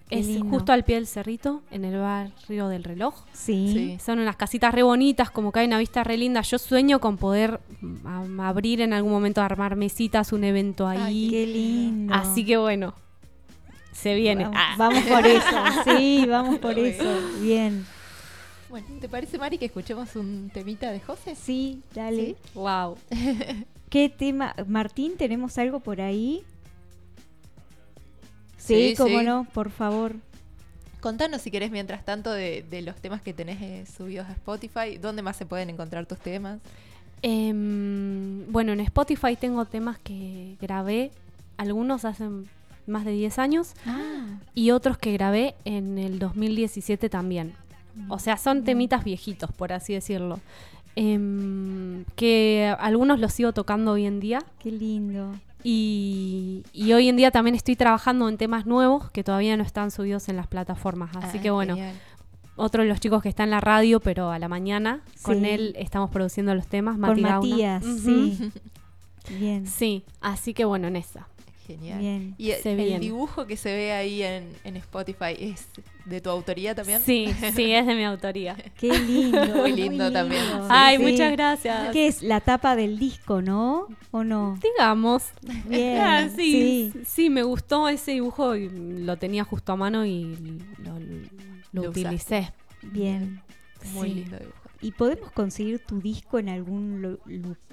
Qué 0.10 0.20
Es 0.20 0.28
lindo. 0.28 0.50
justo 0.50 0.72
al 0.72 0.84
pie 0.86 0.96
del 0.96 1.08
cerrito, 1.08 1.62
en 1.72 1.84
el 1.86 1.98
barrio 2.00 2.68
del 2.70 2.84
reloj. 2.84 3.14
Sí. 3.34 3.72
Sí. 3.74 3.98
Son 4.06 4.20
unas 4.20 4.36
casitas 4.38 4.74
re 4.74 4.84
bonitas, 4.84 5.32
como 5.32 5.52
que 5.52 5.60
hay 5.60 5.68
una 5.68 5.80
vista 5.80 6.04
re 6.04 6.18
linda. 6.18 6.42
Yo 6.42 6.58
sueño 6.58 7.00
con 7.00 7.18
poder 7.18 7.60
mm, 7.82 8.40
abrir 8.40 8.80
en 8.82 8.94
algún 8.94 9.12
momento, 9.12 9.42
armar 9.42 9.76
mesitas, 9.76 10.32
un 10.34 10.44
evento 10.46 10.88
ahí. 10.88 11.00
Ay, 11.02 11.30
Qué 11.30 11.48
lindo. 11.48 12.14
Así 12.14 12.46
que 12.46 12.56
bueno, 12.58 12.94
se 13.92 14.16
viene. 14.16 14.44
Vamos, 14.46 14.58
Ah. 14.62 14.76
vamos 14.78 15.04
por 15.04 15.26
eso, 15.28 15.56
sí, 15.86 16.26
vamos 16.28 16.60
por 16.60 16.78
eso. 16.80 17.04
Bien. 17.42 17.86
Bueno, 18.70 18.88
¿te 19.02 19.08
parece, 19.10 19.38
Mari, 19.38 19.58
que 19.58 19.66
escuchemos 19.66 20.16
un 20.16 20.50
temita 20.54 20.92
de 20.92 21.00
José? 21.02 21.36
Sí, 21.36 21.82
dale. 21.94 22.26
Sí. 22.28 22.36
Wow. 22.54 22.98
¿Qué 23.90 24.08
tema? 24.10 24.54
Martín, 24.68 25.14
¿tenemos 25.18 25.58
algo 25.58 25.80
por 25.80 26.00
ahí? 26.02 26.44
Sí, 28.68 28.90
Sí, 28.92 28.96
cómo 28.98 29.20
sí. 29.20 29.26
no, 29.26 29.46
por 29.54 29.70
favor. 29.72 30.16
Contanos 31.00 31.42
si 31.42 31.52
querés, 31.52 31.72
mientras 31.72 32.04
tanto, 32.04 32.32
de, 32.32 32.66
de 32.70 32.82
los 32.82 32.96
temas 32.98 33.22
que 33.22 33.34
tenés 33.34 33.62
eh, 33.62 33.86
subidos 33.86 34.28
a 34.28 34.32
Spotify. 34.34 34.98
¿Dónde 35.00 35.22
más 35.22 35.38
se 35.38 35.46
pueden 35.46 35.70
encontrar 35.70 36.06
tus 36.06 36.18
temas? 36.20 36.60
Em, 37.22 38.52
bueno, 38.52 38.74
en 38.74 38.80
Spotify 38.82 39.36
tengo 39.36 39.66
temas 39.66 39.98
que 40.00 40.56
grabé, 40.62 41.12
algunos 41.58 42.06
hacen 42.06 42.48
más 42.86 43.06
de 43.06 43.12
10 43.12 43.40
años 43.40 43.74
Ah, 43.86 44.40
y 44.54 44.72
otros 44.72 44.98
que 44.98 45.12
grabé 45.14 45.56
en 45.66 45.98
el 45.98 46.20
2017 46.20 47.10
también. 47.10 47.54
O 48.10 48.20
sea, 48.20 48.38
son 48.38 48.64
temitas 48.64 49.04
viejitos, 49.04 49.52
por 49.52 49.74
así 49.74 49.94
decirlo. 49.94 50.40
Em, 50.96 52.06
que 52.16 52.74
algunos 52.80 53.20
los 53.20 53.34
sigo 53.34 53.52
tocando 53.54 53.92
hoy 53.94 54.06
en 54.06 54.20
día. 54.20 54.44
qué 54.60 54.72
lindo. 54.72 55.34
Y, 55.64 56.64
y 56.72 56.94
hoy 56.94 57.10
en 57.10 57.18
día 57.18 57.32
también 57.32 57.56
estoy 57.56 57.76
trabajando 57.76 58.30
en 58.30 58.38
temas 58.38 58.66
nuevos 58.66 59.10
que 59.12 59.24
todavía 59.24 59.58
no 59.58 59.64
están 59.64 59.92
subidos 59.92 60.30
en 60.30 60.36
las 60.38 60.48
plataformas. 60.48 61.16
Así 61.18 61.40
Ah, 61.40 61.42
que 61.42 61.50
bueno, 61.52 61.76
genial. 61.76 61.96
otro 62.56 62.84
de 62.84 62.90
los 62.90 63.00
chicos 63.00 63.22
que 63.24 63.30
está 63.30 63.44
en 63.44 63.50
la 63.52 63.60
radio, 63.60 64.00
pero 64.00 64.32
a 64.32 64.40
la 64.40 64.48
mañana, 64.48 65.02
con 65.24 65.46
él 65.46 65.74
estamos 65.78 66.10
produciendo 66.10 66.54
los 66.56 66.68
temas. 66.68 66.94
Con 66.98 67.22
Mati. 67.22 67.50
Matías, 67.52 67.84
sí. 68.04 68.52
Bien. 69.40 69.68
Sí, 69.68 70.06
así 70.22 70.54
que 70.54 70.64
bueno, 70.66 70.88
en 70.88 70.96
esa. 70.96 71.28
Genial. 71.68 72.00
Bien. 72.00 72.36
¿Y 72.38 72.52
el, 72.52 72.62
Se 72.62 72.72
el 72.72 72.78
viene. 72.78 73.00
dibujo 73.00 73.46
que 73.46 73.58
se 73.58 73.76
ve 73.76 73.92
ahí 73.92 74.24
en, 74.24 74.50
en 74.64 74.78
Spotify 74.78 75.36
es 75.38 75.68
de 76.06 76.22
tu 76.22 76.30
autoría 76.30 76.74
también? 76.74 77.02
Sí, 77.02 77.28
sí, 77.56 77.74
es 77.74 77.86
de 77.86 77.94
mi 77.94 78.06
autoría. 78.06 78.56
Qué 78.80 78.98
lindo. 78.98 79.46
Muy 79.58 79.74
lindo 79.74 80.10
también. 80.12 80.42
Sí. 80.44 80.50
Ay, 80.70 80.98
Sí. 80.98 81.04
muchas 81.04 81.32
gracias. 81.34 81.92
¿Qué 81.92 82.08
es 82.08 82.24
la 82.24 82.40
tapa 82.40 82.76
del 82.78 82.98
disco, 82.98 83.42
no? 83.42 83.88
¿O 84.12 84.24
no? 84.24 84.58
Digamos. 84.64 85.26
Bien. 85.68 85.98
Ah, 86.00 86.30
sí, 86.34 86.92
sí. 86.94 87.02
sí, 87.06 87.30
me 87.30 87.44
gustó 87.44 87.90
ese 87.90 88.12
dibujo 88.14 88.56
y 88.56 88.70
lo 88.70 89.18
tenía 89.18 89.44
justo 89.44 89.74
a 89.74 89.76
mano 89.76 90.06
y 90.06 90.36
lo, 90.78 90.98
lo 91.74 91.84
Lo 91.84 91.90
utilicé. 91.90 92.54
Bien. 92.82 93.42
Muy 93.94 94.08
Sí. 94.10 94.16
lindo 94.16 94.38
dibujo. 94.38 94.58
¿Y 94.80 94.92
podemos 94.92 95.32
conseguir 95.32 95.80
tu 95.80 96.00
disco 96.00 96.38
en 96.40 96.50
algún 96.50 97.02
lo- 97.02 97.18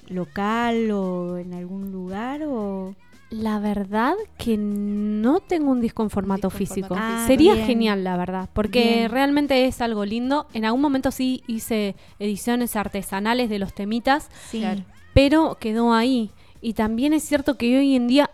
local 0.09 0.91
o 0.91 1.37
en 1.39 1.53
algún 1.55 1.93
lugar 1.93 2.43
o 2.47 2.95
La 3.43 3.59
verdad 3.59 4.15
que 4.39 4.57
no 4.57 5.41
tengo 5.41 5.71
un 5.73 5.81
disco 5.81 6.03
en 6.03 6.11
formato 6.11 6.49
disco 6.49 6.63
en 6.63 6.67
físico. 6.69 6.89
formato 6.89 7.15
Ah, 7.23 7.27
Sería 7.27 7.55
bien. 7.55 7.67
genial, 7.67 8.05
la 8.05 8.17
verdad, 8.17 8.49
porque 8.53 8.99
Bien. 8.99 9.11
realmente 9.11 9.67
es 9.67 9.81
algo 9.81 10.05
lindo. 10.05 10.47
En 10.55 10.65
algún 10.65 10.81
momento 10.81 11.11
sí 11.11 11.43
hice 11.47 11.97
ediciones 12.19 12.77
artesanales 12.77 13.51
de 13.51 13.59
los 13.59 13.75
temitas, 13.75 14.29
sí? 14.51 14.61
Claro. 14.61 14.83
pero 15.15 15.57
quedó 15.61 15.93
ahí. 15.95 16.31
Y 16.61 16.75
también 16.75 17.13
es 17.13 17.25
cierto 17.25 17.57
que 17.57 17.77
hoy 17.79 17.95
en 17.97 18.07
día 18.09 18.31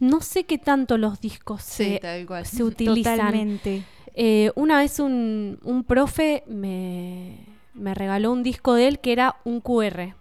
no 0.00 0.20
sé 0.20 0.44
qué 0.44 0.58
tanto 0.58 0.98
los 0.98 1.20
discos 1.20 1.62
Sí, 1.62 1.98
se 2.44 2.62
utilizan. 2.64 3.16
Totalmente. 3.18 3.82
Eh, 4.14 4.50
una 4.56 4.78
vez 4.78 4.98
un, 5.00 5.58
un 5.64 5.84
profe 5.84 6.42
me, 6.46 7.38
me 7.74 7.94
regaló 7.94 8.32
un 8.32 8.42
disco 8.42 8.74
de 8.74 8.88
él 8.88 8.98
que 8.98 9.12
era 9.12 9.36
un 9.44 9.60
QR 9.60 10.14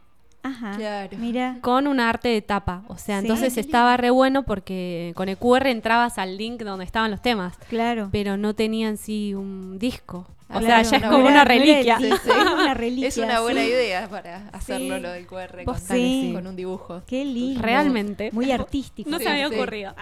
Ajá. 0.44 0.72
Claro. 0.76 1.18
Mira. 1.20 1.58
con 1.62 1.86
una 1.88 2.10
arte 2.10 2.30
de 2.30 2.42
tapa. 2.42 2.84
O 2.88 2.98
sea, 2.98 3.20
Sí. 3.20 3.26
entonces 3.26 3.58
estaba 3.58 3.96
re 3.98 4.10
bueno 4.10 4.44
porque 4.44 5.14
con 5.16 5.30
el 5.30 5.38
QR 5.38 5.68
entrabas 5.70 6.18
al 6.18 6.38
link 6.38 6.62
donde 6.64 6.86
estaban 6.86 7.12
los 7.12 7.22
temas, 7.22 7.58
Claro. 7.70 8.10
pero 8.12 8.38
no 8.38 8.56
tenía 8.56 8.88
en 8.90 8.98
sí 8.98 9.34
un 9.36 9.78
disco. 9.78 10.28
O 10.54 10.60
sea, 10.60 10.82
ya 10.82 10.98
es 10.98 11.04
como 11.04 11.26
una 11.28 11.46
reliquia. 11.46 11.98
Sí, 11.98 12.06
disco, 12.08 12.20
sí. 12.26 12.30
es 12.32 12.36
una 12.54 12.74
reliquia. 12.74 13.08
Es 13.08 13.18
una 13.18 13.40
buena 13.40 13.62
sí. 13.62 13.68
idea 13.68 14.10
para 14.10 14.50
hacerlo 14.52 14.96
Sí. 14.98 15.02
lo 15.02 15.12
del 15.12 15.26
QR 15.26 15.64
con, 15.64 15.80
sí. 15.80 16.32
con 16.34 16.46
un 16.48 16.56
dibujo. 16.58 17.04
Qué 17.08 17.24
lindo. 17.24 17.62
Realmente. 17.62 18.32
Muy 18.34 18.52
artístico. 18.52 19.10
No 19.10 19.18
Sí, 19.18 19.24
se 19.24 19.30
me 19.30 19.36
había 19.36 19.48
sí. 19.50 19.56
ocurrido. 19.56 19.96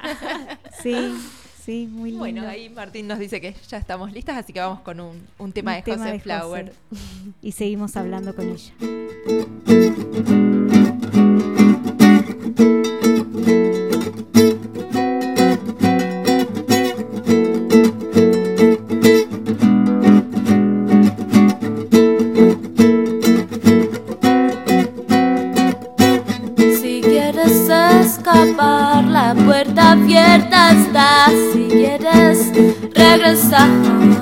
Sí, 0.82 0.96
sí, 1.70 1.88
muy 1.88 2.10
lindo. 2.10 2.20
Bueno, 2.20 2.48
ahí 2.48 2.70
Martín 2.70 3.08
nos 3.08 3.20
dice 3.20 3.40
que 3.40 3.54
ya 3.68 3.78
estamos 3.78 4.12
listas, 4.12 4.38
así 4.38 4.52
que 4.54 4.60
vamos 4.60 4.80
con 4.82 5.00
un, 5.00 5.22
un 5.38 5.52
tema 5.52 5.72
Un 5.72 5.78
de 5.78 5.84
tema 5.84 5.98
José 5.98 6.12
de 6.14 6.20
Flower. 6.20 6.74
José. 6.90 7.04
Y 7.44 7.52
seguimos 7.52 7.96
hablando 7.96 8.36
con 8.36 8.50
ella. 8.50 8.74
regressar. 33.10 34.19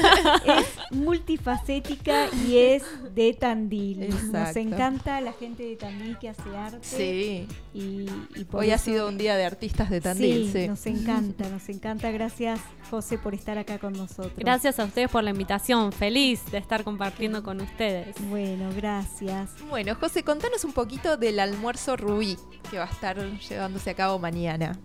es 0.46 0.66
multifacética 0.90 2.28
y 2.46 2.58
es 2.58 2.82
de 3.14 3.32
Tandil. 3.34 4.08
Nos 4.32 4.56
encanta 4.56 5.20
la 5.20 5.32
gente 5.32 5.64
de 5.64 5.76
Tandil 5.76 6.18
que 6.18 6.28
hace 6.28 6.56
arte. 6.56 6.78
Sí. 6.82 7.48
Y, 7.74 8.06
y 8.34 8.44
por 8.44 8.60
Hoy 8.60 8.70
ha 8.70 8.78
sido 8.78 9.08
un 9.08 9.18
día 9.18 9.36
de 9.36 9.44
artistas 9.44 9.90
de 9.90 10.00
Tandil, 10.00 10.50
sí. 10.52 10.68
Nos 10.68 10.86
encanta, 10.86 11.48
nos 11.48 11.68
encanta. 11.68 12.10
Gracias, 12.10 12.60
José, 12.90 13.18
por 13.18 13.34
estar 13.34 13.58
acá 13.58 13.78
con 13.78 13.92
nosotros. 13.92 14.32
Gracias 14.36 14.78
a 14.78 14.84
ustedes 14.84 15.10
por 15.10 15.22
la 15.24 15.30
invitación. 15.30 15.92
Feliz 15.92 16.40
de 16.50 16.58
estar 16.58 16.84
compartiendo 16.84 17.42
con 17.42 17.60
ustedes. 17.60 18.16
Bueno, 18.28 18.70
gracias. 18.74 19.50
Bueno, 19.68 19.94
José, 19.94 20.22
contanos 20.22 20.64
un 20.64 20.72
poquito 20.72 21.16
del 21.16 21.38
almuerzo 21.40 21.96
Rubí 21.96 22.36
que 22.70 22.78
va 22.78 22.84
a 22.84 22.90
estar 22.90 23.16
llevándose 23.38 23.90
a 23.90 23.94
cabo 23.94 24.18
mañana. 24.18 24.78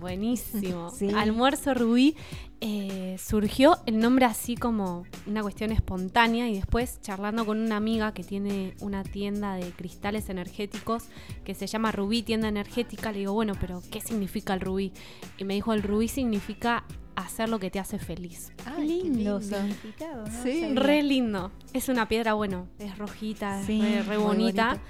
Buenísimo. 0.00 0.90
Sí. 1.00 1.08
Almuerzo 1.14 1.72
Rubí 1.74 2.16
eh, 2.60 3.16
surgió 3.18 3.78
el 3.86 3.98
nombre 3.98 4.26
así 4.26 4.56
como 4.56 5.04
una 5.26 5.42
cuestión 5.42 5.72
espontánea 5.72 6.48
y 6.48 6.54
después 6.56 7.00
charlando 7.00 7.46
con 7.46 7.58
una 7.58 7.76
amiga 7.76 8.12
que 8.12 8.24
tiene 8.24 8.74
una 8.80 9.02
tienda 9.02 9.54
de 9.54 9.70
cristales 9.70 10.28
energéticos 10.28 11.04
que 11.44 11.54
se 11.54 11.66
llama 11.66 11.92
Rubí 11.92 12.22
Tienda 12.22 12.48
Energética, 12.48 13.12
le 13.12 13.20
digo, 13.20 13.32
bueno, 13.32 13.54
pero 13.60 13.82
¿qué 13.90 14.00
significa 14.00 14.52
el 14.54 14.60
rubí? 14.60 14.92
Y 15.38 15.44
me 15.44 15.54
dijo, 15.54 15.72
el 15.72 15.82
rubí 15.82 16.08
significa 16.08 16.84
hacer 17.16 17.48
lo 17.48 17.58
que 17.58 17.70
te 17.70 17.78
hace 17.78 17.98
feliz. 17.98 18.52
Qué 18.64 18.82
lindo, 18.82 19.40
significado, 19.40 20.26
¿no? 20.26 20.42
Sí. 20.42 20.74
Re 20.74 21.02
lindo. 21.02 21.50
Es 21.72 21.88
una 21.88 22.08
piedra, 22.08 22.34
bueno, 22.34 22.68
es 22.78 22.96
rojita, 22.98 23.60
es 23.60 23.68
re, 23.68 24.02
re 24.02 24.18
muy 24.18 24.26
bonita. 24.26 24.80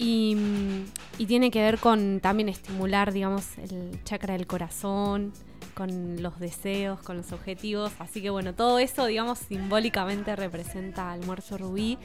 Y, 0.00 0.34
mm, 0.34 0.84
y 1.18 1.26
tiene 1.26 1.50
que 1.50 1.60
ver 1.60 1.78
con 1.78 2.20
también 2.20 2.48
estimular, 2.48 3.12
digamos, 3.12 3.58
el 3.58 4.02
chakra 4.02 4.32
del 4.32 4.46
corazón, 4.46 5.34
con 5.74 6.22
los 6.22 6.40
deseos, 6.40 7.02
con 7.02 7.18
los 7.18 7.32
objetivos. 7.32 7.92
Así 7.98 8.22
que 8.22 8.30
bueno, 8.30 8.54
todo 8.54 8.78
eso, 8.78 9.04
digamos, 9.04 9.40
simbólicamente 9.40 10.34
representa 10.36 11.12
Almuerzo 11.12 11.58
Rubí. 11.58 11.98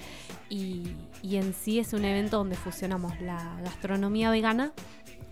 Y, 0.50 0.91
y 1.24 1.38
en 1.38 1.54
sí 1.54 1.80
es 1.80 1.93
un 1.93 2.04
evento 2.04 2.38
donde 2.38 2.58
fusionamos 2.58 3.20
la 3.22 3.58
gastronomía 3.64 4.30
vegana 4.30 4.74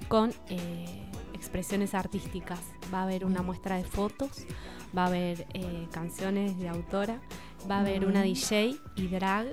con 0.08 0.34
eh, 0.50 0.86
expresiones 1.34 1.94
artísticas. 1.94 2.62
Va 2.94 3.00
a 3.00 3.04
haber 3.04 3.26
una 3.26 3.42
muestra 3.42 3.76
de 3.76 3.84
fotos, 3.84 4.46
va 4.98 5.04
a 5.04 5.08
haber 5.08 5.46
eh, 5.54 5.90
canciones 5.92 6.58
de 6.60 6.70
autora, 6.70 7.20
va 7.70 7.78
a 7.78 7.80
haber 7.82 8.06
una 8.06 8.24
Bien. 8.24 8.36
DJ 8.36 8.78
y 8.96 9.08
drag 9.08 9.48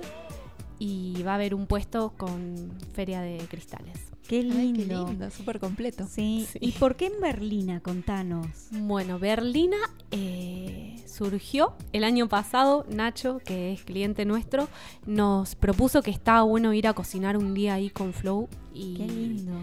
y 0.83 1.21
va 1.21 1.33
a 1.33 1.35
haber 1.35 1.53
un 1.53 1.67
puesto 1.67 2.15
con 2.17 2.71
feria 2.93 3.21
de 3.21 3.37
cristales. 3.47 3.99
Qué 4.27 4.37
Ay, 4.37 4.73
lindo. 4.73 5.05
qué 5.05 5.11
lindo, 5.11 5.29
súper 5.29 5.59
completo. 5.59 6.07
Sí. 6.09 6.47
Sí. 6.51 6.57
¿Y 6.59 6.71
por 6.71 6.95
qué 6.95 7.05
en 7.05 7.21
Berlina? 7.21 7.81
Contanos. 7.81 8.47
Bueno, 8.71 9.19
Berlina 9.19 9.77
eh, 10.09 10.95
surgió 11.05 11.75
el 11.93 12.03
año 12.03 12.27
pasado. 12.27 12.87
Nacho, 12.89 13.37
que 13.45 13.73
es 13.73 13.83
cliente 13.83 14.25
nuestro, 14.25 14.69
nos 15.05 15.53
propuso 15.53 16.01
que 16.01 16.09
estaba 16.09 16.41
bueno 16.41 16.73
ir 16.73 16.87
a 16.87 16.93
cocinar 16.93 17.37
un 17.37 17.53
día 17.53 17.75
ahí 17.75 17.91
con 17.91 18.11
Flow. 18.11 18.49
Y, 18.73 18.95
Qué 18.95 19.05
lindo. 19.05 19.53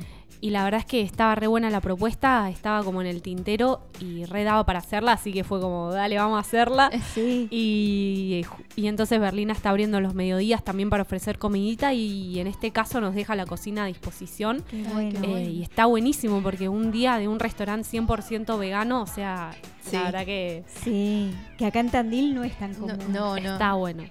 Y 0.41 0.51
la 0.51 0.65
verdad 0.65 0.81
es 0.81 0.87
que 0.87 1.01
estaba 1.03 1.35
re 1.35 1.47
buena 1.47 1.71
la 1.71 1.81
propuesta, 1.81 2.49
estaba 2.51 2.85
como 2.85 3.01
en 3.01 3.07
el 3.07 3.23
tintero 3.23 3.81
y 4.01 4.25
re 4.25 4.45
daba 4.45 4.65
para 4.65 4.79
hacerla, 4.79 5.13
así 5.13 5.33
que 5.33 5.45
fue 5.45 5.61
como, 5.61 5.91
dale, 5.93 6.17
vamos 6.19 6.37
a 6.37 6.41
hacerla. 6.41 6.91
Sí. 7.15 7.49
Y, 7.51 8.45
y 8.77 8.87
entonces 8.87 9.19
Berlina 9.21 9.53
está 9.53 9.71
abriendo 9.71 10.01
los 10.01 10.15
mediodías 10.15 10.63
también 10.65 10.91
para 10.91 11.03
ofrecer 11.03 11.39
comidita 11.39 11.93
y 11.95 12.39
en 12.39 12.47
este 12.47 12.71
caso 12.71 13.01
nos 13.01 13.15
deja 13.15 13.35
la 13.35 13.47
cocina 13.47 13.85
a 13.85 13.87
disposición. 13.87 14.63
Qué 14.71 14.83
bueno. 14.93 15.21
Eh, 15.25 15.45
y 15.51 15.63
está 15.63 15.87
buenísimo 15.87 16.41
porque 16.43 16.69
un 16.69 16.93
día 16.93 17.19
de 17.19 17.29
un 17.29 17.39
restaurante 17.41 17.89
100% 17.89 18.59
vegano, 18.59 19.03
o 19.03 19.07
sea, 19.07 19.51
Sí. 19.83 19.97
la 19.97 20.03
verdad 20.05 20.25
que 20.27 20.65
Sí. 20.85 21.33
Que 21.57 21.67
acá 21.67 21.81
en 21.81 21.91
Tandil 21.91 22.35
no 22.35 22.45
es 22.45 22.57
tan 22.59 22.75
común. 22.75 22.99
No, 23.09 23.37
no, 23.37 23.41
no. 23.41 23.53
está 23.55 23.73
bueno. 23.75 24.05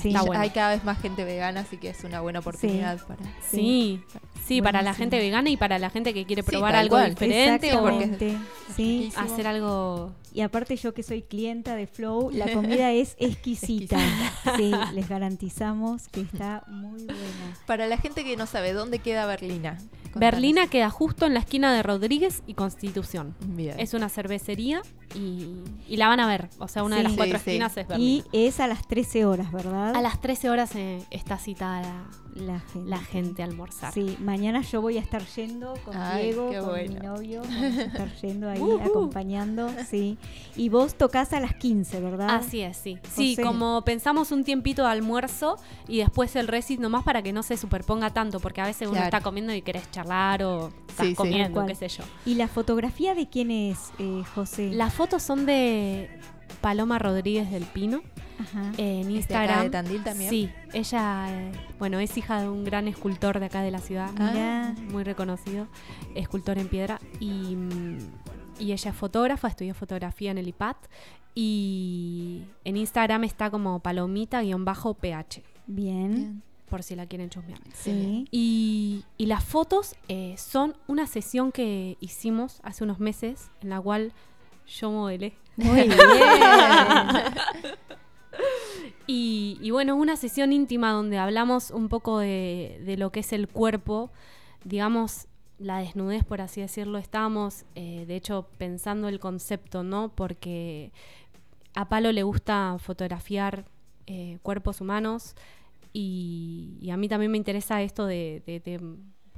Sí. 0.00 0.14
Bueno. 0.24 0.40
Hay 0.40 0.50
cada 0.50 0.70
vez 0.70 0.84
más 0.84 1.00
gente 1.00 1.24
vegana, 1.24 1.60
así 1.60 1.76
que 1.76 1.90
es 1.90 2.04
una 2.04 2.20
buena 2.20 2.38
oportunidad 2.38 3.04
para. 3.06 3.20
Sí, 3.50 4.00
sí, 4.46 4.62
para 4.62 4.82
la 4.82 4.94
gente 4.94 5.18
vegana 5.18 5.50
y 5.50 5.56
para 5.56 5.78
la 5.78 5.90
gente 5.90 6.14
que 6.14 6.24
quiere 6.24 6.42
Sí, 6.42 6.50
probar 6.50 6.76
algo 6.76 6.96
cual. 6.96 7.10
diferente 7.10 7.74
o. 7.76 8.00
Sí. 8.76 9.12
hacer 9.16 9.46
algo. 9.46 10.12
Y 10.38 10.42
aparte 10.42 10.76
yo 10.76 10.94
que 10.94 11.02
soy 11.02 11.22
clienta 11.22 11.74
de 11.74 11.88
Flow, 11.88 12.30
la 12.30 12.46
comida 12.54 12.92
es 12.92 13.16
exquisita. 13.18 13.98
Sí, 14.56 14.70
les 14.94 15.08
garantizamos 15.08 16.06
que 16.06 16.20
está 16.20 16.62
muy 16.68 17.02
buena. 17.06 17.56
Para 17.66 17.88
la 17.88 17.96
gente 17.96 18.22
que 18.22 18.36
no 18.36 18.46
sabe, 18.46 18.72
¿dónde 18.72 19.00
queda 19.00 19.26
Berlina? 19.26 19.78
Berlina 20.14 20.68
queda 20.68 20.90
justo 20.90 21.26
en 21.26 21.34
la 21.34 21.40
esquina 21.40 21.74
de 21.74 21.82
Rodríguez 21.82 22.44
y 22.46 22.54
Constitución. 22.54 23.34
Bien. 23.48 23.80
Es 23.80 23.94
una 23.94 24.08
cervecería 24.08 24.80
y, 25.16 25.48
y 25.88 25.96
la 25.96 26.06
van 26.06 26.20
a 26.20 26.28
ver. 26.28 26.48
O 26.58 26.68
sea, 26.68 26.84
una 26.84 26.98
de 26.98 27.02
las 27.02 27.14
cuatro 27.14 27.36
Sí, 27.38 27.44
sí. 27.44 27.50
esquinas 27.50 27.76
es 27.76 27.86
Y 27.86 27.88
Berlina. 27.88 28.24
es 28.32 28.60
a 28.60 28.68
las 28.68 28.86
13 28.86 29.24
horas, 29.24 29.50
¿verdad? 29.50 29.96
A 29.96 30.00
las 30.02 30.20
13 30.20 30.50
horas 30.50 30.70
eh, 30.76 31.02
está 31.10 31.36
citada 31.38 32.04
la, 32.40 32.60
gente. 32.60 32.88
la 32.88 32.98
gente 32.98 33.42
a 33.42 33.46
almorzar. 33.46 33.92
Sí, 33.92 34.16
mañana 34.20 34.62
yo 34.62 34.80
voy 34.80 34.98
a 34.98 35.00
estar 35.00 35.24
yendo 35.36 35.74
con 35.84 35.96
Ay, 35.96 36.32
Diego, 36.32 36.48
con 36.48 36.88
mi 36.88 36.94
novio. 36.94 37.42
Vamos 37.48 37.78
a 37.78 37.82
estar 37.82 38.14
yendo 38.16 38.48
ahí, 38.48 38.62
acompañando, 38.82 39.70
sí. 39.88 40.18
Y 40.56 40.68
vos 40.68 40.94
tocas 40.94 41.32
a 41.32 41.40
las 41.40 41.54
15, 41.54 42.00
¿verdad? 42.00 42.30
Así 42.30 42.60
es, 42.60 42.76
sí. 42.76 42.98
Sí, 43.10 43.36
como 43.42 43.82
pensamos 43.82 44.32
un 44.32 44.44
tiempito 44.44 44.82
de 44.82 44.90
almuerzo 44.90 45.56
y 45.86 45.98
después 45.98 46.36
el 46.36 46.48
recit 46.48 46.80
nomás 46.80 47.04
para 47.04 47.22
que 47.22 47.32
no 47.32 47.42
se 47.42 47.56
superponga 47.56 48.10
tanto, 48.10 48.40
porque 48.40 48.60
a 48.60 48.66
veces 48.66 48.88
uno 48.88 49.02
está 49.02 49.20
comiendo 49.20 49.52
y 49.52 49.62
querés 49.62 49.90
charlar 49.90 50.42
o 50.42 50.68
estás 50.88 51.06
Sí, 51.06 51.14
comiendo, 51.14 51.64
qué 51.66 51.74
sé 51.74 51.88
yo. 51.88 52.04
¿Y 52.26 52.34
la 52.34 52.48
fotografía 52.48 53.14
de 53.14 53.28
quién 53.28 53.50
es, 53.50 53.92
eh, 53.98 54.22
José? 54.34 54.70
Las 54.70 54.94
fotos 54.94 55.22
son 55.22 55.46
de 55.46 56.10
Paloma 56.60 56.98
Rodríguez 56.98 57.50
del 57.50 57.64
Pino. 57.64 58.02
Ajá. 58.40 58.72
En 58.76 59.10
¿Es 59.10 59.26
de 59.28 59.34
acá 59.34 59.44
Instagram. 59.44 59.62
de 59.64 59.70
Tandil 59.70 60.04
también? 60.04 60.30
Sí, 60.30 60.50
ella, 60.72 61.26
eh, 61.30 61.52
bueno, 61.78 61.98
es 61.98 62.16
hija 62.16 62.40
de 62.42 62.48
un 62.48 62.62
gran 62.64 62.86
escultor 62.86 63.40
de 63.40 63.46
acá 63.46 63.62
de 63.62 63.70
la 63.72 63.80
ciudad, 63.80 64.12
Mirá. 64.12 64.74
muy 64.92 65.02
reconocido, 65.02 65.66
escultor 66.14 66.56
en 66.58 66.68
piedra, 66.68 67.00
y, 67.18 67.56
y 68.60 68.72
ella 68.72 68.90
es 68.90 68.96
fotógrafa, 68.96 69.48
estudió 69.48 69.74
fotografía 69.74 70.30
en 70.30 70.38
el 70.38 70.46
IPAT, 70.48 70.76
y 71.34 72.42
en 72.64 72.76
Instagram 72.76 73.24
está 73.24 73.50
como 73.50 73.80
palomita-ph, 73.80 75.42
Bien. 75.66 76.42
por 76.68 76.82
si 76.82 76.94
la 76.96 77.06
quieren 77.06 77.30
chusmear. 77.30 77.60
Sí. 77.74 78.26
Y, 78.30 79.04
y 79.16 79.26
las 79.26 79.42
fotos 79.44 79.96
eh, 80.08 80.34
son 80.38 80.76
una 80.86 81.06
sesión 81.06 81.50
que 81.52 81.96
hicimos 82.00 82.60
hace 82.62 82.84
unos 82.84 83.00
meses, 83.00 83.50
en 83.62 83.70
la 83.70 83.80
cual 83.80 84.12
yo 84.68 84.90
modelé. 84.90 85.34
Muy 85.56 85.82
bien. 85.88 85.98
Y, 89.06 89.58
y 89.62 89.70
bueno, 89.70 89.96
una 89.96 90.16
sesión 90.16 90.52
íntima 90.52 90.92
donde 90.92 91.18
hablamos 91.18 91.70
un 91.70 91.88
poco 91.88 92.18
de, 92.18 92.80
de 92.84 92.96
lo 92.96 93.10
que 93.10 93.20
es 93.20 93.32
el 93.32 93.48
cuerpo, 93.48 94.10
digamos, 94.64 95.26
la 95.58 95.78
desnudez, 95.78 96.24
por 96.24 96.40
así 96.40 96.60
decirlo. 96.60 96.98
Estábamos, 96.98 97.64
eh, 97.74 98.04
de 98.06 98.16
hecho, 98.16 98.48
pensando 98.58 99.08
el 99.08 99.18
concepto, 99.18 99.82
¿no? 99.82 100.10
Porque 100.14 100.92
a 101.74 101.88
Palo 101.88 102.12
le 102.12 102.22
gusta 102.22 102.76
fotografiar 102.78 103.64
eh, 104.06 104.38
cuerpos 104.42 104.80
humanos 104.80 105.34
y, 105.92 106.76
y 106.82 106.90
a 106.90 106.96
mí 106.96 107.08
también 107.08 107.32
me 107.32 107.38
interesa 107.38 107.80
esto 107.82 108.04
de, 108.06 108.42
de- 108.46 108.60
de 108.60 108.80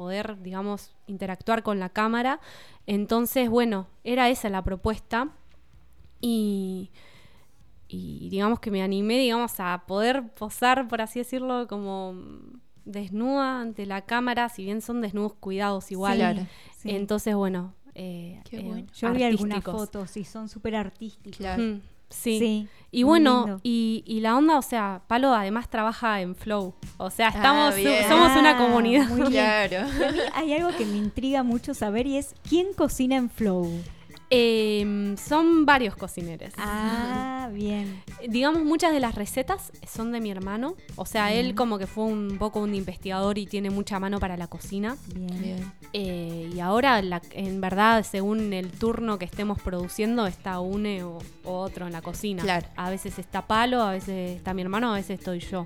poder, 0.00 0.40
digamos, 0.40 0.96
interactuar 1.06 1.62
con 1.62 1.78
la 1.78 1.90
cámara. 1.90 2.40
Entonces, 2.86 3.50
bueno, 3.50 3.86
era 4.02 4.30
esa 4.30 4.48
la 4.48 4.64
propuesta 4.64 5.28
y, 6.22 6.90
y 7.86 8.30
digamos 8.30 8.60
que 8.60 8.70
me 8.70 8.82
animé, 8.82 9.18
digamos, 9.18 9.60
a 9.60 9.84
poder 9.86 10.32
posar, 10.32 10.88
por 10.88 11.02
así 11.02 11.18
decirlo, 11.18 11.66
como 11.68 12.14
desnuda 12.86 13.60
ante 13.60 13.84
la 13.84 14.00
cámara, 14.06 14.48
si 14.48 14.64
bien 14.64 14.80
son 14.80 15.02
desnudos 15.02 15.34
cuidados 15.34 15.92
igual. 15.92 16.16
claro. 16.16 16.46
Sí. 16.78 16.92
Entonces, 16.92 17.34
bueno, 17.34 17.74
eh, 17.94 18.40
Qué 18.48 18.60
eh, 18.60 18.62
bueno. 18.62 18.86
Yo 18.94 19.12
vi 19.12 19.24
algunas 19.24 19.62
fotos 19.62 20.16
y 20.16 20.24
son 20.24 20.48
súper 20.48 20.76
artísticas. 20.76 21.36
Claro. 21.36 21.62
Mm, 21.62 21.80
sí. 22.10 22.38
Sí, 22.38 22.68
Y 22.92 23.04
bueno, 23.04 23.60
y, 23.62 24.02
y 24.06 24.20
la 24.20 24.36
onda, 24.36 24.58
o 24.58 24.62
sea, 24.62 25.02
Palo 25.06 25.32
además 25.32 25.68
trabaja 25.70 26.20
en 26.20 26.34
Flow. 26.34 26.74
O 26.98 27.08
sea, 27.10 27.28
estamos, 27.28 27.72
Ah, 27.74 27.76
bien. 27.76 28.08
somos 28.08 28.36
una 28.36 28.50
Ah, 28.50 28.58
comunidad. 28.58 29.06
muy 29.08 29.20
bien. 29.30 29.30
Claro. 29.30 29.86
Y 29.88 30.02
a 30.02 30.10
mí 30.12 30.18
hay 30.34 30.52
algo 30.54 30.76
que 30.76 30.84
me 30.84 30.96
intriga 30.96 31.42
mucho 31.44 31.72
saber 31.72 32.06
y 32.08 32.16
es 32.18 32.34
¿quién 32.48 32.72
cocina 32.74 33.16
en 33.16 33.30
Flow? 33.30 33.70
Em, 34.32 35.16
son 35.16 35.66
varios 35.66 35.96
cocineros. 35.96 36.52
Ah, 36.56 37.48
bien. 37.52 38.00
Digamos, 38.28 38.62
muchas 38.62 38.92
de 38.92 39.00
las 39.00 39.16
recetas 39.16 39.72
son 39.92 40.12
de 40.12 40.20
mi 40.20 40.30
hermano. 40.30 40.76
O 40.94 41.04
sea, 41.04 41.32
él 41.32 41.56
como 41.56 41.78
que 41.78 41.88
fue 41.88 42.04
un 42.04 42.36
poco 42.38 42.60
un 42.60 42.74
investigador 42.76 43.38
y 43.38 43.46
tiene 43.46 43.70
mucha 43.70 43.98
mano 43.98 44.20
para 44.20 44.36
la 44.36 44.46
cocina. 44.46 44.96
Bien. 45.14 45.42
Bien. 45.42 45.72
Eh, 45.92 46.48
y 46.54 46.60
ahora, 46.60 47.02
la- 47.02 47.22
en 47.32 47.60
verdad, 47.60 48.04
según 48.08 48.52
el 48.52 48.70
turno 48.70 49.18
que 49.18 49.24
estemos 49.24 49.60
produciendo, 49.60 50.28
está 50.28 50.60
une 50.60 51.02
o, 51.02 51.18
o 51.44 51.52
otro 51.58 51.86
en 51.86 51.92
la 51.92 52.00
cocina. 52.02 52.42
Claro. 52.44 52.68
A 52.76 52.88
veces 52.88 53.18
está 53.18 53.46
Palo, 53.48 53.82
a 53.82 53.90
veces 53.90 54.36
está 54.36 54.54
mi 54.54 54.62
hermano, 54.62 54.92
a 54.92 54.94
veces 54.94 55.18
estoy 55.18 55.40
yo. 55.40 55.64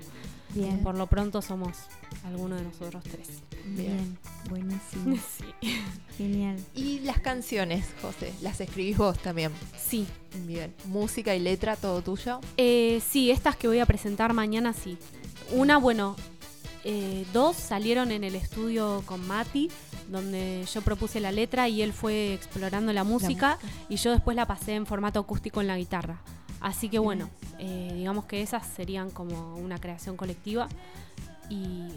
Bien. 0.55 0.79
Por 0.79 0.97
lo 0.97 1.05
pronto 1.07 1.41
somos 1.41 1.77
alguno 2.25 2.55
de 2.55 2.63
nosotros 2.63 3.03
tres. 3.03 3.27
Bien. 3.65 3.97
Bien. 3.97 4.17
Buenísimo. 4.49 5.17
Sí. 5.61 5.79
Genial. 6.17 6.57
Y 6.73 6.99
las 6.99 7.19
canciones, 7.19 7.85
José, 8.01 8.33
las 8.41 8.61
escribís 8.61 8.97
vos 8.97 9.17
también. 9.19 9.51
Sí. 9.77 10.07
Bien. 10.45 10.73
Música 10.85 11.35
y 11.35 11.39
letra, 11.39 11.75
todo 11.75 12.01
tuyo. 12.01 12.39
Eh, 12.57 13.01
sí, 13.07 13.31
estas 13.31 13.55
que 13.55 13.67
voy 13.67 13.79
a 13.79 13.85
presentar 13.85 14.33
mañana 14.33 14.73
sí. 14.73 14.97
Una, 15.51 15.77
bueno, 15.77 16.15
eh, 16.83 17.25
dos 17.33 17.55
salieron 17.55 18.11
en 18.11 18.23
el 18.23 18.35
estudio 18.35 19.03
con 19.05 19.25
Mati, 19.27 19.69
donde 20.09 20.65
yo 20.71 20.81
propuse 20.81 21.19
la 21.19 21.31
letra 21.31 21.67
y 21.67 21.81
él 21.81 21.93
fue 21.93 22.33
explorando 22.33 22.93
la 22.93 23.03
música, 23.03 23.57
y 23.89 23.95
yo 23.95 24.11
después 24.11 24.35
la 24.35 24.45
pasé 24.45 24.75
en 24.75 24.85
formato 24.85 25.19
acústico 25.19 25.61
en 25.61 25.67
la 25.67 25.77
guitarra. 25.77 26.21
Así 26.61 26.89
que 26.89 26.99
bueno, 26.99 27.29
eh, 27.59 27.91
digamos 27.95 28.25
que 28.25 28.41
esas 28.41 28.65
serían 28.67 29.09
como 29.09 29.55
una 29.55 29.79
creación 29.79 30.15
colectiva 30.15 30.67
y, 31.49 31.87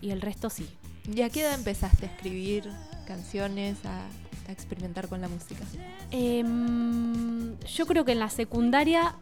y 0.00 0.10
el 0.10 0.20
resto 0.20 0.50
sí. 0.50 0.68
¿Y 1.12 1.22
a 1.22 1.30
qué 1.30 1.40
edad 1.42 1.54
empezaste 1.54 2.06
a 2.06 2.08
escribir 2.10 2.70
canciones, 3.06 3.78
a, 3.86 4.02
a 4.48 4.52
experimentar 4.52 5.08
con 5.08 5.20
la 5.20 5.28
música? 5.28 5.64
Em, 6.10 7.58
yo 7.60 7.86
creo 7.86 8.04
que 8.04 8.12
en 8.12 8.18
la 8.18 8.28
secundaria 8.30 9.14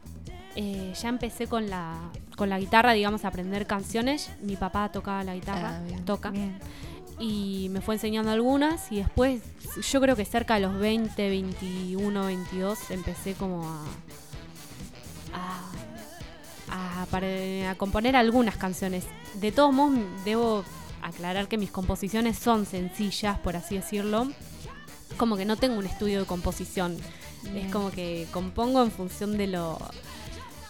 eh, 0.57 0.93
ya 1.01 1.09
empecé 1.09 1.47
con 1.47 1.69
la, 1.71 1.95
con 2.37 2.49
la 2.49 2.59
guitarra, 2.59 2.93
digamos, 2.93 3.25
a 3.25 3.29
aprender 3.29 3.67
canciones. 3.67 4.31
Mi 4.43 4.57
papá 4.57 4.91
tocaba 4.91 5.23
la 5.25 5.35
guitarra, 5.35 5.77
Ah, 5.79 5.83
bien. 5.87 6.05
toca. 6.05 6.31
Bien. 6.31 6.59
Y 7.19 7.69
me 7.71 7.81
fue 7.81 7.95
enseñando 7.95 8.31
algunas 8.31 8.91
y 8.93 8.97
después, 8.97 9.41
yo 9.91 10.01
creo 10.01 10.17
que 10.17 10.25
cerca 10.27 10.55
de 10.57 10.61
los 10.61 10.79
20, 10.79 11.29
21, 11.31 12.27
22, 12.27 12.91
empecé 12.91 13.33
como 13.35 13.65
a... 13.65 13.85
a, 17.07 17.09
a 17.09 17.11
pare- 17.11 17.67
a 17.67 17.75
componer 17.77 18.17
algunas 18.17 18.57
canciones. 18.57 19.05
De 19.35 19.53
todos 19.53 19.73
modos, 19.73 19.99
debo 20.25 20.65
aclarar 21.03 21.49
que 21.49 21.57
mis 21.59 21.71
composiciones 21.71 22.39
son 22.39 22.67
sencillas, 22.67 23.39
por 23.39 23.57
así 23.57 23.77
decirlo. 23.77 24.29
Como 25.17 25.37
que 25.37 25.45
no 25.45 25.57
tengo 25.57 25.77
un 25.79 25.87
estudio 25.87 26.21
de 26.21 26.27
composición. 26.27 26.97
Bien. 27.43 27.67
Es 27.67 27.73
como 27.73 27.91
que 27.91 28.27
compongo 28.33 28.83
en 28.83 28.91
función 28.91 29.39
de 29.39 29.47
lo 29.47 29.79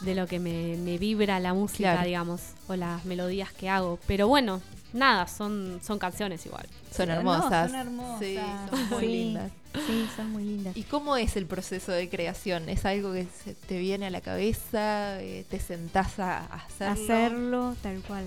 de 0.01 0.15
lo 0.15 0.27
que 0.27 0.39
me, 0.39 0.77
me 0.77 0.99
vibra 0.99 1.41
la 1.41 1.55
música, 1.55 1.93
Claro. 1.93 2.07
digamos, 2.07 2.41
o 2.69 2.77
las 2.77 3.07
melodías 3.07 3.51
que 3.53 3.71
hago. 3.71 3.99
Pero 4.07 4.29
bueno, 4.29 4.61
nada, 4.93 5.27
son, 5.27 5.81
son 5.83 5.99
canciones 5.99 6.45
igual. 6.45 6.67
Son 6.95 7.09
No, 7.09 7.15
hermosas. 7.15 7.71
son 7.71 7.81
hermosas. 7.81 8.19
Sí, 8.21 8.37
son 8.71 8.89
muy 8.91 9.01
Sí. 9.01 9.07
lindas. 9.07 9.51
Sí, 9.87 10.07
son 10.17 10.31
muy 10.33 10.45
lindas. 10.45 10.77
¿Y 10.77 10.83
cómo 10.85 11.17
es 11.17 11.37
el 11.37 11.47
proceso 11.47 11.93
de 11.93 12.09
creación? 12.09 12.69
¿Es 12.69 12.85
algo 12.85 13.13
que 13.13 13.27
se 13.45 13.55
te 13.55 13.79
viene 13.79 14.07
a 14.07 14.11
la 14.11 14.21
cabeza? 14.21 15.21
Eh, 15.23 15.45
¿Te 15.49 15.59
sentás 15.61 16.19
a 16.19 16.45
hacerlo? 16.47 16.93
Hacerlo 17.03 17.77
tal 17.83 18.01
cual. 18.03 18.25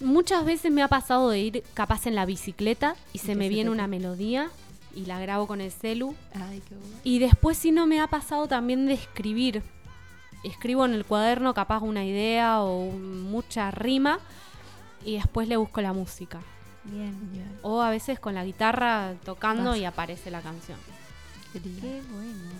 Muchas 0.00 0.44
veces 0.44 0.70
me 0.72 0.82
ha 0.82 0.88
pasado 0.88 1.28
de 1.30 1.38
ir 1.40 1.62
capaz 1.74 2.06
en 2.06 2.14
la 2.14 2.24
bicicleta 2.24 2.94
y 3.12 3.18
se 3.18 3.34
me 3.34 3.44
se 3.44 3.48
viene 3.50 3.70
una 3.70 3.86
melodía 3.88 4.50
y 4.94 5.06
la 5.06 5.18
grabo 5.20 5.46
con 5.46 5.60
el 5.60 5.70
celu. 5.72 6.14
Ay, 6.34 6.62
qué 6.68 6.74
bueno. 6.74 6.96
Y 7.04 7.18
después 7.18 7.58
si 7.58 7.72
no 7.72 7.86
me 7.86 8.00
ha 8.00 8.06
pasado 8.06 8.46
también 8.48 8.86
de 8.86 8.94
escribir. 8.94 9.62
Escribo 10.44 10.84
en 10.84 10.94
el 10.94 11.04
cuaderno 11.04 11.52
capaz 11.52 11.80
una 11.80 12.04
idea 12.04 12.60
o 12.62 12.84
un- 12.84 13.22
mucha 13.22 13.72
rima 13.72 14.20
y 15.04 15.14
después 15.16 15.48
le 15.48 15.56
busco 15.56 15.80
la 15.80 15.92
música. 15.92 16.40
Bien. 16.90 17.14
Bien. 17.32 17.58
O 17.62 17.80
a 17.82 17.90
veces 17.90 18.18
con 18.20 18.34
la 18.34 18.44
guitarra 18.44 19.14
tocando 19.24 19.74
y 19.76 19.84
aparece 19.84 20.30
la 20.30 20.40
canción. 20.40 20.78
Qué 21.52 21.60
bueno. 22.10 22.50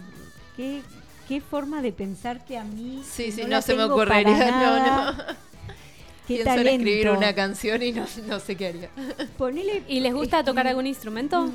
Qué, 0.56 0.82
qué 1.28 1.40
forma 1.40 1.82
de 1.82 1.92
pensar 1.92 2.44
que 2.44 2.58
a 2.58 2.64
mí. 2.64 3.02
Sí, 3.08 3.30
sí, 3.32 3.44
no, 3.46 3.62
se 3.62 3.74
me 3.74 3.84
ocurriría. 3.84 4.50
No, 4.50 4.76
nada. 4.78 5.12
no. 5.12 5.34
Qué 6.28 6.42
Pienso 6.42 6.60
en 6.60 6.66
escribir 6.68 7.08
una 7.08 7.34
canción 7.34 7.82
y 7.82 7.92
no, 7.92 8.04
no 8.26 8.38
sé 8.38 8.54
qué 8.54 8.66
haría. 8.66 8.90
Ponele. 9.38 9.82
¿Y 9.88 10.00
les 10.00 10.12
gusta 10.12 10.44
tocar 10.44 10.66
algún 10.66 10.86
instrumento? 10.86 11.50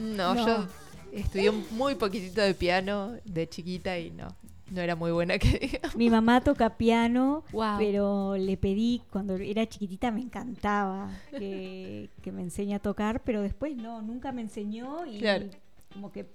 No, 0.00 0.34
No. 0.34 0.44
yo 0.46 0.66
estudié 1.12 1.52
muy 1.52 1.94
poquitito 1.94 2.40
de 2.40 2.52
piano 2.54 3.12
de 3.24 3.48
chiquita 3.48 3.96
y 3.96 4.10
no. 4.10 4.34
No 4.70 4.80
era 4.80 4.94
muy 4.96 5.10
buena 5.12 5.38
que 5.38 5.58
digamos. 5.58 5.96
Mi 5.96 6.10
mamá 6.10 6.40
toca 6.40 6.76
piano, 6.76 7.44
Wow. 7.52 7.78
pero 7.78 8.36
le 8.36 8.56
pedí, 8.56 9.02
cuando 9.10 9.36
era 9.36 9.66
chiquitita 9.66 10.10
me 10.10 10.20
encantaba 10.20 11.10
que, 11.30 12.10
que 12.22 12.32
me 12.32 12.42
enseñe 12.42 12.74
a 12.74 12.78
tocar, 12.78 13.22
pero 13.24 13.42
después 13.42 13.76
no, 13.76 14.02
nunca 14.02 14.32
me 14.32 14.42
enseñó 14.42 15.06
y 15.06 15.18
Claro. 15.18 15.46
como 15.92 16.12
que 16.12 16.26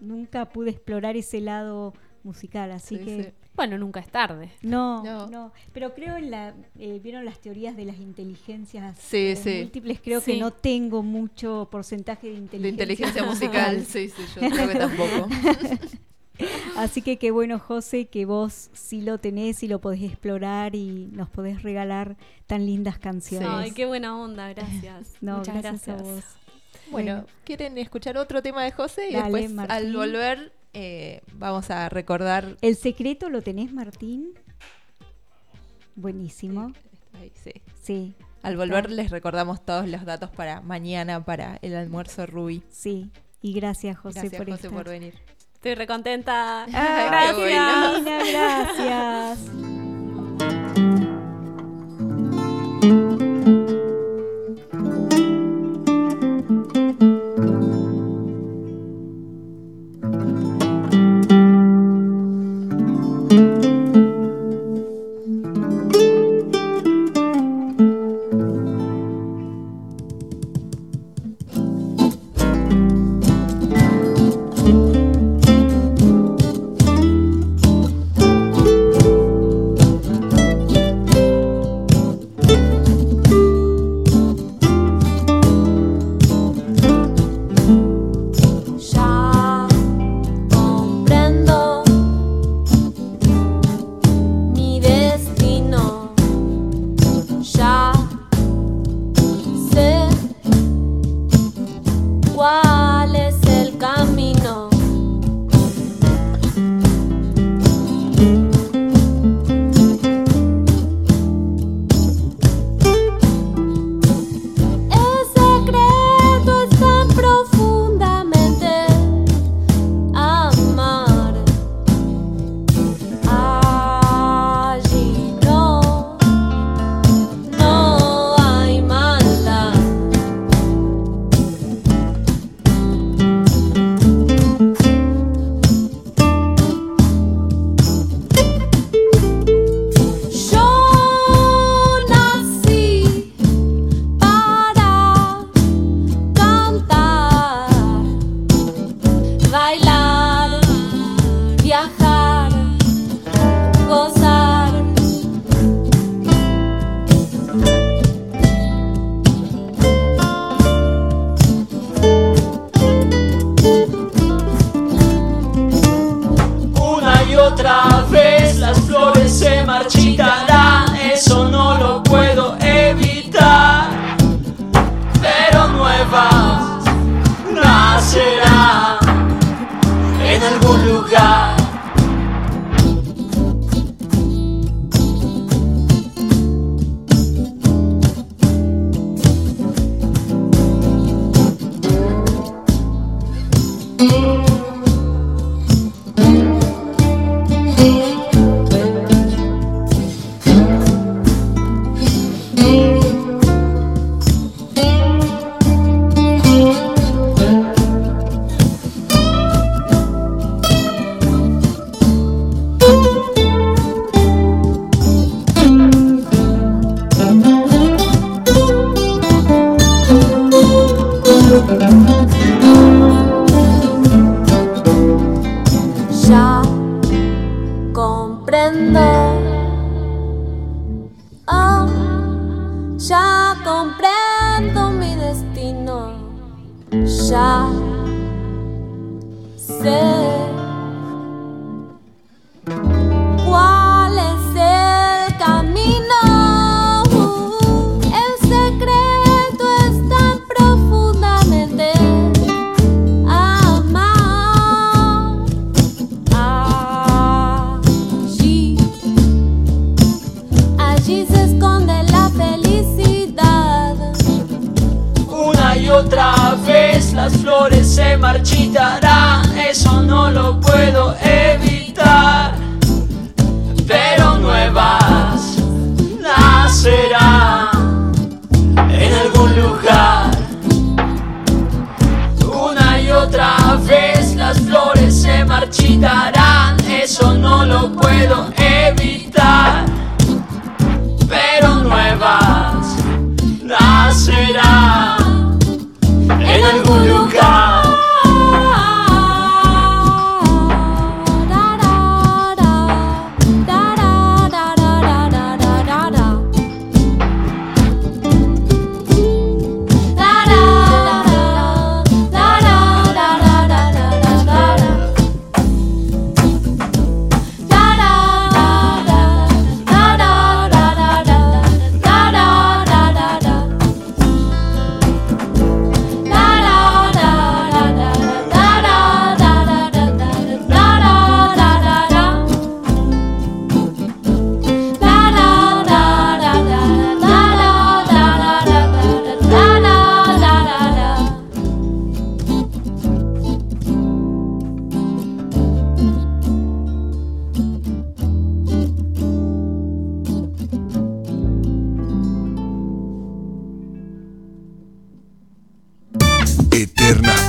nunca 0.00 0.46
pude 0.46 0.70
explorar 0.70 1.16
ese 1.16 1.40
lado 1.40 1.92
musical, 2.24 2.70
así 2.70 2.98
Sí, 2.98 3.04
que... 3.04 3.24
sí. 3.24 3.30
Bueno, 3.54 3.76
nunca 3.76 4.00
es 4.00 4.08
tarde. 4.08 4.50
No, 4.62 5.02
No. 5.04 5.26
no, 5.26 5.52
pero 5.74 5.92
creo 5.94 6.16
en 6.16 6.30
la, 6.30 6.54
eh, 6.78 7.00
vieron 7.02 7.26
las 7.26 7.38
teorías 7.38 7.76
de 7.76 7.84
las 7.84 7.98
inteligencias 7.98 8.96
Sí, 8.96 9.16
eh, 9.18 9.36
sí. 9.36 9.58
múltiples, 9.60 10.00
creo 10.00 10.20
Sí. 10.22 10.32
que 10.32 10.40
no 10.40 10.52
tengo 10.52 11.02
mucho 11.02 11.68
porcentaje 11.70 12.28
de 12.28 12.32
De 12.34 12.38
inteligencia, 12.38 12.82
inteligencia 13.08 13.22
musical, 13.24 13.84
sí, 13.86 14.08
sí, 14.08 14.22
yo 14.40 14.48
creo 14.48 14.68
que 14.68 14.74
tampoco. 14.76 15.28
Así 16.76 17.02
que 17.02 17.18
qué 17.18 17.30
bueno, 17.30 17.58
José, 17.58 18.06
que 18.06 18.24
vos 18.24 18.70
sí 18.72 19.02
lo 19.02 19.18
tenés 19.18 19.62
y 19.62 19.68
lo 19.68 19.80
podés 19.80 20.02
explorar 20.02 20.74
y 20.74 21.08
nos 21.12 21.28
podés 21.28 21.62
regalar 21.62 22.16
tan 22.46 22.64
lindas 22.66 22.98
canciones. 22.98 23.48
Ay, 23.50 23.70
qué 23.72 23.86
buena 23.86 24.16
onda, 24.18 24.48
gracias. 24.48 25.12
No, 25.20 25.38
Muchas 25.38 25.54
gracias, 25.62 25.86
gracias. 25.86 26.00
a 26.00 26.14
vos. 26.14 26.24
Bueno, 26.90 27.24
¿quieren 27.44 27.78
escuchar 27.78 28.16
otro 28.16 28.42
tema 28.42 28.64
de 28.64 28.72
José? 28.72 29.10
Y 29.10 29.12
Dale, 29.12 29.24
después, 29.42 29.44
al 29.70 29.84
Martín. 29.84 29.92
volver, 29.94 30.52
eh, 30.72 31.20
vamos 31.34 31.70
a 31.70 31.88
recordar. 31.88 32.56
¿El 32.60 32.76
secreto 32.76 33.28
lo 33.28 33.42
tenés, 33.42 33.72
Martín? 33.72 34.32
Buenísimo. 35.94 36.72
Ahí, 37.14 37.32
sí. 37.42 37.52
Sí. 37.82 38.14
Al 38.42 38.54
Está. 38.54 38.64
volver, 38.64 38.90
les 38.90 39.10
recordamos 39.10 39.64
todos 39.64 39.88
los 39.88 40.04
datos 40.04 40.30
para 40.30 40.60
mañana, 40.62 41.24
para 41.24 41.58
el 41.62 41.76
almuerzo 41.76 42.26
Ruby. 42.26 42.62
Sí. 42.70 43.10
Y 43.40 43.52
gracias, 43.52 43.98
José, 43.98 44.20
Gracias, 44.20 44.38
por 44.40 44.50
José, 44.50 44.66
estar. 44.66 44.72
por 44.82 44.88
venir. 44.90 45.14
Estoy 45.62 45.76
recontenta. 45.76 46.66
Ah, 46.74 47.06
gracias. 47.08 47.36
bueno. 47.36 48.02
Gracias. 48.04 49.71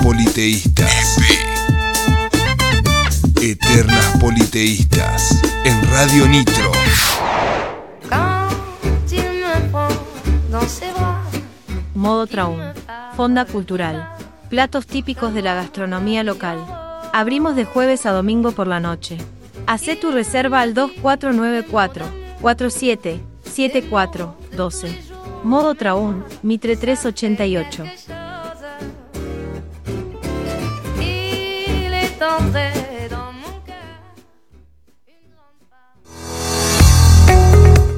Politeístas. 0.03 1.17
Eternas 3.41 4.17
politeístas. 4.19 5.41
En 5.63 5.82
Radio 5.91 6.28
Nitro. 6.28 6.71
Modo 11.95 12.28
Traum. 12.28 12.59
Fonda 13.15 13.45
Cultural. 13.45 14.09
Platos 14.49 14.88
típicos 14.88 15.34
de 15.34 15.41
la 15.41 15.55
gastronomía 15.55 16.24
local. 16.24 16.57
Abrimos 17.13 17.55
de 17.55 17.63
jueves 17.63 18.05
a 18.05 18.12
domingo 18.12 18.51
por 18.51 18.67
la 18.67 18.82
noche. 18.82 19.17
Hacé 19.67 19.95
tu 19.95 20.12
reserva 20.12 20.59
al 20.59 20.74
2494 20.74 22.05
47 22.41 23.21
74 23.45 24.37
12. 24.58 25.13
Modo 25.43 25.75
Traum, 25.75 26.24
Mitre 26.41 26.75
388. 26.75 27.86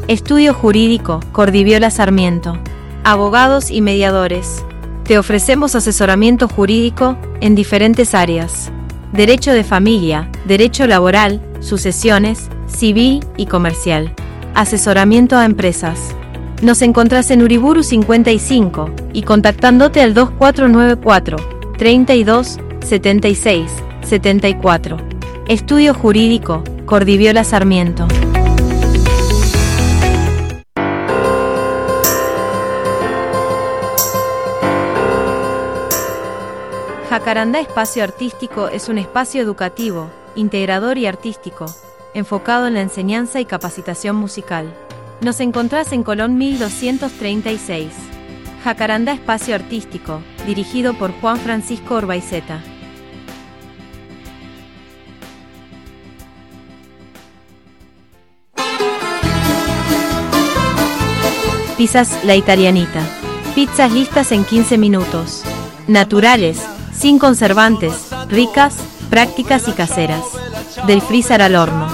Estudio 0.08 0.54
Jurídico, 0.54 1.20
Cordiviola 1.32 1.92
Sarmiento. 1.92 2.58
Abogados 3.04 3.70
y 3.70 3.82
mediadores. 3.82 4.64
Te 5.04 5.20
ofrecemos 5.20 5.76
asesoramiento 5.76 6.48
jurídico 6.48 7.18
en 7.42 7.54
diferentes 7.54 8.16
áreas. 8.16 8.72
Derecho 9.14 9.52
de 9.52 9.64
familia, 9.64 10.30
derecho 10.46 10.88
laboral, 10.88 11.42
sucesiones, 11.60 12.50
civil 12.68 13.24
y 13.38 13.46
comercial. 13.46 14.14
Asesoramiento 14.56 15.38
a 15.38 15.46
empresas. 15.46 16.16
Nos 16.64 16.82
encontrás 16.82 17.30
en 17.30 17.44
Uriburu 17.44 17.84
55 17.84 18.90
y 19.14 19.22
contactándote 19.22 20.02
al 20.02 20.14
2494 20.14 21.38
32 21.78 22.60
76 22.82 23.85
74. 24.06 24.98
Estudio 25.48 25.96
Jurídico, 25.96 26.64
Cordiviola 26.86 27.44
Sarmiento. 27.44 28.08
Jacarandá 37.10 37.60
Espacio 37.60 38.04
Artístico 38.04 38.68
es 38.68 38.90
un 38.90 39.00
espacio 39.00 39.42
educativo, 39.42 40.12
integrador 40.36 41.00
y 41.00 41.08
artístico, 41.08 41.66
enfocado 42.14 42.68
en 42.68 42.76
la 42.76 42.82
enseñanza 42.82 43.40
y 43.40 43.46
capacitación 43.46 44.16
musical. 44.16 44.72
Nos 45.22 45.40
encontrás 45.40 45.92
en 45.94 46.04
Colón 46.04 46.38
1236. 46.38 47.92
Jacarandá 48.64 49.14
Espacio 49.14 49.56
Artístico, 49.56 50.22
dirigido 50.46 50.94
por 50.94 51.12
Juan 51.20 51.38
Francisco 51.38 51.96
Orbaizeta. 51.96 52.62
Pizzas 61.78 62.24
La 62.24 62.36
Italianita. 62.36 63.02
Pizzas 63.54 63.92
listas 63.92 64.32
en 64.32 64.46
15 64.46 64.78
minutos. 64.78 65.44
Naturales, 65.88 66.58
sin 66.98 67.20
conservantes, 67.20 67.94
ricas, 68.30 68.76
prácticas 69.10 69.68
y 69.68 69.74
caseras. 69.74 70.24
Del 70.88 71.02
freezer 71.02 71.42
al 71.42 71.56
horno. 71.56 71.88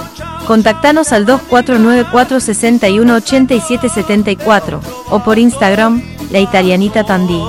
Contactanos 0.46 1.12
al 1.12 1.26
2494 1.26 2.38
61 2.40 3.14
87 3.14 3.88
74 3.88 4.80
o 5.10 5.18
por 5.24 5.38
Instagram 5.38 6.00
La 6.30 6.38
Italianita 6.38 7.02
Tandí. 7.04 7.42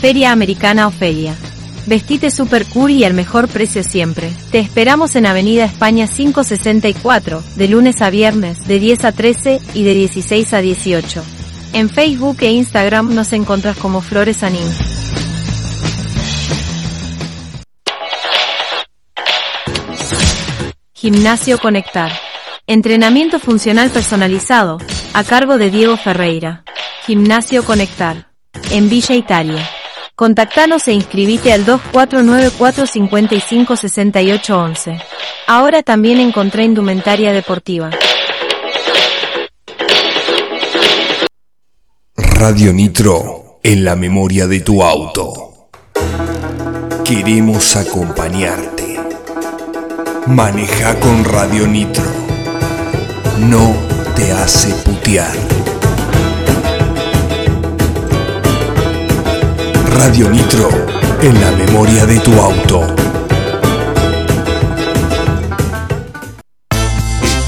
Feria 0.00 0.30
Americana 0.30 0.86
Ofelia. 0.86 1.34
Vestite 1.86 2.32
super 2.32 2.66
cool 2.66 2.90
y 2.90 3.04
al 3.04 3.14
mejor 3.14 3.46
precio 3.46 3.84
siempre. 3.84 4.32
Te 4.50 4.58
esperamos 4.58 5.14
en 5.14 5.24
Avenida 5.24 5.64
España 5.64 6.08
564, 6.08 7.42
de 7.54 7.68
lunes 7.68 8.02
a 8.02 8.10
viernes, 8.10 8.66
de 8.66 8.80
10 8.80 9.04
a 9.04 9.12
13 9.12 9.60
y 9.72 9.84
de 9.84 9.94
16 9.94 10.52
a 10.52 10.60
18. 10.60 11.22
En 11.72 11.88
Facebook 11.88 12.38
e 12.40 12.50
Instagram 12.50 13.14
nos 13.14 13.32
encontrás 13.32 13.76
como 13.76 14.00
Flores 14.00 14.42
Anim. 14.42 14.66
Gimnasio 20.92 21.58
Conectar. 21.58 22.10
Entrenamiento 22.66 23.38
funcional 23.38 23.90
personalizado, 23.90 24.78
a 25.14 25.22
cargo 25.22 25.56
de 25.56 25.70
Diego 25.70 25.96
Ferreira. 25.96 26.64
Gimnasio 27.06 27.64
Conectar. 27.64 28.32
En 28.72 28.88
Villa 28.88 29.14
Italia. 29.14 29.75
Contactanos 30.16 30.88
e 30.88 30.94
inscribite 30.94 31.52
al 31.52 31.66
2494 31.66 32.86
55 32.86 33.76
68 33.76 34.58
11. 34.58 34.98
Ahora 35.46 35.82
también 35.82 36.20
encontré 36.20 36.64
indumentaria 36.64 37.34
deportiva. 37.34 37.90
Radio 42.16 42.72
Nitro 42.72 43.58
en 43.62 43.84
la 43.84 43.94
memoria 43.94 44.46
de 44.46 44.60
tu 44.60 44.82
auto. 44.82 45.68
Queremos 47.04 47.76
acompañarte. 47.76 48.98
Maneja 50.28 50.98
con 50.98 51.26
Radio 51.26 51.66
Nitro. 51.66 52.10
No 53.40 53.74
te 54.16 54.32
hace 54.32 54.72
putear. 54.82 55.55
Radio 59.98 60.28
Nitro 60.28 60.68
en 61.22 61.40
la 61.40 61.50
memoria 61.52 62.04
de 62.04 62.20
tu 62.20 62.32
auto. 62.38 62.86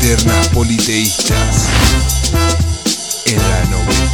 Eternas 0.01 0.49
politeístas. 0.49 1.69
En 3.27 3.37
la 3.37 3.65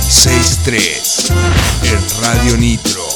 96.3. 0.01 1.31
En 1.85 2.23
Radio 2.23 2.57
Nitro. 2.57 3.14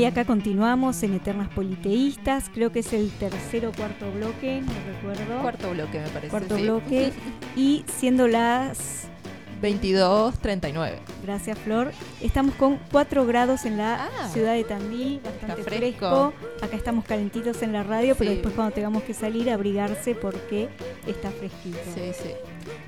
Y 0.00 0.04
acá 0.06 0.24
continuamos 0.24 1.02
en 1.02 1.12
Eternas 1.12 1.48
Politeístas. 1.50 2.50
Creo 2.54 2.72
que 2.72 2.78
es 2.78 2.90
el 2.94 3.10
tercer 3.10 3.66
o 3.66 3.72
cuarto 3.72 4.10
bloque, 4.12 4.62
no 4.62 4.72
recuerdo. 4.94 5.42
Cuarto 5.42 5.70
bloque, 5.72 6.00
me 6.00 6.08
parece. 6.08 6.28
Cuarto 6.28 6.56
sí. 6.56 6.62
bloque. 6.62 7.12
Y 7.56 7.84
siendo 7.98 8.26
las 8.28 9.08
22.39. 9.60 10.92
Gracias, 11.22 11.58
Flor. 11.58 11.92
Estamos 12.22 12.54
con 12.54 12.78
4 12.92 13.26
grados 13.26 13.66
en 13.66 13.76
la 13.76 14.06
Ah. 14.06 14.28
ciudad 14.32 14.54
de 14.54 14.64
Tandil, 14.64 15.20
bastante 15.22 15.62
fresco. 15.64 16.32
fresco. 16.32 16.64
Acá 16.64 16.76
estamos 16.76 17.04
calentitos 17.04 17.60
en 17.62 17.72
la 17.74 17.82
radio, 17.82 18.14
pero 18.16 18.30
después 18.30 18.54
cuando 18.54 18.72
tengamos 18.72 19.02
que 19.02 19.12
salir, 19.12 19.50
abrigarse 19.50 20.14
porque 20.14 20.70
está 21.06 21.30
fresquito. 21.30 21.78
Sí, 21.94 22.12
sí. 22.14 22.30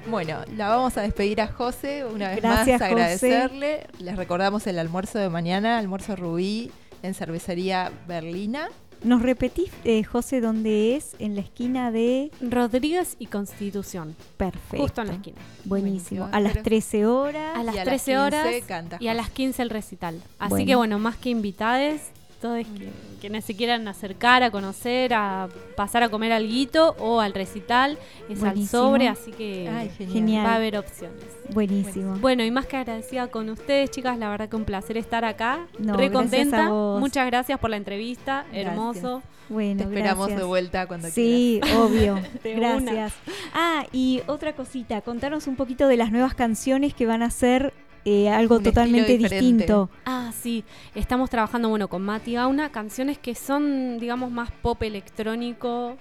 Bueno, 0.08 0.38
la 0.56 0.68
vamos 0.70 0.96
a 0.96 1.02
despedir 1.02 1.42
a 1.42 1.48
José 1.48 2.06
una 2.06 2.28
vez 2.30 2.40
Gracias, 2.40 2.80
más, 2.80 2.90
José. 2.90 3.02
agradecerle. 3.02 3.86
Les 3.98 4.16
recordamos 4.16 4.66
el 4.66 4.78
almuerzo 4.78 5.18
de 5.18 5.28
mañana, 5.28 5.76
almuerzo 5.78 6.16
Rubí 6.16 6.70
en 7.02 7.14
cervecería 7.14 7.90
Berlina. 8.06 8.68
¿Nos 9.04 9.20
repetís, 9.20 9.70
eh, 9.82 10.04
José, 10.04 10.40
dónde 10.40 10.94
es? 10.94 11.16
En 11.18 11.34
la 11.34 11.40
esquina 11.40 11.90
de... 11.90 12.30
Rodríguez 12.40 13.16
y 13.18 13.26
Constitución. 13.26 14.14
Perfecto. 14.36 14.76
Justo 14.84 15.00
en 15.02 15.08
la 15.08 15.14
esquina. 15.14 15.38
Buenísimo. 15.64 16.20
Buenísimo. 16.22 16.28
A 16.30 16.38
las 16.40 16.52
Pero- 16.52 16.62
13 16.62 17.06
horas. 17.06 17.56
A 17.58 17.62
las 17.64 17.74
Y 17.74 17.78
a 17.78 17.84
las 17.84 18.04
13 18.04 18.04
15 18.12 18.18
horas 18.18 18.46
canta 18.68 18.96
y 19.00 19.08
a 19.08 19.14
las 19.14 19.28
15 19.30 19.62
el 19.62 19.70
recital. 19.70 20.22
Así 20.38 20.50
Bueno. 20.50 20.66
que 20.66 20.74
bueno, 20.76 20.98
más 21.00 21.16
que 21.16 21.30
invitades, 21.30 22.10
todos 22.40 22.58
que, 22.64 22.90
quienes 23.22 23.44
se 23.44 23.54
quieran 23.54 23.86
acercar 23.86 24.42
a 24.42 24.50
conocer, 24.50 25.14
a 25.14 25.48
pasar 25.76 26.02
a 26.02 26.08
comer 26.08 26.32
alguito 26.32 26.96
o 26.98 27.20
al 27.20 27.32
recital, 27.32 27.96
es 28.28 28.42
al 28.42 28.50
Buenísimo. 28.50 28.66
sobre, 28.82 29.06
así 29.08 29.30
que 29.30 29.68
Ay, 29.72 29.88
genial. 29.96 30.12
Genial. 30.12 30.46
va 30.46 30.52
a 30.52 30.56
haber 30.56 30.76
opciones. 30.76 31.22
Buenísimo. 31.54 32.16
Bueno, 32.16 32.42
y 32.44 32.50
más 32.50 32.66
que 32.66 32.76
agradecida 32.78 33.28
con 33.28 33.48
ustedes, 33.48 33.90
chicas, 33.92 34.18
la 34.18 34.28
verdad 34.28 34.48
que 34.48 34.56
un 34.56 34.64
placer 34.64 34.96
estar 34.96 35.24
acá. 35.24 35.66
No, 35.78 35.96
Re 35.96 36.08
gracias 36.08 36.12
contenta. 36.30 36.66
a 36.66 36.68
vos. 36.70 37.00
Muchas 37.00 37.26
gracias 37.26 37.58
por 37.60 37.70
la 37.70 37.76
entrevista, 37.76 38.44
Gracias. 38.50 38.66
hermoso. 38.72 39.22
Bueno, 39.48 39.78
Te 39.78 39.84
esperamos 39.84 40.26
gracias. 40.26 40.40
de 40.40 40.44
vuelta 40.46 40.86
cuando 40.86 41.08
Sí, 41.08 41.60
obvio. 41.76 42.18
De 42.42 42.56
una. 42.56 42.80
Gracias. 42.92 43.12
Ah, 43.54 43.86
y 43.92 44.22
otra 44.26 44.54
cosita, 44.56 45.00
contanos 45.02 45.46
un 45.46 45.54
poquito 45.56 45.86
de 45.86 45.96
las 45.96 46.10
nuevas 46.10 46.34
canciones 46.34 46.92
que 46.94 47.06
van 47.06 47.22
a 47.22 47.30
ser 47.30 47.72
eh, 48.04 48.28
algo 48.30 48.56
Un 48.56 48.62
totalmente 48.64 49.16
distinto. 49.18 49.90
Ah, 50.04 50.32
sí, 50.40 50.64
estamos 50.94 51.30
trabajando 51.30 51.68
bueno 51.68 51.88
con 51.88 52.02
Mati 52.02 52.34
Gauna, 52.34 52.70
canciones 52.70 53.18
que 53.18 53.34
son, 53.34 53.98
digamos, 53.98 54.30
más 54.30 54.50
pop 54.50 54.82
electrónico, 54.82 55.96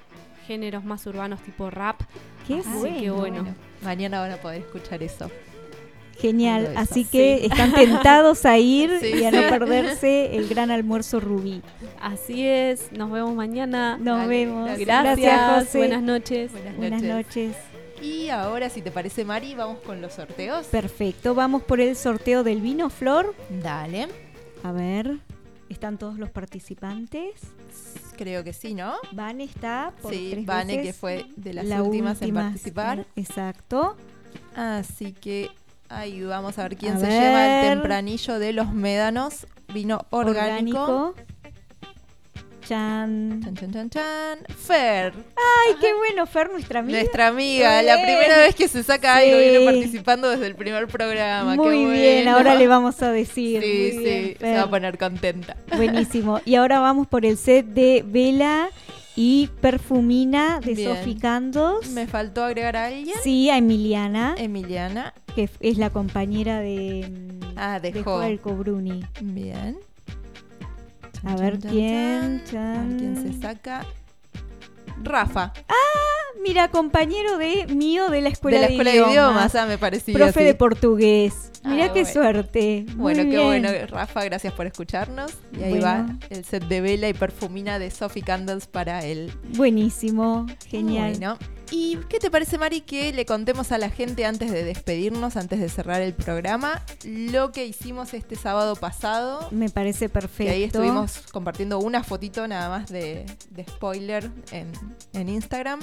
géneros 0.47 0.83
más 0.83 1.05
urbanos 1.05 1.41
tipo 1.41 1.69
rap. 1.69 2.01
Qué 2.47 2.55
Así 2.59 2.69
bueno. 2.79 2.99
que 2.99 3.11
bueno. 3.11 3.45
Mañana 3.83 4.19
van 4.19 4.31
a 4.31 4.37
poder 4.37 4.61
escuchar 4.61 5.03
eso. 5.03 5.29
Genial, 6.19 6.67
eso, 6.71 6.79
así 6.79 7.05
que 7.05 7.39
sí. 7.39 7.45
están 7.47 7.73
tentados 7.73 8.45
a 8.45 8.57
ir 8.59 8.91
Sí, 9.01 9.11
y 9.21 9.23
a 9.25 9.31
no 9.31 9.41
perderse 9.49 10.35
el 10.35 10.47
gran 10.47 10.69
almuerzo 10.69 11.19
rubí. 11.19 11.61
Así 11.99 12.45
es, 12.45 12.91
nos 12.91 13.11
vemos 13.11 13.33
mañana. 13.33 13.97
Nos 13.97 14.17
Dale, 14.17 14.27
vemos. 14.27 14.69
Gracias, 14.77 15.17
Gracias, 15.17 15.65
José. 15.65 15.77
buenas 15.79 16.03
noches. 16.03 16.51
Buenas 16.51 16.77
Buenas 16.77 17.01
noches. 17.01 17.55
Y 18.01 18.29
ahora, 18.29 18.69
si 18.69 18.81
te 18.81 18.91
parece, 18.91 19.23
Mari, 19.25 19.53
vamos 19.55 19.79
con 19.79 20.01
los 20.01 20.13
sorteos. 20.13 20.65
Perfecto, 20.67 21.35
vamos 21.35 21.63
por 21.63 21.79
el 21.79 21.95
sorteo 21.95 22.43
del 22.43 22.61
vino 22.61 22.89
Flor. 22.89 23.35
Dale. 23.61 24.07
A 24.63 24.71
ver, 24.71 25.19
¿están 25.69 25.97
todos 25.97 26.17
los 26.17 26.29
participantes? 26.31 27.41
Creo 28.17 28.43
que 28.43 28.53
sí, 28.53 28.73
¿no? 28.73 28.95
Vane 29.11 29.43
está 29.43 29.93
por 30.01 30.13
Sí, 30.13 30.29
tres 30.31 30.45
Vane, 30.45 30.77
veces 30.77 30.93
que 30.93 30.99
fue 30.99 31.25
de 31.35 31.53
las 31.53 31.65
la 31.65 31.83
últimas 31.83 32.21
en 32.21 32.33
participar. 32.33 33.05
Exacto. 33.15 33.95
Así 34.55 35.13
que 35.13 35.49
ahí 35.89 36.23
vamos 36.23 36.57
a 36.57 36.63
ver 36.63 36.77
quién 36.77 36.95
A 36.95 36.99
se 36.99 37.07
lleva 37.07 37.61
el 37.61 37.69
tempranillo 37.69 38.39
de 38.39 38.53
los 38.53 38.73
médanos. 38.73 39.47
Vino 39.73 40.05
orgánico. 40.09 41.13
Chan. 42.75 43.41
Chan, 43.43 43.53
chan, 43.57 43.71
chan, 43.73 43.89
chan. 43.89 44.39
Fer, 44.55 45.11
Ay, 45.35 45.75
qué 45.81 45.93
bueno, 45.93 46.25
Fer, 46.25 46.49
nuestra 46.53 46.79
amiga. 46.79 46.99
nuestra 46.99 47.27
amiga. 47.27 47.81
La 47.81 47.95
primera 48.01 48.37
vez 48.37 48.55
que 48.55 48.69
se 48.69 48.81
saca 48.81 49.19
Sí. 49.19 49.25
algo, 49.29 49.39
viene 49.41 49.65
participando 49.65 50.29
desde 50.29 50.47
el 50.47 50.55
primer 50.55 50.87
programa. 50.87 51.55
Muy 51.57 51.67
qué 51.85 51.91
bien, 51.91 52.23
bueno. 52.23 52.37
ahora 52.37 52.55
le 52.55 52.67
vamos 52.67 53.01
a 53.03 53.11
decir. 53.11 53.61
Sí, 53.61 53.91
Muy 53.93 54.05
sí, 54.05 54.09
bien, 54.09 54.37
se 54.39 54.53
va 54.55 54.61
a 54.61 54.69
poner 54.69 54.97
contenta. 54.97 55.57
Buenísimo. 55.75 56.39
Y 56.45 56.55
ahora 56.55 56.79
vamos 56.79 57.07
por 57.07 57.25
el 57.25 57.35
set 57.35 57.65
de 57.65 58.05
Vela 58.07 58.69
y 59.17 59.49
Perfumina 59.59 60.61
de 60.61 60.73
Bien. 60.73 60.95
Sofi 60.95 61.15
Candos. 61.15 61.89
Me 61.89 62.07
faltó 62.07 62.45
agregar 62.45 62.77
a 62.77 62.85
alguien. 62.85 63.17
Sí, 63.21 63.49
a 63.49 63.57
Emiliana, 63.57 64.35
Emiliana. 64.37 65.13
que 65.35 65.49
es 65.59 65.77
la 65.77 65.89
compañera 65.89 66.61
de, 66.61 67.11
Ah, 67.57 67.81
de 67.81 67.91
dejó. 67.91 68.15
Joelco 68.19 68.53
Bruni. 68.55 69.03
Bien. 69.19 69.77
A 71.23 71.35
ver 71.35 71.59
Chan, 71.59 71.71
quién. 71.71 72.43
chan. 72.49 72.77
A 72.77 72.83
ver 72.87 72.97
quién 72.97 73.15
se 73.33 73.41
saca. 73.41 73.85
Rafa, 75.03 75.53
Mira, 76.43 76.69
compañero 76.69 77.37
de 77.37 77.67
mío 77.67 78.09
de 78.09 78.21
la 78.21 78.29
escuela 78.29 78.57
de 78.57 78.61
la 78.61 78.67
de, 78.67 78.73
Escuela 78.73 78.91
de 78.91 78.97
Idiomas. 79.11 79.53
Ah, 79.55 79.65
me 79.67 79.77
parecía 79.77 80.13
Profe 80.15 80.39
así. 80.39 80.43
de 80.43 80.55
portugués. 80.55 81.51
Mira 81.63 81.85
Ah, 81.85 81.93
qué 81.93 82.01
bueno. 82.03 82.13
suerte. 82.13 82.85
Muy 82.87 82.95
Bueno, 82.95 83.23
qué 83.23 83.29
bien. 83.29 83.43
bueno, 83.45 83.69
Rafa, 83.87 84.23
gracias 84.23 84.51
por 84.53 84.65
escucharnos. 84.65 85.31
Y 85.59 85.61
ahí 85.63 85.69
Bueno. 85.79 85.85
va 85.85 86.05
el 86.31 86.43
set 86.43 86.63
de 86.67 86.81
vela 86.81 87.09
y 87.09 87.13
perfumina 87.13 87.77
de 87.77 87.91
Sophie 87.91 88.23
Candles 88.23 88.65
para 88.65 89.05
él. 89.05 89.31
Buenísimo, 89.55 90.47
genial. 90.67 91.11
Bueno, 91.11 91.37
¿y 91.71 91.97
qué 92.09 92.19
te 92.19 92.29
parece, 92.29 92.57
Mari, 92.57 92.81
que 92.81 93.13
le 93.13 93.25
contemos 93.25 93.71
a 93.71 93.77
la 93.77 93.89
gente 93.89 94.25
antes 94.25 94.51
de 94.51 94.63
despedirnos, 94.63 95.37
antes 95.37 95.59
de 95.59 95.69
cerrar 95.69 96.01
el 96.01 96.13
programa, 96.13 96.83
lo 97.03 97.51
que 97.51 97.65
hicimos 97.65 98.13
este 98.13 98.35
sábado 98.35 98.75
pasado? 98.75 99.47
Me 99.51 99.69
parece 99.69 100.09
perfecto. 100.09 100.43
Que 100.43 100.49
ahí 100.49 100.63
estuvimos 100.63 101.23
compartiendo 101.31 101.79
una 101.79 102.03
fotito 102.03 102.47
nada 102.47 102.69
más 102.69 102.89
de, 102.89 103.25
de 103.49 103.63
spoiler 103.65 104.29
en, 104.51 104.71
en 105.13 105.29
Instagram. 105.29 105.79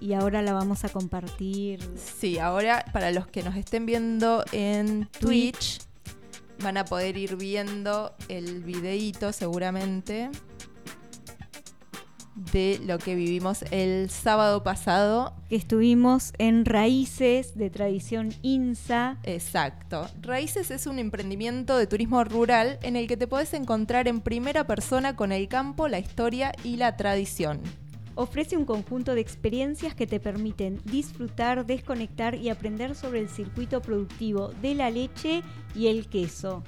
Y 0.00 0.14
ahora 0.14 0.42
la 0.42 0.52
vamos 0.52 0.84
a 0.84 0.88
compartir. 0.88 1.80
Sí, 1.96 2.38
ahora 2.38 2.84
para 2.92 3.10
los 3.12 3.26
que 3.26 3.42
nos 3.42 3.56
estén 3.56 3.86
viendo 3.86 4.44
en 4.52 5.08
Twitch, 5.20 5.80
van 6.62 6.76
a 6.76 6.84
poder 6.84 7.16
ir 7.16 7.36
viendo 7.36 8.14
el 8.28 8.62
videíto 8.62 9.32
seguramente 9.32 10.30
de 12.34 12.80
lo 12.84 12.98
que 12.98 13.14
vivimos 13.14 13.64
el 13.70 14.10
sábado 14.10 14.62
pasado. 14.62 15.34
Que 15.48 15.56
estuvimos 15.56 16.32
en 16.38 16.64
Raíces 16.64 17.56
de 17.56 17.70
Tradición 17.70 18.34
INSA. 18.42 19.18
Exacto. 19.22 20.08
Raíces 20.20 20.70
es 20.70 20.86
un 20.86 20.98
emprendimiento 20.98 21.76
de 21.76 21.86
turismo 21.86 22.24
rural 22.24 22.78
en 22.82 22.96
el 22.96 23.06
que 23.06 23.16
te 23.16 23.26
puedes 23.26 23.54
encontrar 23.54 24.08
en 24.08 24.20
primera 24.20 24.66
persona 24.66 25.16
con 25.16 25.32
el 25.32 25.48
campo, 25.48 25.88
la 25.88 25.98
historia 25.98 26.52
y 26.64 26.76
la 26.76 26.96
tradición. 26.96 27.60
Ofrece 28.16 28.56
un 28.56 28.64
conjunto 28.64 29.14
de 29.14 29.20
experiencias 29.20 29.94
que 29.94 30.06
te 30.06 30.20
permiten 30.20 30.80
disfrutar, 30.84 31.66
desconectar 31.66 32.36
y 32.36 32.48
aprender 32.48 32.94
sobre 32.94 33.18
el 33.18 33.28
circuito 33.28 33.82
productivo 33.82 34.52
de 34.62 34.74
la 34.76 34.90
leche 34.90 35.42
y 35.74 35.88
el 35.88 36.06
queso. 36.06 36.62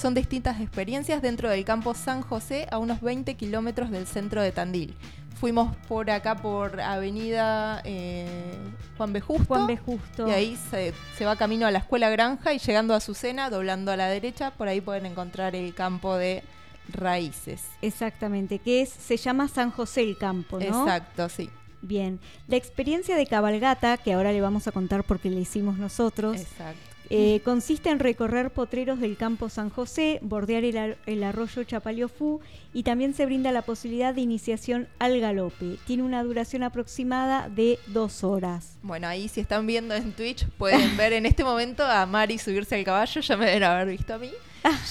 Son 0.00 0.14
distintas 0.14 0.62
experiencias 0.62 1.20
dentro 1.20 1.50
del 1.50 1.62
campo 1.62 1.92
San 1.92 2.22
José 2.22 2.66
a 2.70 2.78
unos 2.78 3.02
20 3.02 3.34
kilómetros 3.34 3.90
del 3.90 4.06
centro 4.06 4.40
de 4.40 4.50
Tandil. 4.50 4.94
Fuimos 5.38 5.76
por 5.88 6.10
acá 6.10 6.36
por 6.36 6.80
Avenida 6.80 7.82
eh, 7.84 8.56
Juan 8.96 9.12
B. 9.12 9.20
Justo. 9.20 9.44
Juan 9.44 9.66
B. 9.66 9.76
Justo. 9.76 10.26
Y 10.26 10.30
ahí 10.30 10.58
se, 10.70 10.94
se 11.18 11.26
va 11.26 11.36
camino 11.36 11.66
a 11.66 11.70
la 11.70 11.80
Escuela 11.80 12.08
Granja 12.08 12.54
y 12.54 12.58
llegando 12.58 12.94
a 12.94 12.96
Azucena, 12.96 13.50
doblando 13.50 13.92
a 13.92 13.96
la 13.98 14.06
derecha, 14.06 14.52
por 14.52 14.68
ahí 14.68 14.80
pueden 14.80 15.04
encontrar 15.04 15.54
el 15.54 15.74
campo 15.74 16.16
de 16.16 16.44
raíces. 16.88 17.64
Exactamente, 17.82 18.58
que 18.58 18.80
es, 18.80 18.88
se 18.88 19.18
llama 19.18 19.48
San 19.48 19.70
José 19.70 20.00
el 20.00 20.16
Campo, 20.16 20.58
¿no? 20.58 20.64
Exacto, 20.64 21.28
sí. 21.28 21.50
Bien, 21.82 22.20
la 22.48 22.56
experiencia 22.56 23.16
de 23.16 23.26
cabalgata, 23.26 23.98
que 23.98 24.14
ahora 24.14 24.32
le 24.32 24.40
vamos 24.40 24.66
a 24.66 24.72
contar 24.72 25.04
porque 25.04 25.28
la 25.28 25.40
hicimos 25.40 25.76
nosotros, 25.76 26.40
Exacto. 26.40 26.89
Eh, 27.10 27.40
consiste 27.44 27.90
en 27.90 27.98
recorrer 27.98 28.50
potreros 28.52 29.00
del 29.00 29.16
campo 29.16 29.48
San 29.48 29.68
José, 29.68 30.18
bordear 30.22 30.64
el, 30.64 30.76
ar- 30.78 30.98
el 31.06 31.22
arroyo 31.24 31.64
Chapaliofú 31.64 32.40
y 32.72 32.84
también 32.84 33.14
se 33.14 33.26
brinda 33.26 33.50
la 33.52 33.62
posibilidad 33.62 34.14
de 34.14 34.20
iniciación 34.20 34.86
al 35.00 35.18
galope. 35.20 35.76
Tiene 35.86 36.04
una 36.04 36.22
duración 36.22 36.62
aproximada 36.62 37.48
de 37.48 37.78
dos 37.88 38.22
horas. 38.24 38.76
Bueno, 38.82 39.08
ahí 39.08 39.28
si 39.28 39.40
están 39.40 39.66
viendo 39.66 39.94
en 39.94 40.12
Twitch 40.12 40.46
pueden 40.56 40.96
ver 40.96 41.12
en 41.12 41.26
este 41.26 41.42
momento 41.44 41.84
a 41.84 42.06
Mari 42.06 42.38
subirse 42.38 42.76
al 42.76 42.84
caballo, 42.84 43.20
ya 43.20 43.36
me 43.36 43.46
deben 43.46 43.64
haber 43.64 43.88
visto 43.88 44.14
a 44.14 44.18
mí. 44.18 44.30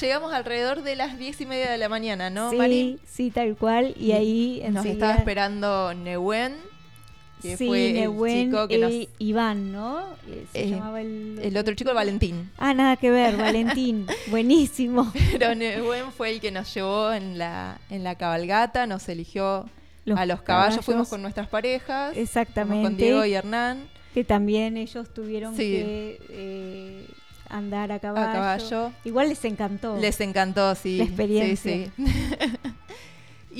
Llegamos 0.02 0.34
alrededor 0.34 0.82
de 0.82 0.96
las 0.96 1.18
diez 1.20 1.40
y 1.42 1.46
media 1.46 1.72
de 1.72 1.78
la 1.78 1.90
mañana, 1.90 2.30
¿no, 2.32 2.50
sí, 2.50 2.58
Mari? 2.58 3.00
sí, 3.06 3.30
tal 3.32 3.56
cual. 3.56 3.94
Y 4.00 4.12
ahí 4.14 4.60
Nos 4.70 4.84
enseguida- 4.84 4.92
estaba 4.94 5.14
esperando 5.16 5.94
Neuen, 5.94 6.56
que 7.42 7.58
sí, 7.58 7.68
fue 7.68 7.94
Nehuen, 7.94 8.38
el 8.38 8.46
chico 8.48 8.68
que 8.68 8.78
nos... 8.78 8.92
eh, 8.92 9.10
Iván, 9.20 9.72
¿no? 9.72 10.00
Eh, 10.28 10.46
se 10.52 10.64
Eh, 10.64 10.70
llamaba 10.72 11.02
el, 11.02 11.40
El 11.42 11.58
otro 11.58 11.74
chico, 11.76 11.90
el 11.92 11.96
Valentín. 11.96 12.50
Ah, 12.58 12.74
nada 12.74 12.98
que 12.98 13.10
ver, 13.12 13.38
Valentín. 13.38 14.06
Buenísimo. 14.30 15.12
Pero 15.32 15.56
Neuen 15.56 16.12
fue 16.12 16.32
el 16.32 16.42
que 16.42 16.52
nos 16.52 16.74
llevó 16.74 17.12
en 17.14 17.38
la, 17.38 17.80
en 17.90 18.04
la 18.04 18.16
cabalgata, 18.16 18.86
nos 18.88 19.08
eligió 19.10 19.70
Los 20.06 20.18
a 20.20 20.26
los 20.26 20.42
caballos, 20.42 20.70
caballos. 20.76 20.86
fuimos 20.86 21.08
con 21.10 21.22
nuestras 21.22 21.48
parejas. 21.48 22.16
Exactamente. 22.18 22.84
con 22.84 22.98
Diego 22.98 23.24
y 23.26 23.34
Hernán. 23.34 23.88
Que 24.14 24.24
también 24.24 24.76
ellos 24.76 25.14
tuvieron 25.14 25.56
Sí. 25.56 25.62
que 25.64 26.20
eh, 26.32 27.06
andar 27.48 27.92
a 27.92 28.00
caballo. 28.00 28.34
caballo. 28.34 28.92
Igual 29.06 29.30
les 29.30 29.46
encantó. 29.46 29.98
Les 29.98 30.20
encantó, 30.20 30.74
sí. 30.76 30.98
La 30.98 31.04
experiencia. 31.06 31.56
Sí, 31.56 31.92
sí. 31.96 32.04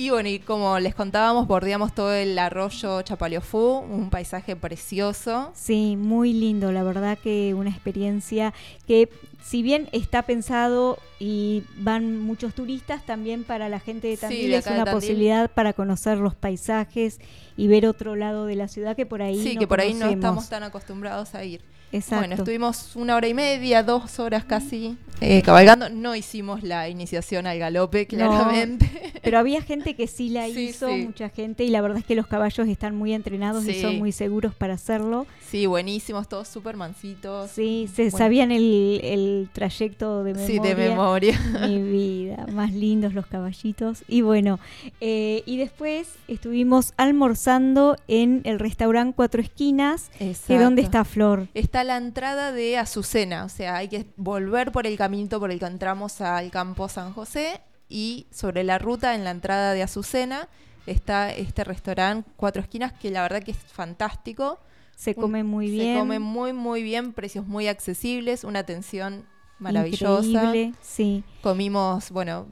y 0.00 0.08
bueno, 0.10 0.28
y 0.30 0.38
como 0.38 0.78
les 0.78 0.94
contábamos, 0.94 1.46
bordeamos 1.46 1.94
todo 1.94 2.14
el 2.14 2.38
arroyo 2.38 3.02
Chapaliofú, 3.02 3.78
un 3.80 4.08
paisaje 4.08 4.56
precioso. 4.56 5.50
Sí, 5.54 5.96
muy 5.96 6.32
lindo, 6.32 6.72
la 6.72 6.82
verdad 6.82 7.18
que 7.18 7.52
una 7.52 7.68
experiencia 7.68 8.54
que 8.86 9.10
si 9.44 9.62
bien 9.62 9.88
está 9.92 10.22
pensado 10.22 10.98
y 11.18 11.64
van 11.76 12.18
muchos 12.18 12.54
turistas, 12.54 13.04
también 13.04 13.44
para 13.44 13.68
la 13.68 13.78
gente 13.78 14.08
de 14.08 14.16
Sí, 14.16 14.20
Tandil 14.22 14.50
de 14.52 14.56
es 14.56 14.66
una 14.66 14.76
Tandil. 14.84 14.94
posibilidad 14.94 15.50
para 15.50 15.74
conocer 15.74 16.16
los 16.18 16.34
paisajes 16.34 17.20
y 17.58 17.68
ver 17.68 17.86
otro 17.86 18.16
lado 18.16 18.46
de 18.46 18.56
la 18.56 18.68
ciudad 18.68 18.96
que 18.96 19.04
por 19.04 19.20
ahí 19.20 19.42
Sí, 19.42 19.54
no 19.54 19.60
que 19.60 19.66
por 19.66 19.80
ahí 19.80 19.92
no 19.92 20.08
estamos 20.08 20.48
tan 20.48 20.62
acostumbrados 20.62 21.34
a 21.34 21.44
ir. 21.44 21.62
Exacto. 21.92 22.16
Bueno, 22.20 22.34
estuvimos 22.36 22.94
una 22.96 23.16
hora 23.16 23.26
y 23.28 23.34
media, 23.34 23.82
dos 23.82 24.18
horas 24.20 24.44
casi 24.44 24.96
eh, 25.20 25.42
cabalgando. 25.42 25.88
No 25.90 26.14
hicimos 26.14 26.62
la 26.62 26.88
iniciación 26.88 27.46
al 27.46 27.58
galope, 27.58 28.06
claramente. 28.06 28.86
No, 28.94 29.10
pero 29.22 29.38
había 29.38 29.60
gente 29.60 29.94
que 29.94 30.06
sí 30.06 30.30
la 30.30 30.46
Sí, 30.50 30.68
hizo, 30.68 30.88
sí. 30.88 31.04
mucha 31.04 31.28
gente, 31.28 31.64
y 31.64 31.68
la 31.70 31.80
verdad 31.80 31.98
es 31.98 32.04
que 32.04 32.14
los 32.14 32.26
caballos 32.26 32.68
están 32.68 32.94
muy 32.96 33.12
entrenados 33.12 33.66
y 33.66 33.80
son 33.80 33.98
muy 33.98 34.12
seguros 34.12 34.54
para 34.54 34.74
hacerlo. 34.74 35.26
Sí, 35.50 35.66
buenísimos, 35.66 36.28
todos 36.28 36.46
súper 36.48 36.76
mansitos. 36.76 37.50
Sí, 37.50 37.88
se 37.94 38.04
Bueno. 38.04 38.18
sabían 38.18 38.52
el, 38.52 39.00
el 39.02 39.48
trayecto 39.52 40.22
de 40.24 40.34
memoria. 40.34 40.46
Sí, 40.46 40.58
de 40.68 40.74
memoria. 40.76 41.40
Mi 41.66 41.82
vida, 42.26 42.46
más 42.52 42.72
lindos 42.72 43.12
los 43.14 43.26
caballitos. 43.26 44.04
Y 44.08 44.22
bueno, 44.22 44.58
eh, 45.00 45.42
y 45.44 45.56
después 45.56 46.08
estuvimos 46.28 46.92
almorzando 46.96 47.96
en 48.08 48.42
el 48.44 48.58
restaurante 48.58 49.14
Cuatro 49.16 49.42
Esquinas, 49.42 50.10
que 50.46 50.58
donde 50.58 50.82
está 50.82 51.04
Flor. 51.04 51.48
Está 51.54 51.79
la 51.84 51.96
entrada 51.96 52.52
de 52.52 52.78
Azucena, 52.78 53.44
o 53.44 53.48
sea, 53.48 53.76
hay 53.76 53.88
que 53.88 54.06
volver 54.16 54.72
por 54.72 54.86
el 54.86 54.96
caminito 54.96 55.38
por 55.40 55.50
el 55.50 55.58
que 55.58 55.66
entramos 55.66 56.20
al 56.20 56.50
campo 56.50 56.88
San 56.88 57.12
José 57.12 57.60
y 57.88 58.26
sobre 58.30 58.64
la 58.64 58.78
ruta 58.78 59.14
en 59.14 59.24
la 59.24 59.30
entrada 59.30 59.72
de 59.72 59.82
Azucena 59.82 60.48
está 60.86 61.30
este 61.32 61.64
restaurante 61.64 62.30
Cuatro 62.36 62.62
Esquinas 62.62 62.92
que 62.92 63.10
la 63.10 63.22
verdad 63.22 63.42
que 63.42 63.50
es 63.52 63.58
fantástico. 63.58 64.58
Se 64.96 65.14
come 65.14 65.44
muy 65.44 65.68
Se 65.68 65.72
bien. 65.74 65.98
come 65.98 66.18
muy 66.18 66.52
muy 66.52 66.82
bien, 66.82 67.12
precios 67.12 67.46
muy 67.46 67.68
accesibles, 67.68 68.44
una 68.44 68.60
atención 68.60 69.24
maravillosa. 69.58 70.26
Increíble, 70.26 70.74
sí. 70.82 71.24
Comimos, 71.42 72.10
bueno, 72.10 72.46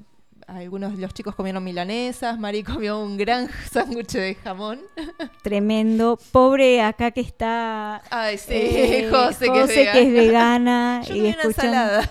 algunos 0.49 0.97
de 0.97 1.03
los 1.03 1.13
chicos 1.13 1.35
comieron 1.35 1.63
milanesas, 1.63 2.39
Mari 2.39 2.63
comió 2.65 3.01
un 3.01 3.19
gran 3.19 3.49
sándwich 3.71 4.13
de 4.13 4.35
jamón. 4.35 4.81
Tremendo. 5.43 6.19
Pobre 6.33 6.81
acá 6.81 7.11
que 7.11 7.21
está. 7.21 8.01
Ay, 8.11 8.39
sí, 8.39 8.55
eh, 8.55 9.09
José, 9.11 9.51
que 9.53 9.61
es 9.61 9.67
José, 9.67 9.89
que 9.93 10.03
es 10.03 10.13
vegana. 10.13 11.01
vegana. 11.01 11.03
Yo 11.07 11.15
y 11.15 11.21
una 11.21 11.43
ensalada. 11.43 12.11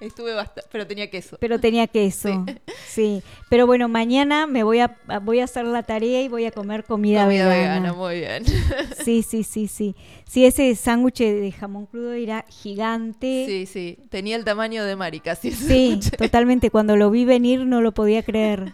Estuve 0.00 0.32
bastante, 0.32 0.68
pero 0.70 0.86
tenía 0.86 1.10
queso. 1.10 1.36
Pero 1.40 1.58
tenía 1.58 1.86
queso. 1.88 2.44
Sí. 2.86 3.22
Pero 3.50 3.66
bueno, 3.66 3.88
mañana 3.88 4.46
me 4.46 4.62
voy 4.62 4.78
a 4.78 4.96
voy 5.22 5.40
a 5.40 5.44
hacer 5.44 5.64
la 5.64 5.82
tarea 5.82 6.22
y 6.22 6.28
voy 6.28 6.44
a 6.44 6.52
comer 6.52 6.84
comida, 6.84 7.24
Comida 7.24 7.48
vegana. 7.48 7.90
vegana, 7.90 7.92
muy 7.94 8.20
bien. 8.20 8.44
Sí, 9.04 9.22
sí, 9.22 9.42
sí, 9.42 9.66
sí. 9.66 9.96
Sí, 10.24 10.44
ese 10.44 10.74
sándwich 10.76 11.18
de 11.18 11.50
jamón 11.52 11.86
crudo 11.86 12.12
era 12.12 12.44
gigante. 12.48 13.44
Sí, 13.48 13.66
sí, 13.66 13.98
tenía 14.10 14.36
el 14.36 14.44
tamaño 14.44 14.84
de 14.84 14.94
Mari 14.94 15.20
casi. 15.20 15.50
Sí, 15.50 15.98
totalmente. 16.16 16.70
Cuando 16.70 16.96
lo 16.96 17.10
vi 17.10 17.24
venir 17.24 17.66
no 17.66 17.80
lo 17.80 17.92
podía 17.92 18.22
creer. 18.22 18.72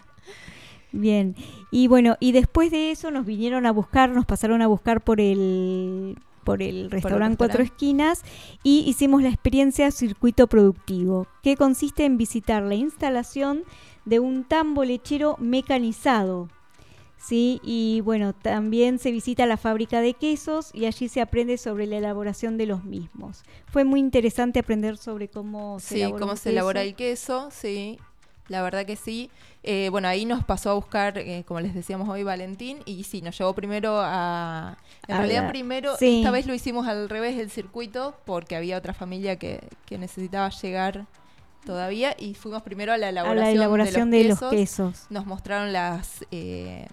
Bien. 0.92 1.34
Y 1.70 1.88
bueno, 1.88 2.16
y 2.20 2.32
después 2.32 2.70
de 2.70 2.90
eso 2.90 3.10
nos 3.10 3.26
vinieron 3.26 3.66
a 3.66 3.72
buscar, 3.72 4.10
nos 4.10 4.26
pasaron 4.26 4.62
a 4.62 4.66
buscar 4.66 5.01
por 5.02 5.20
el 5.20 6.16
por 6.44 6.62
el 6.62 6.90
restaurante 6.90 7.38
Cuatro. 7.38 7.62
Esquinas 7.62 8.22
y 8.62 8.84
hicimos 8.86 9.22
la 9.22 9.30
experiencia 9.30 9.90
Circuito 9.90 10.46
Productivo, 10.46 11.26
que 11.42 11.56
consiste 11.56 12.04
en 12.04 12.16
visitar 12.16 12.62
la 12.62 12.74
instalación 12.74 13.64
de 14.04 14.20
un 14.20 14.44
tambo 14.44 14.84
lechero 14.84 15.36
mecanizado. 15.40 16.48
Sí, 17.16 17.58
y 17.64 18.02
bueno, 18.02 18.34
también 18.34 18.98
se 18.98 19.10
visita 19.10 19.46
la 19.46 19.56
fábrica 19.56 20.02
de 20.02 20.12
quesos 20.12 20.70
y 20.74 20.84
allí 20.84 21.08
se 21.08 21.22
aprende 21.22 21.56
sobre 21.56 21.86
la 21.86 21.96
elaboración 21.96 22.58
de 22.58 22.66
los 22.66 22.84
mismos. 22.84 23.44
Fue 23.66 23.84
muy 23.84 24.00
interesante 24.00 24.58
aprender 24.58 24.98
sobre 24.98 25.28
cómo 25.28 25.80
se 25.80 25.94
Sí, 25.94 26.00
elabora 26.02 26.20
cómo 26.20 26.32
un 26.32 26.38
se 26.38 26.50
elabora 26.50 26.82
el 26.82 26.94
queso, 26.94 27.48
sí. 27.50 27.98
La 28.48 28.62
verdad 28.62 28.84
que 28.84 28.96
sí. 28.96 29.30
Eh, 29.62 29.88
bueno, 29.90 30.06
ahí 30.08 30.26
nos 30.26 30.44
pasó 30.44 30.70
a 30.70 30.74
buscar, 30.74 31.16
eh, 31.16 31.44
como 31.48 31.60
les 31.60 31.74
decíamos 31.74 32.08
hoy, 32.08 32.22
Valentín, 32.22 32.78
y 32.84 33.04
sí, 33.04 33.22
nos 33.22 33.38
llevó 33.38 33.54
primero 33.54 34.00
a... 34.02 34.76
En 35.08 35.14
A 35.14 35.18
realidad 35.18 35.48
primero, 35.48 35.96
sí. 35.96 36.18
esta 36.18 36.30
vez 36.30 36.46
lo 36.46 36.52
hicimos 36.54 36.86
al 36.86 37.08
revés 37.08 37.36
del 37.36 37.50
circuito, 37.50 38.14
porque 38.26 38.54
había 38.56 38.76
otra 38.76 38.92
familia 38.92 39.36
que, 39.36 39.60
que 39.86 39.96
necesitaba 39.96 40.50
llegar 40.50 41.06
todavía, 41.64 42.14
y 42.18 42.34
fuimos 42.34 42.62
primero 42.62 42.92
a 42.92 42.98
la 42.98 43.08
elaboración, 43.08 43.54
elaboración 43.56 44.10
de, 44.10 44.18
de 44.18 44.24
los 44.24 44.40
los 44.42 44.50
quesos. 44.50 45.06
Nos 45.08 45.24
mostraron 45.24 45.72
las... 45.72 46.24
eh, 46.30 46.86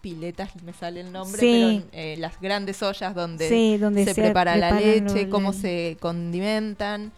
piletas, 0.00 0.50
me 0.62 0.72
sale 0.72 1.00
el 1.00 1.12
nombre, 1.12 1.38
Sí. 1.38 1.84
pero 1.90 2.00
eh, 2.02 2.16
las 2.18 2.40
grandes 2.40 2.82
ollas 2.82 3.14
donde, 3.14 3.48
Sí, 3.50 3.76
donde 3.76 4.04
se, 4.06 4.14
se 4.14 4.22
prepara 4.22 4.56
la 4.56 4.72
leche, 4.72 5.28
cómo 5.28 5.52
se 5.52 5.98
condimentan, 6.00 7.12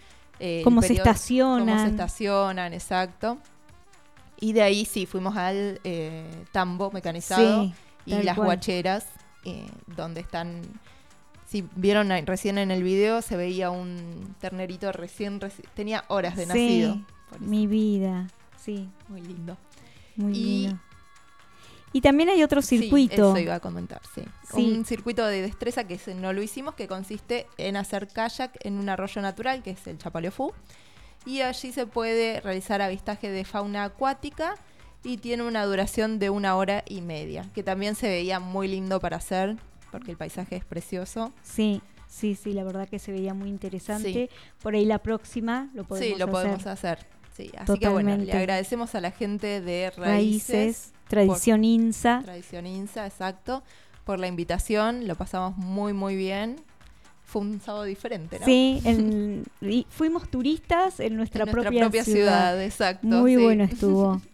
eh, 0.45 0.61
Cómo 0.65 0.83
se 0.83 0.93
estacionan. 0.95 1.67
Cómo 1.69 1.79
se 1.85 1.91
estacionan, 1.91 2.73
exacto. 2.75 3.39
Y 4.41 4.53
de 4.55 4.63
ahí 4.63 4.85
sí, 4.85 5.07
fuimos 5.07 5.37
al 5.37 5.81
eh, 5.85 6.29
tambo 6.51 6.91
mecanizado 6.91 7.63
Sí, 7.65 7.75
y 8.07 8.23
las 8.23 8.35
cual. 8.37 8.47
guacheras, 8.47 9.07
eh, 9.45 9.67
donde 9.87 10.21
están... 10.21 10.63
Si 11.47 11.65
vieron 11.77 12.09
recién 12.27 12.59
en 12.59 12.71
el 12.71 12.83
video, 12.83 13.23
se 13.23 13.37
veía 13.37 13.71
un 13.71 14.35
ternerito 14.41 14.91
recién... 14.91 15.39
reci- 15.41 15.65
tenía 15.75 16.05
horas 16.09 16.35
de 16.37 16.47
nacido. 16.47 17.01
Mi 17.39 17.67
vida, 17.67 18.27
sí. 18.57 18.89
Muy 19.09 19.21
lindo. 19.21 19.57
Muy 20.17 20.33
Y- 20.33 20.67
lindo. 20.67 20.81
Y 21.93 22.01
también 22.01 22.29
hay 22.31 22.43
otro 22.43 22.63
Sí, 22.63 22.79
circuito. 22.79 23.31
eso 23.31 23.39
iba 23.39 23.55
a 23.57 23.61
comentar, 23.61 24.01
sí. 24.15 24.23
Sí. 24.55 24.73
Un 24.73 24.85
circuito 24.85 25.27
de 25.27 25.43
destreza 25.43 25.85
que 25.85 25.99
no 26.15 26.33
lo 26.33 26.43
hicimos, 26.43 26.75
que 26.75 26.89
consiste 26.89 27.47
en 27.59 27.77
hacer 27.77 28.09
kayak 28.09 28.53
en 28.65 28.79
un 28.79 28.89
arroyo 28.89 29.21
natural, 29.21 29.63
que 29.63 29.71
es 29.73 29.87
el 29.87 29.99
Chapaleofú. 29.99 30.53
Y 31.27 31.43
allí 31.43 31.73
se 31.73 31.87
puede 31.87 32.41
realizar 32.41 32.81
avistaje 32.83 33.31
de 33.31 33.45
fauna 33.45 33.85
acuática 33.85 34.55
y 35.05 35.19
tiene 35.19 35.43
una 35.45 35.65
duración 35.65 36.19
de 36.19 36.31
una 36.31 36.57
hora 36.57 36.83
y 36.89 37.01
media, 37.03 37.47
que 37.55 37.63
también 37.63 37.95
se 37.95 38.09
veía 38.09 38.41
muy 38.41 38.69
lindo 38.69 38.99
para 39.01 39.19
hacer, 39.19 39.57
porque 39.91 40.11
el 40.13 40.17
paisaje 40.17 40.57
es 40.57 40.65
precioso. 40.65 41.33
Sí, 41.43 41.83
sí, 42.09 42.35
sí, 42.35 42.53
la 42.55 42.65
verdad 42.65 42.89
que 42.89 42.99
se 42.99 43.13
veía 43.13 43.35
muy 43.35 43.49
interesante. 43.51 44.13
Sí. 44.13 44.31
Por 44.63 44.75
ahí 44.75 44.85
la 44.85 44.99
próxima 44.99 45.69
lo 45.75 45.85
podemos 45.85 46.07
sí, 46.13 46.19
lo 46.19 46.25
hacer. 46.25 46.31
podemos 46.33 46.67
hacer. 46.67 47.07
Sí, 47.37 47.51
así 47.57 47.79
que 47.79 47.89
bueno, 47.89 48.11
le 48.11 48.17
Totalmente. 48.17 48.37
agradecemos 48.37 48.95
a 48.95 49.01
la 49.01 49.11
gente 49.11 49.61
de 49.61 49.91
Raíces. 49.91 50.51
Raíces, 50.55 50.93
Tradición 51.13 51.61
por- 51.61 51.65
INSA. 51.67 52.21
Tradición 52.25 52.67
INSA, 52.67 53.07
exacto. 53.07 53.63
Por 54.05 54.19
la 54.19 54.27
invitación, 54.27 55.07
lo 55.07 55.15
pasamos 55.15 55.57
muy, 55.57 55.93
muy 55.93 56.17
bien. 56.17 56.57
Fue 57.25 57.41
un 57.43 57.61
sábado 57.61 57.85
diferente, 57.85 58.39
¿no? 58.41 58.45
Sí, 58.45 58.81
en- 58.85 59.45
y 59.61 59.87
fuimos 59.91 60.29
turistas 60.29 61.01
en 61.01 61.17
nuestra, 61.17 61.45
En 61.45 61.47
nuestra 61.47 61.63
propia, 61.63 61.81
propia 61.83 62.05
ciudad. 62.05 62.19
ciudad, 62.19 62.63
exacto, 62.63 63.07
Muy 63.07 63.37
sí. 63.37 63.43
bueno 63.43 63.65
estuvo. 63.65 64.21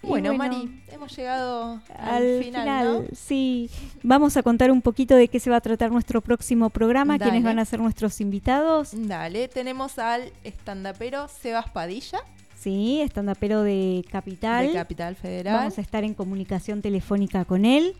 Y 0.00 0.06
Bueno, 0.06 0.32
Mari, 0.32 0.80
hemos 0.92 1.14
llegado 1.16 1.80
al, 1.98 2.08
al 2.38 2.44
final, 2.44 2.62
final, 2.62 2.86
¿no? 3.02 3.04
sí. 3.16 3.68
Vamos 4.04 4.36
a 4.36 4.44
contar 4.44 4.70
un 4.70 4.80
poquito 4.80 5.16
de 5.16 5.26
qué 5.26 5.40
se 5.40 5.50
va 5.50 5.56
a 5.56 5.60
tratar 5.60 5.90
nuestro 5.90 6.20
próximo 6.20 6.70
programa, 6.70 7.18
quiénes 7.18 7.42
Dale. 7.42 7.54
van 7.56 7.58
a 7.58 7.64
ser 7.64 7.80
nuestros 7.80 8.20
invitados. 8.20 8.90
Dale, 8.92 9.48
tenemos 9.48 9.98
al 9.98 10.30
estandapero 10.44 11.26
Sebas 11.26 11.68
Padilla, 11.70 12.20
Sí, 12.58 13.00
estandapero 13.00 13.62
de 13.62 14.04
Capital. 14.10 14.68
de 14.68 14.72
Capital 14.72 15.14
Federal. 15.14 15.56
Vamos 15.56 15.78
a 15.78 15.80
estar 15.80 16.04
en 16.04 16.14
comunicación 16.14 16.82
telefónica 16.82 17.44
con 17.44 17.64
él. 17.64 17.94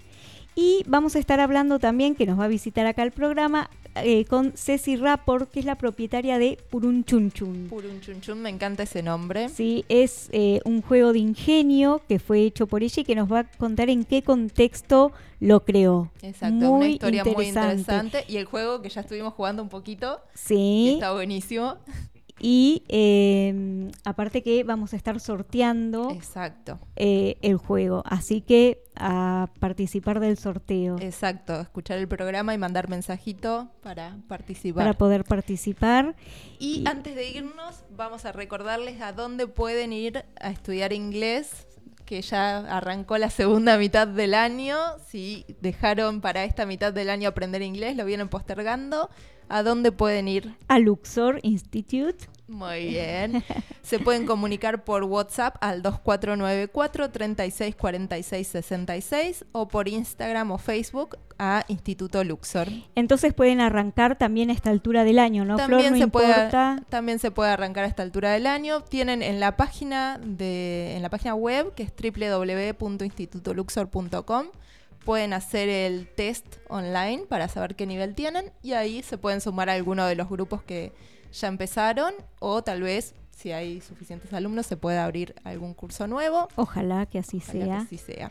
Y 0.60 0.82
vamos 0.88 1.14
a 1.14 1.20
estar 1.20 1.38
hablando 1.38 1.78
también, 1.78 2.16
que 2.16 2.26
nos 2.26 2.40
va 2.40 2.46
a 2.46 2.48
visitar 2.48 2.84
acá 2.84 3.04
el 3.04 3.12
programa, 3.12 3.70
eh, 3.94 4.24
con 4.24 4.52
Ceci 4.56 4.96
Rapport, 4.96 5.48
que 5.48 5.60
es 5.60 5.64
la 5.64 5.76
propietaria 5.76 6.36
de 6.38 6.58
Purun 6.70 7.04
Chun 7.04 7.30
Chun. 7.30 7.68
Purun 7.70 8.00
Chun 8.00 8.20
Chun, 8.20 8.42
me 8.42 8.50
encanta 8.50 8.82
ese 8.82 9.00
nombre. 9.04 9.48
Sí, 9.50 9.84
es 9.88 10.28
eh, 10.32 10.60
un 10.64 10.82
juego 10.82 11.12
de 11.12 11.20
ingenio 11.20 12.02
que 12.08 12.18
fue 12.18 12.40
hecho 12.40 12.66
por 12.66 12.82
ella 12.82 13.02
y 13.02 13.04
que 13.04 13.14
nos 13.14 13.30
va 13.30 13.40
a 13.40 13.44
contar 13.44 13.88
en 13.88 14.04
qué 14.04 14.22
contexto 14.22 15.12
lo 15.38 15.64
creó. 15.64 16.10
Exacto, 16.22 16.56
muy 16.56 16.78
una 16.78 16.88
historia 16.88 17.24
muy 17.24 17.46
interesante. 17.46 18.24
Y 18.26 18.38
el 18.38 18.46
juego 18.46 18.82
que 18.82 18.88
ya 18.88 19.02
estuvimos 19.02 19.34
jugando 19.34 19.62
un 19.62 19.68
poquito. 19.68 20.20
Sí. 20.34 20.94
está 20.94 21.12
buenísimo. 21.12 21.76
Y 22.40 22.84
eh, 22.88 23.90
aparte 24.04 24.42
que 24.42 24.64
vamos 24.64 24.92
a 24.92 24.96
estar 24.96 25.18
sorteando 25.20 26.10
Exacto. 26.10 26.78
eh, 26.96 27.36
el 27.42 27.56
juego. 27.56 28.02
Así 28.06 28.40
que 28.40 28.82
a 28.94 29.50
participar 29.60 30.20
del 30.20 30.38
sorteo. 30.38 30.96
Exacto, 31.00 31.60
escuchar 31.60 31.98
el 31.98 32.08
programa 32.08 32.54
y 32.54 32.58
mandar 32.58 32.88
mensajito 32.88 33.70
para 33.82 34.16
participar. 34.28 34.84
Para 34.84 34.98
poder 34.98 35.24
participar. 35.24 36.16
Y, 36.58 36.84
antes 36.86 37.14
de 37.14 37.30
irnos, 37.30 37.84
vamos 37.96 38.24
a 38.24 38.32
recordarles 38.32 39.00
a 39.00 39.12
dónde 39.12 39.46
pueden 39.46 39.92
ir 39.92 40.24
a 40.40 40.50
estudiar 40.50 40.92
inglés, 40.92 41.66
que 42.04 42.22
ya 42.22 42.58
arrancó 42.76 43.18
la 43.18 43.30
segunda 43.30 43.76
mitad 43.78 44.08
del 44.08 44.34
año. 44.34 44.76
Si 45.06 45.44
dejaron 45.60 46.20
para 46.20 46.44
esta 46.44 46.66
mitad 46.66 46.92
del 46.92 47.10
año 47.10 47.28
aprender 47.28 47.62
inglés, 47.62 47.96
lo 47.96 48.04
vienen 48.04 48.28
postergando. 48.28 49.10
¿A 49.48 49.62
dónde 49.62 49.92
pueden 49.92 50.28
ir? 50.28 50.54
A 50.68 50.78
Luxor 50.78 51.40
Institute. 51.42 52.26
Muy 52.48 52.86
bien. 52.88 53.44
Se 53.82 53.98
pueden 53.98 54.24
comunicar 54.26 54.84
por 54.84 55.04
WhatsApp 55.04 55.56
al 55.60 55.82
2494 55.82 57.10
36 57.10 57.76
46 57.76 58.48
66 58.48 59.44
o 59.52 59.68
por 59.68 59.86
Instagram 59.88 60.50
o 60.50 60.58
Facebook 60.58 61.18
a 61.38 61.64
Instituto 61.68 62.24
Luxor. 62.24 62.68
Entonces 62.94 63.34
pueden 63.34 63.60
arrancar 63.60 64.16
también 64.16 64.48
a 64.50 64.52
esta 64.52 64.70
altura 64.70 65.04
del 65.04 65.18
año, 65.18 65.44
¿no, 65.44 65.56
También, 65.56 65.80
Flor? 65.80 65.92
No 65.92 65.98
se 65.98 66.08
puede, 66.08 66.50
también 66.88 67.18
se 67.18 67.30
puede 67.30 67.50
arrancar 67.50 67.84
a 67.84 67.86
esta 67.86 68.02
altura 68.02 68.32
del 68.32 68.46
año. 68.46 68.80
Tienen 68.82 69.22
en 69.22 69.40
la 69.40 69.56
página 69.56 70.18
de 70.18 70.96
en 70.96 71.02
la 71.02 71.10
página 71.10 71.34
web 71.34 71.74
que 71.74 71.82
es 71.84 71.92
www.institutoluxor.com 71.92 74.46
pueden 75.08 75.32
hacer 75.32 75.70
el 75.70 76.06
test 76.06 76.44
online 76.68 77.22
para 77.30 77.48
saber 77.48 77.74
qué 77.76 77.86
nivel 77.86 78.14
tienen 78.14 78.52
y 78.62 78.74
ahí 78.74 79.02
se 79.02 79.16
pueden 79.16 79.40
sumar 79.40 79.70
a 79.70 79.72
alguno 79.72 80.04
de 80.04 80.14
los 80.14 80.28
grupos 80.28 80.62
que 80.62 80.92
ya 81.32 81.48
empezaron 81.48 82.12
o 82.40 82.60
tal 82.60 82.82
vez 82.82 83.14
si 83.34 83.52
hay 83.52 83.80
suficientes 83.80 84.34
alumnos 84.34 84.66
se 84.66 84.76
pueda 84.76 85.06
abrir 85.06 85.34
algún 85.44 85.72
curso 85.72 86.06
nuevo. 86.06 86.48
Ojalá 86.56 87.06
que 87.06 87.20
así 87.20 87.38
Ojalá 87.38 87.52
sea. 87.52 87.64
que 87.64 87.72
así 87.84 87.96
sea. 87.96 88.30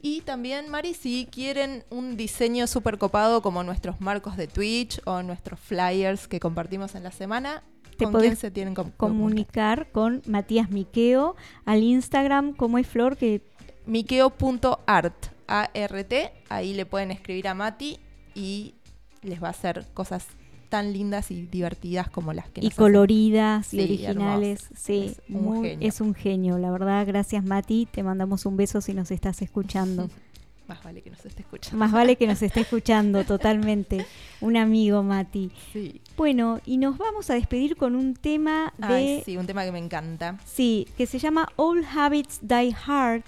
Y 0.00 0.20
también, 0.20 0.68
Mari, 0.68 0.94
si 0.94 1.26
quieren 1.28 1.82
un 1.90 2.16
diseño 2.16 2.68
súper 2.68 2.96
copado 2.96 3.42
como 3.42 3.64
nuestros 3.64 4.00
marcos 4.00 4.36
de 4.36 4.46
Twitch 4.46 5.00
o 5.06 5.24
nuestros 5.24 5.58
flyers 5.58 6.28
que 6.28 6.38
compartimos 6.38 6.94
en 6.94 7.02
la 7.02 7.10
semana, 7.10 7.64
Te 7.98 8.04
¿con 8.04 8.12
podés 8.12 8.28
quién 8.28 8.36
se 8.36 8.52
tienen 8.52 8.76
que 8.76 8.84
comunicar 8.96 9.90
con 9.90 10.22
Matías 10.26 10.70
Miqueo 10.70 11.34
al 11.64 11.82
Instagram, 11.82 12.54
como 12.54 12.78
es 12.78 12.86
Flor, 12.86 13.16
que 13.16 13.42
Miqueo.art, 13.86 15.39
A-R-T, 15.50 16.32
ahí 16.48 16.74
le 16.74 16.86
pueden 16.86 17.10
escribir 17.10 17.48
a 17.48 17.54
Mati 17.54 17.98
y 18.34 18.74
les 19.22 19.42
va 19.42 19.48
a 19.48 19.50
hacer 19.50 19.84
cosas 19.92 20.26
tan 20.68 20.92
lindas 20.92 21.32
y 21.32 21.46
divertidas 21.46 22.08
como 22.08 22.32
las 22.32 22.48
que 22.48 22.60
y 22.60 22.66
nos 22.66 22.74
coloridas 22.76 23.74
y 23.74 23.78
Sí, 23.78 23.82
originales. 23.82 24.68
Sí, 24.76 25.06
Es 25.16 25.20
un 25.28 25.42
muy- 25.42 25.68
genio. 25.70 25.88
es 25.88 26.00
un 26.00 26.14
genio. 26.14 26.58
La 26.58 26.70
verdad, 26.70 27.04
gracias 27.06 27.44
Mati. 27.44 27.86
Te 27.90 28.02
mandamos 28.04 28.46
un 28.46 28.56
beso 28.56 28.80
si 28.80 28.94
nos 28.94 29.10
estás 29.10 29.42
escuchando. 29.42 30.08
Más 30.68 30.80
vale 30.84 31.02
que 31.02 31.10
nos 31.10 31.26
esté 31.26 31.42
escuchando. 31.42 31.76
Más 31.78 31.90
vale 31.90 32.14
que 32.14 32.28
nos 32.28 32.40
esté 32.42 32.60
escuchando 32.60 33.24
totalmente. 33.24 34.06
Un 34.40 34.56
amigo, 34.56 35.02
Mati. 35.02 35.50
Sí. 35.72 36.00
Bueno, 36.16 36.60
y 36.64 36.76
nos 36.76 36.96
vamos 36.96 37.28
a 37.30 37.34
despedir 37.34 37.74
con 37.76 37.96
un 37.96 38.14
tema 38.14 38.72
de... 38.78 38.86
Ay, 38.86 39.22
sí, 39.24 39.36
un 39.36 39.46
tema 39.48 39.64
que 39.64 39.72
me 39.72 39.80
encanta. 39.80 40.38
Sí, 40.44 40.86
que 40.96 41.06
se 41.06 41.18
llama 41.18 41.48
All 41.56 41.84
Habits 41.84 42.38
Die 42.42 42.72
Hard, 42.86 43.24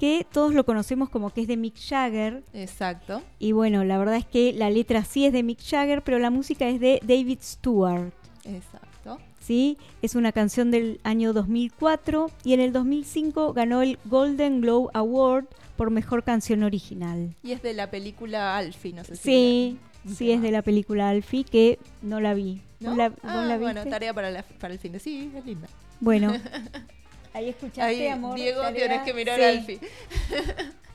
que 0.00 0.26
todos 0.32 0.52
lo 0.54 0.64
conocemos 0.64 1.08
como 1.10 1.30
que 1.30 1.42
es 1.42 1.46
de 1.46 1.56
Mick 1.56 1.76
Jagger. 1.78 2.42
Exacto. 2.54 3.22
Y 3.38 3.52
bueno, 3.52 3.84
la 3.84 3.98
verdad 3.98 4.16
es 4.16 4.24
que 4.26 4.52
la 4.54 4.70
letra 4.70 5.04
sí 5.04 5.26
es 5.26 5.32
de 5.32 5.42
Mick 5.42 5.60
Jagger, 5.62 6.02
pero 6.02 6.18
la 6.18 6.30
música 6.30 6.68
es 6.68 6.80
de 6.80 6.98
David 7.04 7.38
Stewart. 7.42 8.10
Exacto. 8.44 9.18
¿sí? 9.38 9.76
Es 10.02 10.14
una 10.14 10.32
canción 10.32 10.70
del 10.70 11.00
año 11.04 11.32
2004 11.32 12.30
y 12.44 12.54
en 12.54 12.60
el 12.60 12.72
2005 12.72 13.52
ganó 13.52 13.82
el 13.82 13.98
Golden 14.06 14.60
Globe 14.62 14.88
Award 14.94 15.44
por 15.76 15.90
mejor 15.90 16.24
canción 16.24 16.62
original. 16.62 17.34
Y 17.42 17.52
es 17.52 17.62
de 17.62 17.74
la 17.74 17.90
película 17.90 18.56
Alfie, 18.56 18.92
no 18.94 19.04
sé 19.04 19.16
si. 19.16 19.22
Sí, 19.22 19.78
la- 20.04 20.14
sí 20.14 20.32
es 20.32 20.40
de 20.42 20.50
la 20.50 20.62
película 20.62 21.08
Alfie 21.10 21.44
que 21.44 21.78
no 22.02 22.20
la 22.20 22.34
vi. 22.34 22.62
¿No? 22.80 22.90
¿Vos 22.90 22.98
la, 22.98 23.08
vos 23.10 23.18
Ah, 23.22 23.44
la 23.46 23.58
bueno, 23.58 23.84
tarea 23.84 24.14
para, 24.14 24.30
la- 24.30 24.42
para 24.42 24.72
el 24.72 24.80
fin 24.80 24.92
de 24.92 24.98
sí, 24.98 25.30
es 25.36 25.44
linda. 25.44 25.68
Bueno, 26.00 26.32
ahí 27.34 27.48
escuchaste, 27.50 27.82
Ahí, 27.82 28.06
amor. 28.08 28.34
Diego, 28.36 28.60
tarea. 28.62 28.76
tienes 28.76 29.02
que 29.02 29.14
mirar 29.14 29.38
Sí. 29.38 29.44
Alfie. 29.44 29.80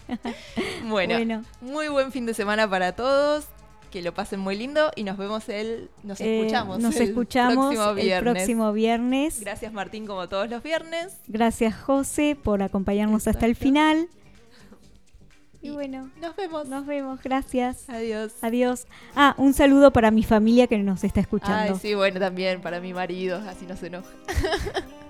bueno, 0.85 1.15
Bueno. 1.15 1.43
muy 1.61 1.87
buen 1.87 2.11
fin 2.11 2.25
de 2.25 2.33
semana 2.33 2.69
para 2.69 2.93
todos. 2.93 3.45
Que 3.91 4.01
lo 4.01 4.13
pasen 4.13 4.41
muy 4.41 4.57
lindo 4.57 4.91
y 4.95 5.03
nos 5.05 5.17
vemos 5.17 5.47
el. 5.47 5.89
Nos 6.03 6.19
Eh, 6.19 6.39
escuchamos. 6.41 6.79
nos 6.79 6.95
el 6.97 7.03
escuchamos 7.09 7.67
próximo 7.75 7.89
el 7.91 7.95
viernes. 7.95 8.33
próximo 8.33 8.73
viernes. 8.73 9.39
Gracias, 9.39 9.71
Martín, 9.71 10.05
como 10.05 10.27
todos 10.27 10.49
los 10.49 10.61
viernes. 10.61 11.15
Gracias, 11.27 11.73
José, 11.81 12.35
por 12.41 12.61
acompañarnos 12.61 13.25
hasta 13.27 13.45
el 13.45 13.55
final. 13.55 14.09
Y 15.61 15.69
bueno, 15.69 16.11
nos 16.19 16.35
vemos. 16.35 16.67
Nos 16.67 16.85
vemos, 16.85 17.21
gracias. 17.23 17.89
Adiós. 17.89 18.33
Adiós. 18.41 18.85
Ah, 19.15 19.33
un 19.37 19.53
saludo 19.53 19.91
para 19.91 20.11
mi 20.11 20.23
familia 20.23 20.67
que 20.67 20.77
nos 20.77 21.03
está 21.05 21.21
escuchando. 21.21 21.73
Ay, 21.73 21.79
sí, 21.81 21.93
bueno, 21.95 22.19
también 22.19 22.61
para 22.61 22.81
mi 22.81 22.93
marido, 22.93 23.41
así 23.47 23.65
no 23.65 23.77
se 23.77 23.87
enoja. 23.87 24.09